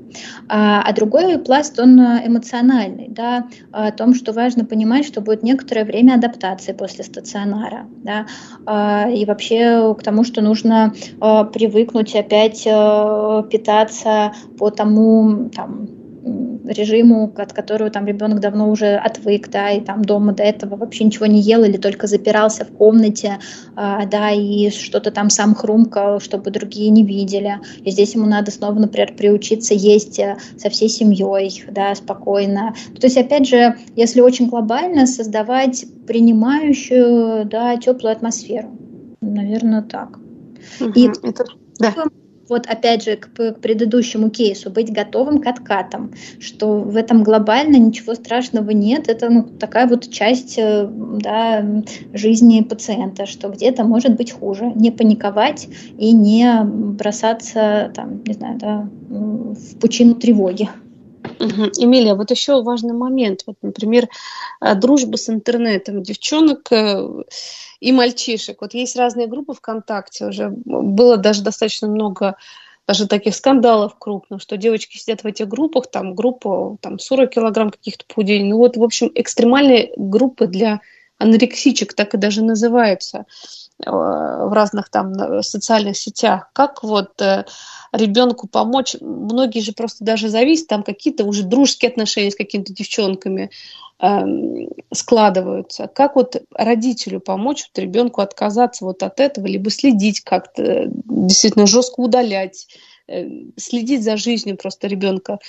А, 0.48 0.82
а 0.82 0.94
другой 0.94 1.38
пласт, 1.40 1.80
он 1.80 2.00
эмоциональный, 2.00 3.08
да, 3.10 3.48
о 3.72 3.92
том, 3.92 4.14
что 4.14 4.34
важно 4.34 4.66
понимать, 4.66 5.06
что 5.06 5.22
будет 5.22 5.44
некоторое 5.44 5.86
время 5.86 6.16
адаптации 6.16 6.74
после 6.74 7.04
стационара, 7.04 7.88
да, 8.04 8.26
и 9.10 9.26
вообще 9.26 9.94
к 9.98 10.04
тому, 10.04 10.24
что 10.24 10.42
нужно 10.42 10.94
привыкнуть 11.20 12.16
опять 12.16 12.66
питаться 13.42 14.34
по 14.58 14.70
тому, 14.70 15.50
там, 15.50 15.88
режиму, 16.66 17.32
от 17.36 17.54
которого 17.54 17.90
там 17.90 18.06
ребенок 18.06 18.40
давно 18.40 18.70
уже 18.70 18.96
отвык, 18.96 19.50
да, 19.50 19.72
и 19.72 19.82
там 19.82 20.04
дома 20.04 20.34
до 20.34 20.44
этого 20.44 20.76
вообще 20.76 21.04
ничего 21.04 21.26
не 21.26 21.42
ел 21.42 21.64
или 21.64 21.78
только 21.78 22.08
запирался 22.08 22.66
в 22.66 22.72
комнате, 22.72 23.40
а, 23.76 24.06
да, 24.06 24.32
и 24.32 24.70
что-то 24.70 25.12
там 25.12 25.30
сам 25.30 25.56
хрумкал, 25.56 26.20
чтобы 26.20 26.52
другие 26.52 26.90
не 26.90 27.04
видели. 27.04 27.60
И 27.84 27.92
здесь 27.92 28.16
ему 28.16 28.26
надо 28.26 28.52
снова, 28.52 28.80
например, 28.80 29.14
приучиться 29.16 29.74
есть 29.74 30.20
э, 30.20 30.38
со 30.58 30.70
всей 30.70 30.90
семьей, 30.90 31.64
да, 31.70 31.94
спокойно. 31.96 32.74
То 33.00 33.08
есть, 33.08 33.18
опять 33.18 33.48
же, 33.48 33.78
если 33.96 34.22
очень 34.22 34.48
глобально, 34.48 35.06
создавать 35.06 35.86
принимающую, 36.08 37.46
да, 37.46 37.76
теплую 37.78 38.14
атмосферу. 38.14 38.70
Наверное, 39.22 39.82
так. 39.82 40.20
Угу, 40.80 40.92
и 40.96 41.08
это... 41.08 41.46
Да 41.80 41.94
вот 42.50 42.68
опять 42.68 43.04
же 43.04 43.16
к, 43.16 43.28
к 43.28 43.60
предыдущему 43.60 44.30
кейсу, 44.30 44.70
быть 44.70 44.92
готовым 44.92 45.42
к 45.42 45.48
откатам, 45.48 46.14
что 46.40 46.80
в 46.80 46.96
этом 46.96 47.24
глобально 47.24 47.78
ничего 47.78 48.16
страшного 48.16 48.72
нет, 48.72 49.08
это 49.08 49.30
ну, 49.30 49.44
такая 49.44 49.88
вот 49.88 50.10
часть 50.10 50.56
э, 50.58 50.88
да, 50.88 51.66
жизни 52.14 52.62
пациента, 52.62 53.26
что 53.26 53.50
где-то 53.50 53.84
может 53.84 54.16
быть 54.16 54.32
хуже, 54.32 54.72
не 54.76 54.92
паниковать 54.92 55.68
и 55.98 56.12
не 56.12 56.64
бросаться 56.64 57.92
там, 57.96 58.24
не 58.26 58.34
знаю, 58.34 58.58
да, 58.60 58.90
в 59.10 59.78
пучину 59.80 60.16
тревоги. 60.16 60.70
Угу. 61.40 61.72
Эмилия, 61.78 62.16
вот 62.16 62.32
еще 62.32 62.62
важный 62.62 62.94
момент. 62.94 63.44
Вот, 63.46 63.56
например, 63.62 64.10
э, 64.62 64.76
дружба 64.76 65.18
с 65.18 65.30
интернетом 65.30 66.04
девчонок 66.04 66.72
э, 66.72 67.24
и 67.84 67.92
мальчишек. 67.92 68.62
Вот 68.62 68.74
есть 68.74 68.96
разные 68.96 69.28
группы 69.28 69.54
ВКонтакте. 69.54 70.28
Уже 70.28 70.50
было 70.50 71.18
даже 71.18 71.44
достаточно 71.44 71.90
много 71.90 72.38
даже 72.88 73.08
таких 73.08 73.36
скандалов 73.36 73.98
крупных, 73.98 74.42
что 74.42 74.56
девочки 74.56 74.98
сидят 74.98 75.24
в 75.24 75.28
этих 75.28 75.48
группах, 75.48 75.88
там 75.88 76.16
группа 76.16 76.78
там 76.82 77.00
40 77.00 77.30
килограмм 77.30 77.72
каких-то 77.72 78.06
пудей. 78.06 78.44
Ну 78.44 78.58
вот, 78.58 78.78
в 78.78 78.84
общем, 78.84 79.12
экстремальные 79.14 79.94
группы 79.98 80.48
для 80.48 80.80
анорексичек 81.24 81.94
так 81.94 82.14
и 82.14 82.18
даже 82.18 82.44
называются. 82.44 83.26
Э, 83.86 83.90
в 83.90 84.54
разных 84.54 84.90
там 84.90 85.42
социальных 85.42 85.98
сетях. 85.98 86.50
Как 86.54 86.84
вот 86.84 87.20
э, 87.22 87.46
ребенку 87.92 88.48
помочь? 88.48 88.96
Многие 89.02 89.60
же 89.62 89.74
просто 89.74 90.04
даже 90.04 90.30
зависят, 90.30 90.68
там 90.68 90.84
какие-то 90.84 91.26
уже 91.26 91.44
дружеские 91.44 91.90
отношения 91.90 92.32
с 92.32 92.36
какими-то 92.36 92.74
девчонками 92.74 93.50
э, 94.00 94.22
складываются. 94.94 95.88
Как 95.88 96.16
вот 96.16 96.44
родителю 96.54 97.20
помочь 97.20 97.66
вот 97.68 97.82
ребенку 97.82 98.22
отказаться 98.22 98.86
вот 98.86 99.02
от 99.04 99.20
этого, 99.20 99.48
либо 99.48 99.70
следить 99.70 100.22
как-то, 100.22 100.86
действительно 100.88 101.66
жестко 101.66 102.00
удалять, 102.00 102.68
э, 103.08 103.28
следить 103.58 104.04
за 104.04 104.18
жизнью 104.18 104.58
просто 104.58 104.88
ребенка, 104.88 105.40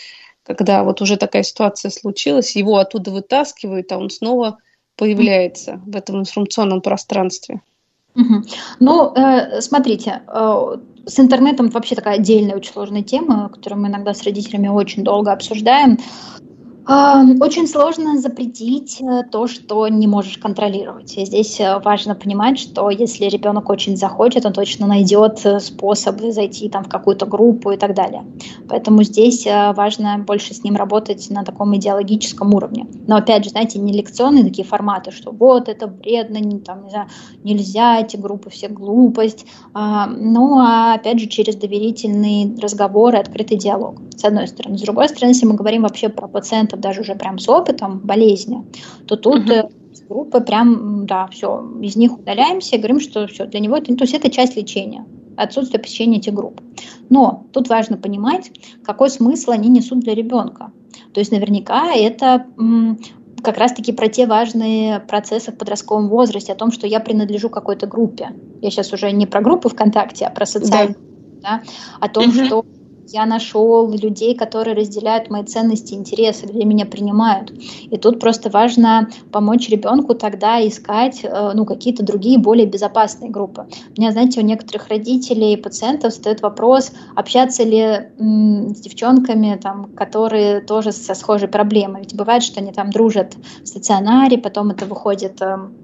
когда 0.45 0.83
вот 0.83 1.03
уже 1.03 1.17
такая 1.17 1.43
ситуация 1.43 1.91
случилась, 1.91 2.57
его 2.57 2.79
оттуда 2.79 3.11
вытаскивают, 3.11 3.93
а 3.93 3.99
он 3.99 4.11
снова 4.11 4.59
появляется 4.97 5.81
в 5.87 5.97
этом 5.97 6.21
информационном 6.21 6.81
пространстве. 6.81 7.61
Угу. 8.15 8.45
Ну, 8.81 9.13
э, 9.15 9.61
смотрите, 9.61 10.23
э, 10.27 10.77
с 11.07 11.19
интернетом 11.19 11.69
вообще 11.71 11.95
такая 11.95 12.17
отдельная 12.17 12.57
очень 12.57 12.73
сложная 12.73 13.03
тема, 13.03 13.49
которую 13.49 13.83
мы 13.83 13.89
иногда 13.89 14.15
с 14.15 14.23
родителями 14.23 14.69
очень 14.69 15.03
долго 15.03 15.33
обсуждаем. 15.33 15.99
Очень 16.87 17.67
сложно 17.67 18.21
запретить 18.21 19.01
э, 19.01 19.23
то, 19.31 19.47
что 19.47 19.89
не 19.89 20.07
можешь 20.07 20.37
контролировать. 20.37 21.17
И 21.17 21.25
здесь 21.25 21.59
э, 21.59 21.79
важно 21.79 22.15
понимать, 22.15 22.59
что 22.59 22.91
если 22.91 23.25
ребенок 23.25 23.71
очень 23.71 23.97
захочет, 23.97 24.45
он 24.45 24.53
точно 24.53 24.87
найдет 24.87 25.41
э, 25.47 25.61
способ 25.61 26.21
зайти 26.21 26.69
там 26.69 26.85
в 26.85 26.91
какую-то 26.91 27.25
группу 27.25 27.71
и 27.71 27.79
так 27.79 27.95
далее. 27.95 28.27
Поэтому 28.69 29.03
здесь 29.03 29.47
важно 29.47 30.19
больше 30.19 30.53
с 30.53 30.63
ним 30.63 30.77
работать 30.77 31.31
на 31.31 31.43
таком 31.43 31.75
идеологическом 31.75 32.53
уровне. 32.53 32.87
Но 33.07 33.17
опять 33.17 33.45
же, 33.45 33.51
знаете, 33.51 33.79
не 33.79 33.93
лекционные 33.93 34.45
такие 34.45 34.67
форматы, 34.67 35.11
что 35.11 35.33
вот 35.33 35.71
это 35.71 35.87
вредно, 35.87 36.37
не, 36.37 36.59
там, 36.59 36.85
не 36.85 36.91
знаю, 36.91 37.09
нельзя, 37.45 38.01
эти 38.01 38.17
группы 38.17 38.51
все 38.51 38.69
глупость. 38.69 39.47
А, 39.73 40.07
ну, 40.07 40.59
а 40.59 40.95
опять 40.95 41.19
же, 41.19 41.29
через 41.29 41.57
доверительный 41.57 42.55
разговор 42.61 43.15
и 43.15 43.19
открытый 43.19 43.57
диалог, 43.57 43.97
с 44.17 44.25
одной 44.25 44.49
стороны. 44.49 44.77
С 44.77 44.83
другой 44.83 45.09
стороны, 45.09 45.31
если 45.31 45.47
мы 45.47 45.55
говорим 45.55 45.83
вообще 45.83 46.09
про 46.09 46.29
пациента, 46.29 46.74
пациентов 46.75 46.81
даже 46.81 47.01
уже 47.01 47.15
прям 47.15 47.39
с 47.39 47.49
опытом 47.49 47.99
болезни, 47.99 48.65
то 49.07 49.17
тут 49.17 49.51
угу. 49.51 49.71
группы 50.09 50.41
прям, 50.41 51.07
да, 51.07 51.27
все, 51.29 51.63
из 51.83 51.97
них 51.97 52.19
удаляемся 52.19 52.77
и 52.77 52.79
говорим, 52.79 53.01
что 53.01 53.27
все, 53.27 53.47
для 53.47 53.61
него 53.61 53.77
это, 53.77 53.95
то 53.95 54.05
есть 54.05 54.15
это 54.15 54.31
часть 54.31 54.57
лечения 54.57 55.05
отсутствие 55.37 55.81
посещения 55.81 56.19
этих 56.19 56.33
групп. 56.33 56.61
Но 57.11 57.47
тут 57.53 57.69
важно 57.69 57.97
понимать, 57.97 58.53
какой 58.85 59.11
смысл 59.11 59.51
они 59.51 59.69
несут 59.69 59.99
для 59.99 60.15
ребенка. 60.15 60.71
То 61.13 61.21
есть 61.21 61.33
наверняка 61.33 61.93
это 61.93 62.47
как 63.43 63.59
раз-таки 63.59 63.93
про 63.93 64.07
те 64.07 64.27
важные 64.27 65.01
процессы 65.01 65.51
в 65.51 65.57
подростковом 65.59 66.09
возрасте, 66.09 66.53
о 66.53 66.55
том, 66.55 66.71
что 66.71 66.87
я 66.87 67.01
принадлежу 67.01 67.51
какой-то 67.51 67.89
группе. 67.89 68.29
Я 68.63 68.71
сейчас 68.71 68.93
уже 68.93 69.11
не 69.11 69.27
про 69.27 69.41
группу 69.41 69.69
ВКонтакте, 69.69 70.25
а 70.27 70.31
про 70.31 70.47
социальную, 70.47 70.97
да. 71.43 71.61
Да, 71.61 71.63
о 72.01 72.09
том, 72.09 72.29
угу. 72.29 72.45
что 72.45 72.65
я 73.09 73.27
нашел 73.27 73.91
людей, 73.91 74.35
которые 74.35 74.77
разделяют 74.77 75.31
мои 75.31 75.45
ценности, 75.45 75.95
интересы, 75.95 76.47
где 76.47 76.65
меня 76.65 76.87
принимают. 76.87 77.53
И 77.91 77.97
тут 77.97 78.21
просто 78.21 78.51
важно 78.51 79.09
помочь 79.33 79.69
ребенку 79.69 80.15
тогда 80.15 80.67
искать 80.67 81.21
э, 81.23 81.53
ну, 81.55 81.65
какие-то 81.65 82.05
другие, 82.05 82.39
более 82.39 82.67
безопасные 82.67 83.31
группы. 83.31 83.67
У 83.97 84.01
меня, 84.01 84.13
знаете, 84.13 84.41
у 84.41 84.45
некоторых 84.45 84.89
родителей 84.89 85.55
и 85.55 85.57
пациентов 85.57 86.13
стоит 86.13 86.43
вопрос, 86.43 86.93
общаться 87.15 87.63
ли 87.63 88.11
с 88.19 88.81
девчонками, 88.81 89.59
там, 89.63 89.91
которые 89.95 90.61
тоже 90.61 90.93
со 90.93 91.15
схожей 91.15 91.49
проблемой. 91.49 92.03
Ведь 92.03 92.15
бывает, 92.15 92.43
что 92.43 92.61
они 92.61 92.73
там 92.73 92.91
дружат 92.91 93.37
в 93.63 93.67
стационаре, 93.67 94.39
потом 94.39 94.71
это 94.71 94.87
выходит 94.87 95.41
эм, 95.43 95.75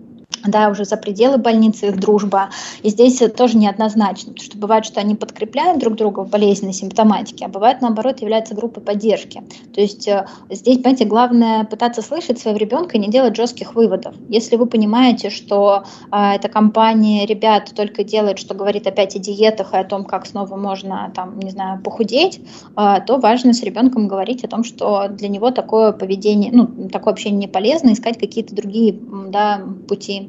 да, 0.44 0.70
уже 0.70 0.84
за 0.84 0.96
пределы 0.96 1.38
больницы 1.38 1.88
их 1.88 1.98
дружба. 1.98 2.50
И 2.82 2.88
здесь 2.90 3.22
тоже 3.36 3.56
неоднозначно, 3.56 4.32
потому 4.32 4.44
что 4.44 4.58
бывает, 4.58 4.84
что 4.84 5.00
они 5.00 5.14
подкрепляют 5.14 5.80
друг 5.80 5.96
друга 5.96 6.20
в 6.20 6.30
болезненной 6.30 6.72
симптоматике, 6.72 7.44
а 7.44 7.48
бывает, 7.48 7.80
наоборот, 7.80 8.20
являются 8.20 8.54
группой 8.54 8.82
поддержки. 8.82 9.42
То 9.74 9.80
есть 9.80 10.08
э, 10.08 10.26
здесь, 10.50 10.78
понимаете, 10.78 11.04
главное 11.04 11.64
пытаться 11.64 12.02
слышать 12.02 12.38
своего 12.38 12.58
ребенка 12.58 12.96
и 12.96 13.00
не 13.00 13.08
делать 13.08 13.36
жестких 13.36 13.74
выводов. 13.74 14.14
Если 14.28 14.56
вы 14.56 14.66
понимаете, 14.66 15.30
что 15.30 15.84
э, 16.10 16.16
эта 16.16 16.48
компания 16.48 17.26
ребят 17.26 17.72
только 17.74 18.04
делает, 18.04 18.38
что 18.38 18.54
говорит 18.54 18.86
опять 18.86 19.16
о 19.16 19.18
диетах 19.18 19.74
и 19.74 19.76
о 19.76 19.84
том, 19.84 20.04
как 20.04 20.26
снова 20.26 20.56
можно, 20.56 21.12
там, 21.14 21.38
не 21.38 21.50
знаю, 21.50 21.80
похудеть, 21.82 22.40
э, 22.76 22.96
то 23.06 23.18
важно 23.18 23.52
с 23.52 23.62
ребенком 23.62 24.08
говорить 24.08 24.44
о 24.44 24.48
том, 24.48 24.64
что 24.64 25.08
для 25.08 25.28
него 25.28 25.50
такое 25.50 25.92
поведение, 25.92 26.50
ну, 26.52 26.88
такое 26.88 27.12
общение 27.12 27.40
не 27.40 27.48
полезно, 27.48 27.92
искать 27.92 28.18
какие-то 28.18 28.54
другие 28.54 28.98
да, 29.28 29.62
пути 29.88 30.19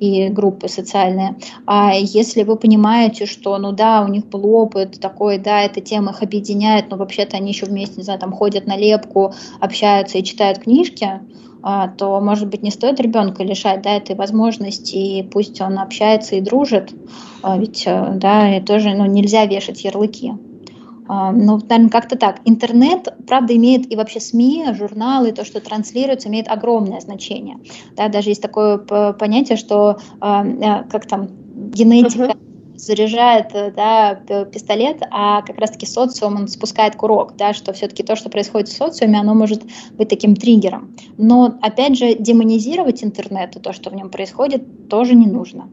и 0.00 0.28
группы 0.28 0.68
социальные. 0.68 1.36
А 1.66 1.92
если 1.94 2.42
вы 2.42 2.56
понимаете, 2.56 3.26
что, 3.26 3.56
ну 3.58 3.72
да, 3.72 4.02
у 4.02 4.08
них 4.08 4.26
был 4.26 4.46
опыт 4.54 4.98
такой, 5.00 5.38
да, 5.38 5.62
эта 5.62 5.80
тема 5.80 6.12
их 6.12 6.22
объединяет, 6.22 6.90
но 6.90 6.96
вообще-то 6.96 7.36
они 7.36 7.52
еще 7.52 7.66
вместе, 7.66 7.96
не 7.98 8.02
знаю, 8.02 8.18
там 8.18 8.32
ходят 8.32 8.66
на 8.66 8.76
лепку, 8.76 9.34
общаются 9.60 10.18
и 10.18 10.24
читают 10.24 10.60
книжки, 10.60 11.20
а, 11.62 11.88
то, 11.88 12.20
может 12.20 12.48
быть, 12.48 12.62
не 12.62 12.70
стоит 12.70 13.00
ребенка 13.00 13.44
лишать 13.44 13.82
да, 13.82 13.96
этой 13.96 14.16
возможности, 14.16 14.96
и 14.96 15.22
пусть 15.22 15.60
он 15.60 15.78
общается 15.78 16.36
и 16.36 16.40
дружит, 16.40 16.94
а 17.42 17.58
ведь, 17.58 17.84
э, 17.86 18.12
да, 18.16 18.56
и 18.56 18.62
тоже, 18.62 18.94
ну, 18.94 19.04
нельзя 19.04 19.44
вешать 19.44 19.84
ярлыки. 19.84 20.32
А, 21.12 21.32
ну, 21.32 21.58
наверное, 21.58 21.90
как-то 21.90 22.16
так. 22.16 22.40
Интернет, 22.44 23.08
правда, 23.26 23.56
имеет 23.56 23.92
и 23.92 23.96
вообще 23.96 24.20
СМИ, 24.20 24.66
журналы, 24.78 25.32
то, 25.32 25.44
что 25.44 25.60
транслируется, 25.60 26.28
имеет 26.28 26.46
огромное 26.46 27.00
значение. 27.00 27.56
Да, 27.96 28.06
даже 28.06 28.30
есть 28.30 28.40
такое 28.40 28.78
понятие, 28.78 29.56
что 29.56 29.98
а, 30.20 30.46
э, 30.46 30.88
как 30.88 31.08
там 31.08 31.26
генетика 31.72 32.26
uh-huh. 32.26 32.76
заряжает 32.76 33.48
да, 33.74 34.14
пистолет, 34.44 35.02
а 35.10 35.42
как 35.42 35.58
раз-таки 35.58 35.84
социум 35.84 36.36
он 36.36 36.46
спускает 36.46 36.94
курок, 36.94 37.34
да, 37.36 37.54
что 37.54 37.72
все-таки 37.72 38.04
то, 38.04 38.14
что 38.14 38.30
происходит 38.30 38.68
в 38.68 38.76
социуме, 38.76 39.18
оно 39.18 39.34
может 39.34 39.64
быть 39.94 40.10
таким 40.10 40.36
триггером. 40.36 40.94
Но, 41.18 41.58
опять 41.60 41.98
же, 41.98 42.14
демонизировать 42.14 43.02
интернет 43.02 43.56
и 43.56 43.58
то, 43.58 43.72
что 43.72 43.90
в 43.90 43.94
нем 43.96 44.10
происходит, 44.10 44.88
тоже 44.88 45.16
не 45.16 45.26
нужно. 45.26 45.68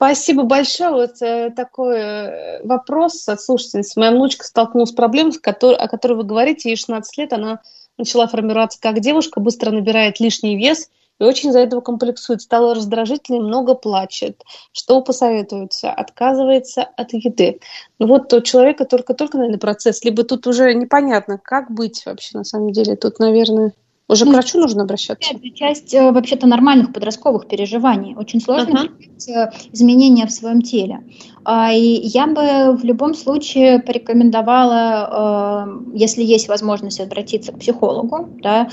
Спасибо 0.00 0.44
большое. 0.44 0.92
Вот 0.92 1.20
э, 1.20 1.50
такой 1.54 1.98
э, 1.98 2.66
вопрос 2.66 3.28
от 3.28 3.38
слушательницы. 3.38 4.00
Моя 4.00 4.12
внучка 4.12 4.46
столкнулась 4.46 4.88
с 4.88 4.94
проблемой, 4.94 5.34
который, 5.34 5.76
о 5.76 5.88
которой 5.88 6.14
вы 6.14 6.24
говорите. 6.24 6.70
Ей 6.70 6.76
16 6.76 7.18
лет, 7.18 7.34
она 7.34 7.60
начала 7.98 8.26
формироваться 8.26 8.80
как 8.80 9.00
девушка, 9.00 9.40
быстро 9.40 9.70
набирает 9.70 10.18
лишний 10.18 10.56
вес 10.56 10.88
и 11.18 11.24
очень 11.24 11.50
из-за 11.50 11.58
этого 11.58 11.82
комплексует. 11.82 12.40
Стала 12.40 12.74
раздражительной, 12.74 13.40
много 13.40 13.74
плачет. 13.74 14.42
Что 14.72 15.02
посоветуется? 15.02 15.92
Отказывается 15.92 16.82
от 16.96 17.12
еды. 17.12 17.60
Ну 17.98 18.06
вот 18.06 18.30
тот 18.30 18.44
человек, 18.46 18.78
только-только, 18.88 19.36
наверное, 19.36 19.60
процесс. 19.60 20.02
Либо 20.02 20.24
тут 20.24 20.46
уже 20.46 20.72
непонятно, 20.72 21.36
как 21.36 21.70
быть 21.70 22.06
вообще 22.06 22.38
на 22.38 22.44
самом 22.44 22.72
деле. 22.72 22.96
Тут, 22.96 23.18
наверное... 23.18 23.74
Уже 24.10 24.24
ну, 24.24 24.32
к 24.32 24.34
врачу 24.34 24.58
нужно 24.58 24.82
обращаться? 24.82 25.30
Это 25.30 25.50
часть 25.54 25.94
э, 25.94 26.10
вообще-то 26.10 26.48
нормальных 26.48 26.92
подростковых 26.92 27.46
переживаний. 27.46 28.16
Очень 28.16 28.40
сложно 28.40 28.88
uh-huh. 29.28 29.52
изменения 29.72 30.26
в 30.26 30.32
своем 30.32 30.62
теле. 30.62 31.04
А, 31.44 31.72
и 31.72 32.00
я 32.08 32.26
бы 32.26 32.76
в 32.76 32.84
любом 32.84 33.14
случае 33.14 33.78
порекомендовала, 33.78 35.68
э, 35.94 35.96
если 35.96 36.24
есть 36.24 36.48
возможность 36.48 36.98
обратиться 36.98 37.52
к 37.52 37.60
психологу, 37.60 38.28
да, 38.42 38.68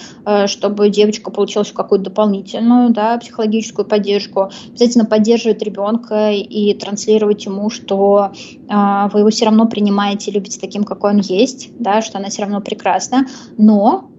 чтобы 0.48 0.90
девочка 0.90 1.30
получила 1.30 1.64
какую-то 1.64 2.06
дополнительную 2.06 2.90
да, 2.90 3.18
психологическую 3.18 3.86
поддержку, 3.86 4.50
обязательно 4.70 5.06
поддерживать 5.06 5.62
ребенка 5.62 6.32
и 6.32 6.74
транслировать 6.74 7.46
ему, 7.46 7.70
что 7.70 8.32
вы 8.68 9.20
его 9.20 9.30
все 9.30 9.46
равно 9.46 9.68
принимаете, 9.68 10.32
любите 10.32 10.60
таким, 10.60 10.84
какой 10.84 11.12
он 11.12 11.20
есть, 11.20 11.70
да, 11.80 12.02
что 12.02 12.18
она 12.18 12.30
все 12.30 12.44
равно 12.44 12.62
прекрасна, 12.62 13.28
но 13.58 14.10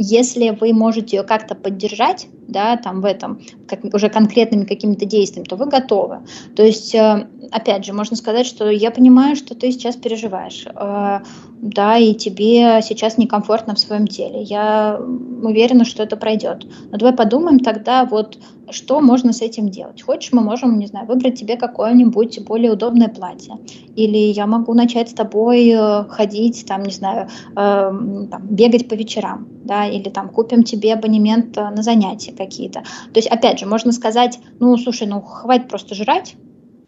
если 0.00 0.50
вы 0.50 0.72
можете 0.72 1.16
ее 1.16 1.22
как-то 1.24 1.56
поддержать, 1.56 2.28
да, 2.48 2.76
там 2.76 3.00
в 3.00 3.04
этом, 3.04 3.40
как, 3.68 3.84
уже 3.94 4.08
конкретными 4.08 4.64
какими-то 4.64 5.04
действиями, 5.04 5.46
то 5.46 5.56
вы 5.56 5.66
готовы. 5.66 6.20
То 6.56 6.62
есть, 6.62 6.94
э, 6.94 7.28
опять 7.52 7.84
же, 7.84 7.92
можно 7.92 8.16
сказать, 8.16 8.46
что 8.46 8.68
я 8.70 8.90
понимаю, 8.90 9.36
что 9.36 9.54
ты 9.54 9.70
сейчас 9.70 9.96
переживаешь, 9.96 10.66
э, 10.66 11.20
да, 11.60 11.96
и 11.96 12.14
тебе 12.14 12.80
сейчас 12.82 13.18
некомфортно 13.18 13.74
в 13.74 13.78
своем 13.78 14.06
теле. 14.06 14.42
Я 14.42 14.98
уверена, 15.42 15.84
что 15.84 16.02
это 16.02 16.16
пройдет. 16.16 16.66
Но 16.90 16.98
давай 16.98 17.14
подумаем 17.14 17.60
тогда, 17.60 18.04
вот 18.04 18.38
что 18.70 19.00
можно 19.00 19.32
с 19.32 19.40
этим 19.42 19.68
делать. 19.68 20.02
Хочешь, 20.02 20.32
мы 20.32 20.42
можем, 20.42 20.78
не 20.78 20.86
знаю, 20.86 21.06
выбрать 21.06 21.38
тебе 21.38 21.56
какое-нибудь 21.56 22.40
более 22.44 22.72
удобное 22.72 23.08
платье. 23.08 23.56
Или 23.96 24.18
я 24.18 24.46
могу 24.46 24.74
начать 24.74 25.10
с 25.10 25.14
тобой 25.14 25.70
э, 25.70 26.04
ходить, 26.08 26.64
там, 26.66 26.82
не 26.82 26.92
знаю, 26.92 27.28
э, 27.52 27.54
там, 27.54 28.42
бегать 28.50 28.88
по 28.88 28.94
вечерам, 28.94 29.48
да, 29.64 29.86
или 29.86 30.08
там 30.08 30.28
купим 30.28 30.62
тебе 30.62 30.94
абонемент 30.94 31.56
на 31.56 31.82
занятия 31.82 32.32
какие-то. 32.38 32.80
То 33.12 33.16
есть, 33.16 33.28
опять 33.28 33.58
же, 33.58 33.66
можно 33.66 33.92
сказать, 33.92 34.38
ну, 34.60 34.76
слушай, 34.78 35.06
ну, 35.06 35.20
хватит 35.20 35.68
просто 35.68 35.94
жрать, 35.94 36.36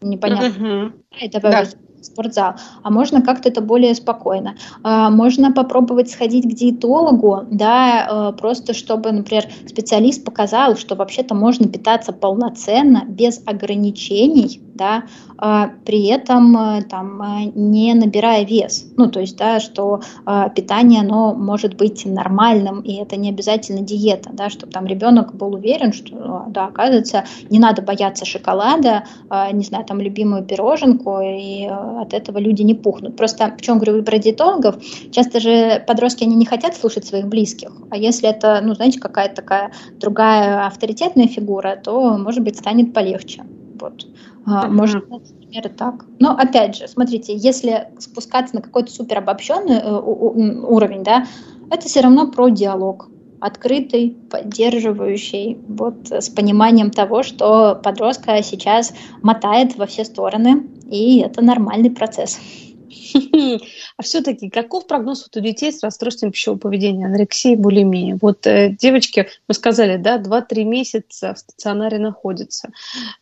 непонятно. 0.01 0.46
Uh-huh. 0.46 0.92
Это 1.20 1.40
да 1.40 1.64
спортзал, 2.03 2.55
а 2.82 2.90
можно 2.90 3.22
как-то 3.22 3.48
это 3.48 3.61
более 3.61 3.94
спокойно. 3.94 4.57
А, 4.82 5.11
можно 5.11 5.53
попробовать 5.53 6.11
сходить 6.11 6.44
к 6.44 6.55
диетологу, 6.55 7.46
да, 7.51 8.30
э, 8.32 8.38
просто 8.38 8.74
чтобы, 8.74 9.12
например, 9.12 9.44
специалист 9.66 10.24
показал, 10.24 10.76
что 10.76 10.94
вообще-то 10.94 11.34
можно 11.34 11.68
питаться 11.68 12.12
полноценно, 12.12 13.05
без 13.07 13.42
ограничений, 13.46 14.62
да, 14.75 15.05
а, 15.37 15.71
при 15.85 16.07
этом 16.07 16.57
э, 16.57 16.83
там, 16.83 17.23
э, 17.23 17.53
не 17.55 17.95
набирая 17.95 18.45
вес. 18.45 18.87
Ну, 18.97 19.11
то 19.11 19.21
есть, 19.21 19.37
да, 19.37 19.61
что 19.61 20.01
а, 20.25 20.49
питание, 20.49 21.01
оно 21.01 21.35
может 21.35 21.77
быть 21.77 22.05
нормальным, 22.07 22.81
и 22.81 22.95
это 22.95 23.16
не 23.16 23.31
обязательно 23.31 23.81
диета, 23.81 24.31
да, 24.33 24.51
чтобы 24.51 24.73
там 24.73 24.87
ребенок 24.87 25.35
был 25.35 25.55
уверен, 25.55 25.93
что, 25.93 26.45
да, 26.49 26.66
оказывается, 26.66 27.25
не 27.51 27.59
надо 27.59 27.83
бояться 27.83 28.25
шоколада, 28.25 29.05
а, 29.29 29.51
не 29.53 29.64
знаю, 29.64 29.85
там, 29.85 30.01
любимую 30.01 30.45
пироженку, 30.45 31.21
и 31.21 31.66
от 31.66 32.14
этого 32.14 32.39
люди 32.39 32.62
не 32.62 32.75
пухнут. 32.75 33.16
Просто, 33.16 33.53
почему 33.57 33.81
говорю 33.81 34.03
про 34.03 34.18
диетологов, 34.18 34.77
часто 35.11 35.41
же 35.41 35.83
подростки, 35.87 36.25
они 36.25 36.37
не 36.37 36.47
хотят 36.47 36.77
слушать 36.77 37.07
своих 37.07 37.27
близких, 37.27 37.73
а 37.91 37.97
если 37.97 38.29
это, 38.29 38.61
ну, 38.62 38.75
знаете, 38.75 39.01
какая-то 39.01 39.37
такая 39.37 39.73
другая 39.99 40.66
авторитетная 40.66 41.27
фигура, 41.27 41.81
то, 41.83 42.16
может 42.18 42.43
быть, 42.43 42.59
станет 42.59 42.93
полегче. 42.95 43.45
Вот. 43.81 44.07
А, 44.47 44.68
может, 44.68 45.09
например, 45.09 45.68
так. 45.76 46.07
Но 46.18 46.30
опять 46.36 46.76
же, 46.76 46.88
смотрите, 46.88 47.36
если 47.36 47.88
спускаться 47.99 48.55
на 48.57 48.62
какой-то 48.62 48.91
супер 48.91 49.18
обобщенный 49.18 49.76
э, 49.76 49.93
уровень, 49.93 51.03
да, 51.03 51.26
это 51.70 51.86
все 51.86 52.01
равно 52.01 52.30
про 52.30 52.49
диалог 52.49 53.09
открытый, 53.41 54.16
поддерживающий, 54.30 55.59
вот 55.66 56.11
с 56.11 56.28
пониманием 56.28 56.91
того, 56.91 57.22
что 57.22 57.74
подростка 57.74 58.43
сейчас 58.43 58.93
мотает 59.22 59.76
во 59.76 59.86
все 59.86 60.05
стороны, 60.05 60.68
и 60.91 61.20
это 61.20 61.43
нормальный 61.43 61.91
процесс. 61.91 62.38
А 63.97 64.03
все-таки 64.03 64.51
каков 64.51 64.86
прогноз 64.86 65.24
вот 65.24 65.36
у 65.36 65.45
детей 65.45 65.72
с 65.72 65.82
расстройством 65.82 66.30
пищевого 66.30 66.59
поведения, 66.59 67.07
анорексией, 67.07 67.57
булимией? 67.57 68.16
Вот 68.20 68.47
э, 68.47 68.76
девочки, 68.78 69.28
мы 69.49 69.55
сказали, 69.55 69.97
да, 69.97 70.18
2-3 70.18 70.64
месяца 70.64 71.34
в 71.34 71.38
стационаре 71.38 71.99
находятся, 71.99 72.70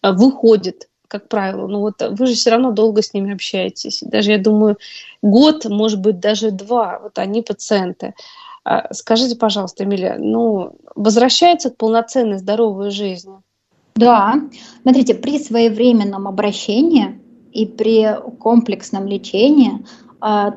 э, 0.02 0.12
выходят, 0.12 0.88
как 1.08 1.28
правило. 1.28 1.66
Но 1.66 1.80
вот 1.80 2.02
вы 2.02 2.26
же 2.26 2.34
все 2.34 2.50
равно 2.50 2.70
долго 2.70 3.02
с 3.02 3.14
ними 3.14 3.32
общаетесь. 3.32 4.02
Даже, 4.02 4.32
я 4.32 4.38
думаю, 4.38 4.76
год, 5.22 5.64
может 5.64 6.00
быть, 6.00 6.20
даже 6.20 6.50
два. 6.50 7.00
Вот 7.02 7.18
они 7.18 7.42
пациенты. 7.42 8.14
А 8.64 8.92
скажите, 8.92 9.34
пожалуйста, 9.36 9.84
Эмилия, 9.84 10.16
ну, 10.18 10.76
возвращается 10.94 11.70
к 11.70 11.76
полноценной 11.76 12.38
здоровой 12.38 12.90
жизни? 12.90 13.34
Да. 13.96 14.40
Смотрите, 14.82 15.14
при 15.14 15.38
своевременном 15.38 16.28
обращении 16.28 17.18
и 17.52 17.66
при 17.66 18.14
комплексном 18.38 19.06
лечении 19.06 19.84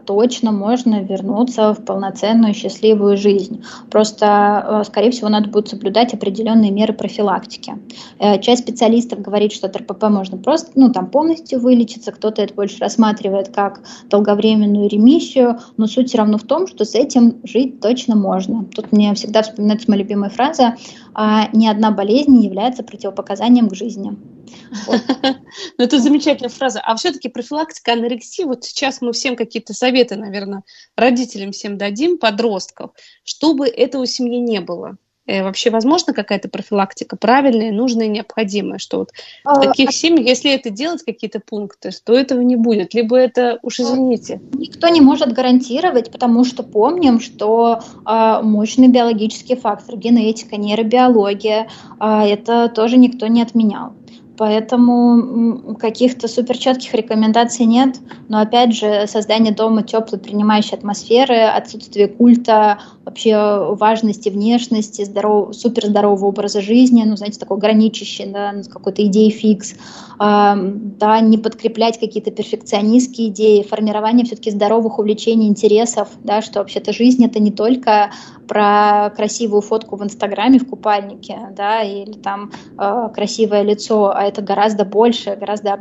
точно 0.05 0.51
можно 0.51 1.01
вернуться 1.01 1.73
в 1.73 1.85
полноценную 1.85 2.53
счастливую 2.53 3.17
жизнь. 3.17 3.63
Просто, 3.91 4.25
а, 4.27 4.83
скорее 4.83 5.11
всего, 5.11 5.29
надо 5.29 5.49
будет 5.49 5.67
соблюдать 5.69 6.13
определенные 6.13 6.71
меры 6.71 6.93
профилактики. 6.93 7.75
Э, 8.19 8.39
часть 8.41 8.63
специалистов 8.63 9.21
говорит, 9.21 9.51
что 9.51 9.67
от 9.67 9.75
РПП 9.75 10.03
можно 10.09 10.37
просто, 10.37 10.71
ну, 10.75 10.91
там, 10.91 11.09
полностью 11.09 11.59
вылечиться, 11.59 12.11
кто-то 12.11 12.41
это 12.41 12.53
больше 12.53 12.79
рассматривает 12.79 13.49
как 13.49 13.81
долговременную 14.09 14.89
ремиссию, 14.89 15.59
но 15.77 15.85
суть 15.87 16.09
все 16.09 16.17
равно 16.17 16.37
в 16.37 16.43
том, 16.43 16.67
что 16.67 16.83
с 16.83 16.95
этим 16.95 17.41
жить 17.43 17.79
точно 17.79 18.15
можно. 18.15 18.65
Тут 18.75 18.91
мне 18.91 19.13
всегда 19.13 19.43
вспоминается 19.43 19.89
моя 19.89 20.01
любимая 20.01 20.29
фраза 20.29 20.75
«А 21.13 21.49
«Ни 21.53 21.67
одна 21.67 21.91
болезнь 21.91 22.31
не 22.31 22.45
является 22.45 22.83
противопоказанием 22.83 23.69
к 23.69 23.75
жизни». 23.75 24.17
Ну, 25.77 25.83
это 25.83 25.99
замечательная 25.99 26.49
фраза. 26.49 26.79
А 26.81 26.95
все-таки 26.95 27.29
профилактика 27.29 27.93
анорексии, 27.93 28.43
вот 28.43 28.63
сейчас 28.63 29.01
мы 29.01 29.11
всем 29.13 29.35
какие-то 29.35 29.73
советы, 29.73 30.15
наверное, 30.15 30.63
родителям 30.95 31.51
всем 31.51 31.77
дадим, 31.77 32.17
подростков, 32.17 32.91
чтобы 33.23 33.67
этого 33.67 34.03
у 34.03 34.05
семьи 34.05 34.39
не 34.39 34.61
было. 34.61 34.97
Э, 35.27 35.43
вообще 35.43 35.69
возможно 35.69 36.13
какая-то 36.13 36.49
профилактика 36.49 37.15
правильная, 37.15 37.71
нужная, 37.71 38.07
необходимая, 38.07 38.79
что 38.79 38.99
вот 38.99 39.11
в 39.43 39.49
а, 39.49 39.61
таких 39.61 39.89
а 39.89 39.91
семьях, 39.91 40.25
если 40.25 40.51
это 40.51 40.71
делать 40.71 41.03
какие-то 41.03 41.39
пункты, 41.39 41.91
то 42.03 42.13
этого 42.13 42.41
не 42.41 42.55
будет, 42.55 42.93
либо 42.93 43.17
это 43.17 43.59
уж 43.61 43.79
а, 43.79 43.83
извините. 43.83 44.41
Никто 44.53 44.87
не 44.87 44.99
может 44.99 45.31
гарантировать, 45.31 46.11
потому 46.11 46.43
что 46.43 46.63
помним, 46.63 47.19
что 47.19 47.81
мощный 48.05 48.87
биологический 48.87 49.55
фактор, 49.55 49.95
генетика, 49.95 50.57
нейробиология, 50.57 51.69
это 51.99 52.69
тоже 52.69 52.97
никто 52.97 53.27
не 53.27 53.41
отменял. 53.41 53.93
Поэтому 54.41 55.75
каких-то 55.75 56.27
супер 56.27 56.57
четких 56.57 56.95
рекомендаций 56.95 57.67
нет. 57.67 57.99
Но 58.27 58.41
опять 58.41 58.73
же, 58.73 59.05
создание 59.05 59.53
дома 59.53 59.83
теплой, 59.83 60.17
принимающей 60.17 60.75
атмосферы, 60.75 61.43
отсутствие 61.43 62.07
культа, 62.07 62.79
вообще 63.05 63.75
важности 63.75 64.29
внешности, 64.29 65.03
здоров, 65.03 65.55
супер 65.55 65.85
здорового 65.85 66.25
образа 66.25 66.59
жизни, 66.59 67.03
ну, 67.05 67.15
знаете, 67.17 67.39
такой 67.39 67.59
граничащий, 67.59 68.25
да, 68.25 68.53
с 68.63 68.67
какой-то 68.67 69.05
идеей 69.05 69.29
фикс, 69.29 69.73
э, 69.73 69.75
да, 70.17 71.19
не 71.19 71.37
подкреплять 71.37 71.99
какие-то 71.99 72.31
перфекционистские 72.31 73.29
идеи, 73.29 73.61
формирование 73.61 74.25
все-таки 74.25 74.49
здоровых 74.49 74.97
увлечений, 74.97 75.49
интересов, 75.49 76.09
да, 76.23 76.41
что 76.41 76.59
вообще-то 76.59 76.93
жизнь 76.93 77.23
это 77.23 77.39
не 77.39 77.51
только 77.51 78.11
про 78.47 79.11
красивую 79.15 79.61
фотку 79.61 79.95
в 79.95 80.03
Инстаграме 80.03 80.59
в 80.59 80.67
купальнике, 80.67 81.37
да, 81.55 81.81
или 81.81 82.13
там 82.13 82.51
э, 82.77 83.09
красивое 83.13 83.61
лицо, 83.61 84.11
а 84.13 84.30
это 84.31 84.41
гораздо 84.41 84.85
больше, 84.85 85.35
гораздо 85.35 85.79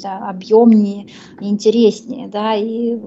знаю, 0.00 0.28
объемнее 0.28 1.06
и 1.40 1.48
интереснее, 1.48 2.28
да, 2.28 2.54
и 2.54 2.98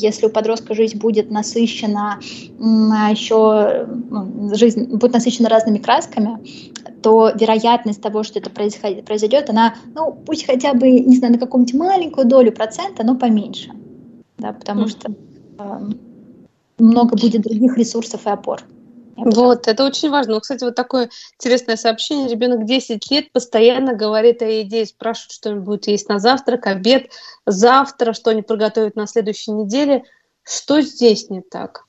если 0.00 0.26
у 0.26 0.30
подростка 0.30 0.74
жизнь 0.74 0.98
будет 0.98 1.30
насыщена 1.30 2.20
а 2.58 3.10
еще, 3.10 3.86
ну, 3.86 4.54
жизнь 4.54 4.96
будет 4.96 5.12
насыщена 5.12 5.48
разными 5.48 5.78
красками, 5.78 6.38
то 7.02 7.30
вероятность 7.34 8.00
того, 8.00 8.22
что 8.22 8.38
это 8.38 8.50
произойдет, 8.50 9.50
она, 9.50 9.74
ну, 9.94 10.12
пусть 10.12 10.46
хотя 10.46 10.74
бы, 10.74 10.90
не 10.90 11.16
знаю, 11.16 11.34
на 11.34 11.38
какую-нибудь 11.38 11.74
маленькую 11.74 12.26
долю 12.26 12.52
процента, 12.52 13.04
но 13.04 13.16
поменьше, 13.16 13.70
да, 14.38 14.52
потому 14.52 14.84
mm-hmm. 14.84 14.88
что 14.88 15.12
э, 15.58 15.80
много 16.78 17.16
будет 17.16 17.42
других 17.42 17.76
ресурсов 17.76 18.26
и 18.26 18.30
опор. 18.30 18.62
Вот, 19.16 19.66
это 19.66 19.84
очень 19.84 20.10
важно. 20.10 20.34
Ну, 20.34 20.40
кстати, 20.40 20.62
вот 20.62 20.74
такое 20.74 21.08
интересное 21.38 21.76
сообщение. 21.76 22.28
Ребенок 22.28 22.66
10 22.66 23.10
лет 23.10 23.32
постоянно 23.32 23.94
говорит 23.94 24.42
о 24.42 24.46
еде, 24.46 24.84
спрашивает, 24.84 25.32
что 25.32 25.50
он 25.50 25.64
будет 25.64 25.86
есть 25.86 26.08
на 26.08 26.18
завтрак, 26.18 26.66
обед, 26.66 27.10
завтра, 27.46 28.12
что 28.12 28.30
они 28.30 28.42
приготовят 28.42 28.94
на 28.94 29.06
следующей 29.06 29.52
неделе. 29.52 30.04
Что 30.42 30.82
здесь 30.82 31.30
не 31.30 31.40
так? 31.40 31.85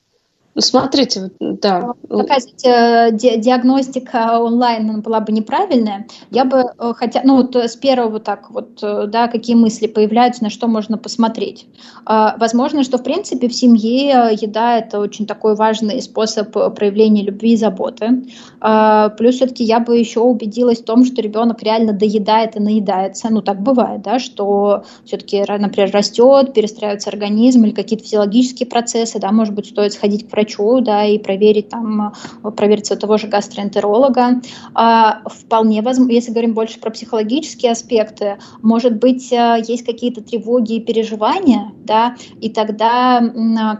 Ну, 0.58 0.62
смотрите, 0.62 1.30
да. 1.38 1.92
Такая 2.08 2.40
э, 2.64 3.12
ди 3.12 3.36
диагностика 3.36 4.40
онлайн 4.40 5.02
была 5.02 5.20
бы 5.20 5.30
неправильная. 5.30 6.08
Я 6.32 6.44
бы 6.44 6.64
э, 6.76 6.92
хотя, 6.96 7.20
ну 7.22 7.36
вот 7.36 7.54
с 7.54 7.76
первого 7.76 8.18
так 8.18 8.50
вот, 8.50 8.82
э, 8.82 9.06
да, 9.06 9.28
какие 9.28 9.54
мысли 9.54 9.86
появляются, 9.86 10.42
на 10.42 10.50
что 10.50 10.66
можно 10.66 10.98
посмотреть. 10.98 11.68
А, 12.04 12.36
возможно, 12.40 12.82
что 12.82 12.98
в 12.98 13.04
принципе 13.04 13.46
в 13.48 13.54
семье 13.54 14.30
еда 14.32 14.78
это 14.78 14.98
очень 14.98 15.26
такой 15.26 15.54
важный 15.54 16.02
способ 16.02 16.50
проявления 16.50 17.22
любви 17.22 17.52
и 17.52 17.56
заботы. 17.56 18.24
А, 18.60 19.10
плюс 19.10 19.36
все-таки 19.36 19.62
я 19.62 19.78
бы 19.78 19.96
еще 19.96 20.18
убедилась 20.18 20.80
в 20.80 20.84
том, 20.84 21.04
что 21.04 21.22
ребенок 21.22 21.62
реально 21.62 21.92
доедает 21.92 22.56
и 22.56 22.60
наедается. 22.60 23.28
Ну 23.30 23.42
так 23.42 23.62
бывает, 23.62 24.02
да, 24.02 24.18
что 24.18 24.82
все-таки, 25.04 25.44
например, 25.46 25.92
растет, 25.92 26.52
перестраивается 26.52 27.10
организм 27.10 27.62
или 27.62 27.70
какие-то 27.70 28.04
физиологические 28.04 28.66
процессы, 28.66 29.20
да, 29.20 29.30
может 29.30 29.54
быть, 29.54 29.66
стоит 29.66 29.92
сходить 29.92 30.28
к 30.28 30.32
врачу 30.32 30.47
врачу, 30.48 30.80
да, 30.80 31.04
и 31.04 31.18
проверить 31.18 31.68
там, 31.68 32.12
проверить 32.56 32.90
у 32.90 32.96
того 32.96 33.18
же 33.18 33.26
гастроэнтеролога. 33.26 34.40
А, 34.74 35.22
вполне 35.26 35.82
возможно, 35.82 36.12
если 36.12 36.30
говорим 36.30 36.54
больше 36.54 36.80
про 36.80 36.90
психологические 36.90 37.72
аспекты, 37.72 38.38
может 38.62 38.96
быть, 38.96 39.30
есть 39.30 39.84
какие-то 39.84 40.22
тревоги 40.22 40.74
и 40.74 40.80
переживания, 40.80 41.72
да, 41.88 42.16
и 42.40 42.50
тогда, 42.50 43.20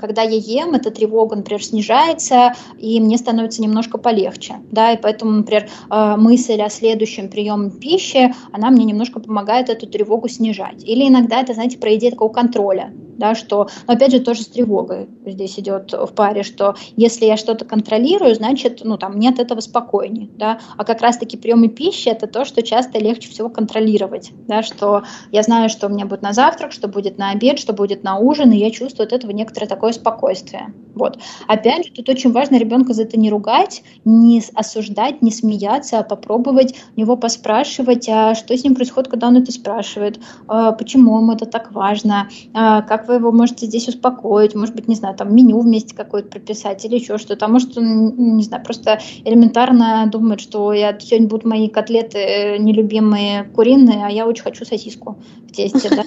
когда 0.00 0.22
я 0.22 0.36
ем, 0.36 0.74
эта 0.74 0.90
тревога, 0.90 1.36
например, 1.36 1.62
снижается, 1.62 2.54
и 2.78 3.00
мне 3.00 3.18
становится 3.18 3.62
немножко 3.62 3.98
полегче, 3.98 4.56
да, 4.72 4.92
и 4.92 4.96
поэтому, 4.96 5.30
например, 5.32 5.68
мысль 5.90 6.61
о 6.62 6.70
следующем 6.70 7.28
приеме 7.28 7.70
пищи, 7.70 8.34
она 8.50 8.70
мне 8.70 8.86
немножко 8.86 9.20
помогает 9.20 9.68
эту 9.68 9.86
тревогу 9.86 10.28
снижать. 10.28 10.82
Или 10.84 11.06
иногда 11.06 11.40
это, 11.40 11.52
знаете, 11.52 11.78
про 11.78 11.94
идею 11.96 12.12
такого 12.12 12.32
контроля, 12.32 12.92
да, 13.18 13.34
что, 13.34 13.68
но 13.86 13.94
опять 13.94 14.12
же, 14.12 14.20
тоже 14.20 14.42
с 14.42 14.46
тревогой 14.46 15.09
здесь 15.26 15.59
идет 15.59 15.92
в 15.92 16.12
паре, 16.14 16.44
что 16.44 16.76
если 16.96 17.26
я 17.26 17.36
что-то 17.36 17.64
контролирую, 17.64 18.34
значит, 18.34 18.80
ну, 18.84 18.96
там, 18.96 19.18
нет 19.18 19.38
этого 19.38 19.61
спокойнее, 19.61 20.30
да, 20.36 20.61
а 20.76 20.84
как 20.84 21.02
раз-таки 21.02 21.36
приемы 21.36 21.68
пищи– 21.68 22.09
это 22.11 22.26
то, 22.26 22.44
что 22.44 22.62
часто 22.62 22.98
легче 22.98 23.28
всего 23.28 23.50
контролировать, 23.50 24.30
да, 24.46 24.62
что 24.62 25.02
я 25.32 25.42
знаю, 25.42 25.68
что 25.68 25.88
у 25.88 25.90
меня 25.90 26.06
будет 26.06 26.22
на 26.22 26.32
завтрак, 26.32 26.72
что 26.72 26.88
будет 26.88 27.18
на 27.18 27.30
обед, 27.30 27.59
что 27.59 27.72
будет 27.72 27.97
на 28.05 28.18
ужин, 28.18 28.53
и 28.53 28.57
я 28.57 28.70
чувствую 28.70 29.07
от 29.07 29.12
этого 29.12 29.30
некоторое 29.32 29.66
такое 29.66 29.92
спокойствие, 29.92 30.72
вот. 30.99 31.18
Опять 31.46 31.86
же, 31.86 31.92
тут 31.92 32.09
очень 32.09 32.32
важно 32.32 32.57
ребенка 32.57 32.92
за 32.92 33.05
это 33.05 33.18
не 33.18 33.30
ругать, 33.30 33.82
не 34.05 34.42
осуждать, 34.55 35.22
не 35.22 35.30
смеяться, 35.30 36.01
а 36.01 36.03
попробовать 36.03 36.74
у 36.96 37.01
него 37.01 37.16
поспрашивать, 37.16 38.09
а 38.09 38.34
что 38.34 38.57
с 38.57 38.64
ним 38.64 38.74
происходит, 38.74 39.09
когда 39.09 39.28
он 39.28 39.36
это 39.36 39.53
спрашивает, 39.53 40.18
а 40.49 40.72
почему 40.72 41.18
ему 41.18 41.32
это 41.32 41.46
так 41.46 41.72
важно, 41.72 42.28
а 42.53 42.82
как 42.82 43.07
вы 43.09 43.14
его 43.14 43.30
можете 43.30 43.66
здесь 43.66 43.88
успокоить, 43.88 44.55
может 44.55 44.74
быть, 44.74 44.88
не 44.88 44.96
знаю, 44.96 45.16
там 45.16 45.34
меню 45.34 45.61
вместе 45.61 45.94
какое-то 45.94 46.28
прописать 46.28 46.84
или 46.84 46.96
еще 46.96 47.18
что-то. 47.18 47.46
А 47.46 47.49
может, 47.49 47.78
он, 47.78 48.36
не 48.36 48.42
знаю, 48.42 48.64
просто 48.64 48.99
элементарно 49.24 50.09
думает, 50.11 50.40
что 50.40 50.72
я 50.72 50.99
сегодня 50.99 51.28
будут 51.28 51.46
мои 51.46 51.68
котлеты 51.68 52.18
э, 52.18 52.59
нелюбимые 52.59 53.44
куриные, 53.44 54.05
а 54.05 54.11
я 54.11 54.26
очень 54.26 54.42
хочу 54.42 54.64
сосиску 54.64 55.18
в 55.46 55.53
тесте, 55.53 55.90
да. 55.90 56.05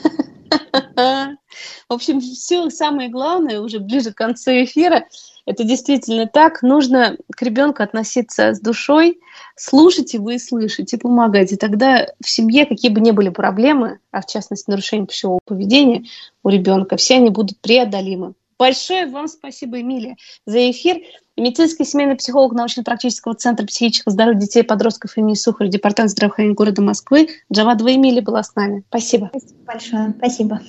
В 1.91 1.93
общем, 1.93 2.21
все 2.21 2.69
самое 2.69 3.09
главное 3.09 3.59
уже 3.59 3.81
ближе 3.81 4.13
к 4.13 4.15
концу 4.15 4.51
эфира. 4.51 5.07
Это 5.45 5.65
действительно 5.65 6.25
так. 6.25 6.61
Нужно 6.61 7.17
к 7.29 7.41
ребенку 7.41 7.83
относиться 7.83 8.53
с 8.53 8.61
душой, 8.61 9.19
слушать 9.57 10.13
его 10.13 10.29
и 10.29 10.37
слышать, 10.37 10.93
и 10.93 10.97
помогать. 10.97 11.51
И 11.51 11.57
тогда 11.57 12.07
в 12.23 12.29
семье, 12.29 12.65
какие 12.65 12.91
бы 12.91 13.01
ни 13.01 13.11
были 13.11 13.27
проблемы, 13.27 13.99
а 14.09 14.21
в 14.21 14.25
частности 14.25 14.69
нарушение 14.69 15.05
пищевого 15.05 15.39
поведения 15.43 16.05
у 16.43 16.47
ребенка, 16.47 16.95
все 16.95 17.15
они 17.15 17.29
будут 17.29 17.59
преодолимы. 17.59 18.35
Большое 18.57 19.07
вам 19.07 19.27
спасибо, 19.27 19.81
Эмилия, 19.81 20.15
за 20.45 20.71
эфир. 20.71 21.01
Медицинский 21.35 21.83
семейный 21.83 22.15
психолог 22.15 22.53
научно-практического 22.53 23.35
центра 23.35 23.65
психического 23.65 24.13
здоровья 24.13 24.39
детей 24.39 24.61
и 24.61 24.65
подростков 24.65 25.17
имени 25.17 25.33
Сухарь, 25.33 25.67
департамент 25.67 26.11
здравоохранения 26.11 26.55
города 26.55 26.81
Москвы 26.81 27.27
Джавадова 27.51 27.93
Эмилия 27.93 28.21
была 28.21 28.43
с 28.43 28.55
нами. 28.55 28.85
Спасибо. 28.87 29.29
Спасибо 29.33 29.65
большое. 29.65 30.13
Спасибо. 30.17 30.61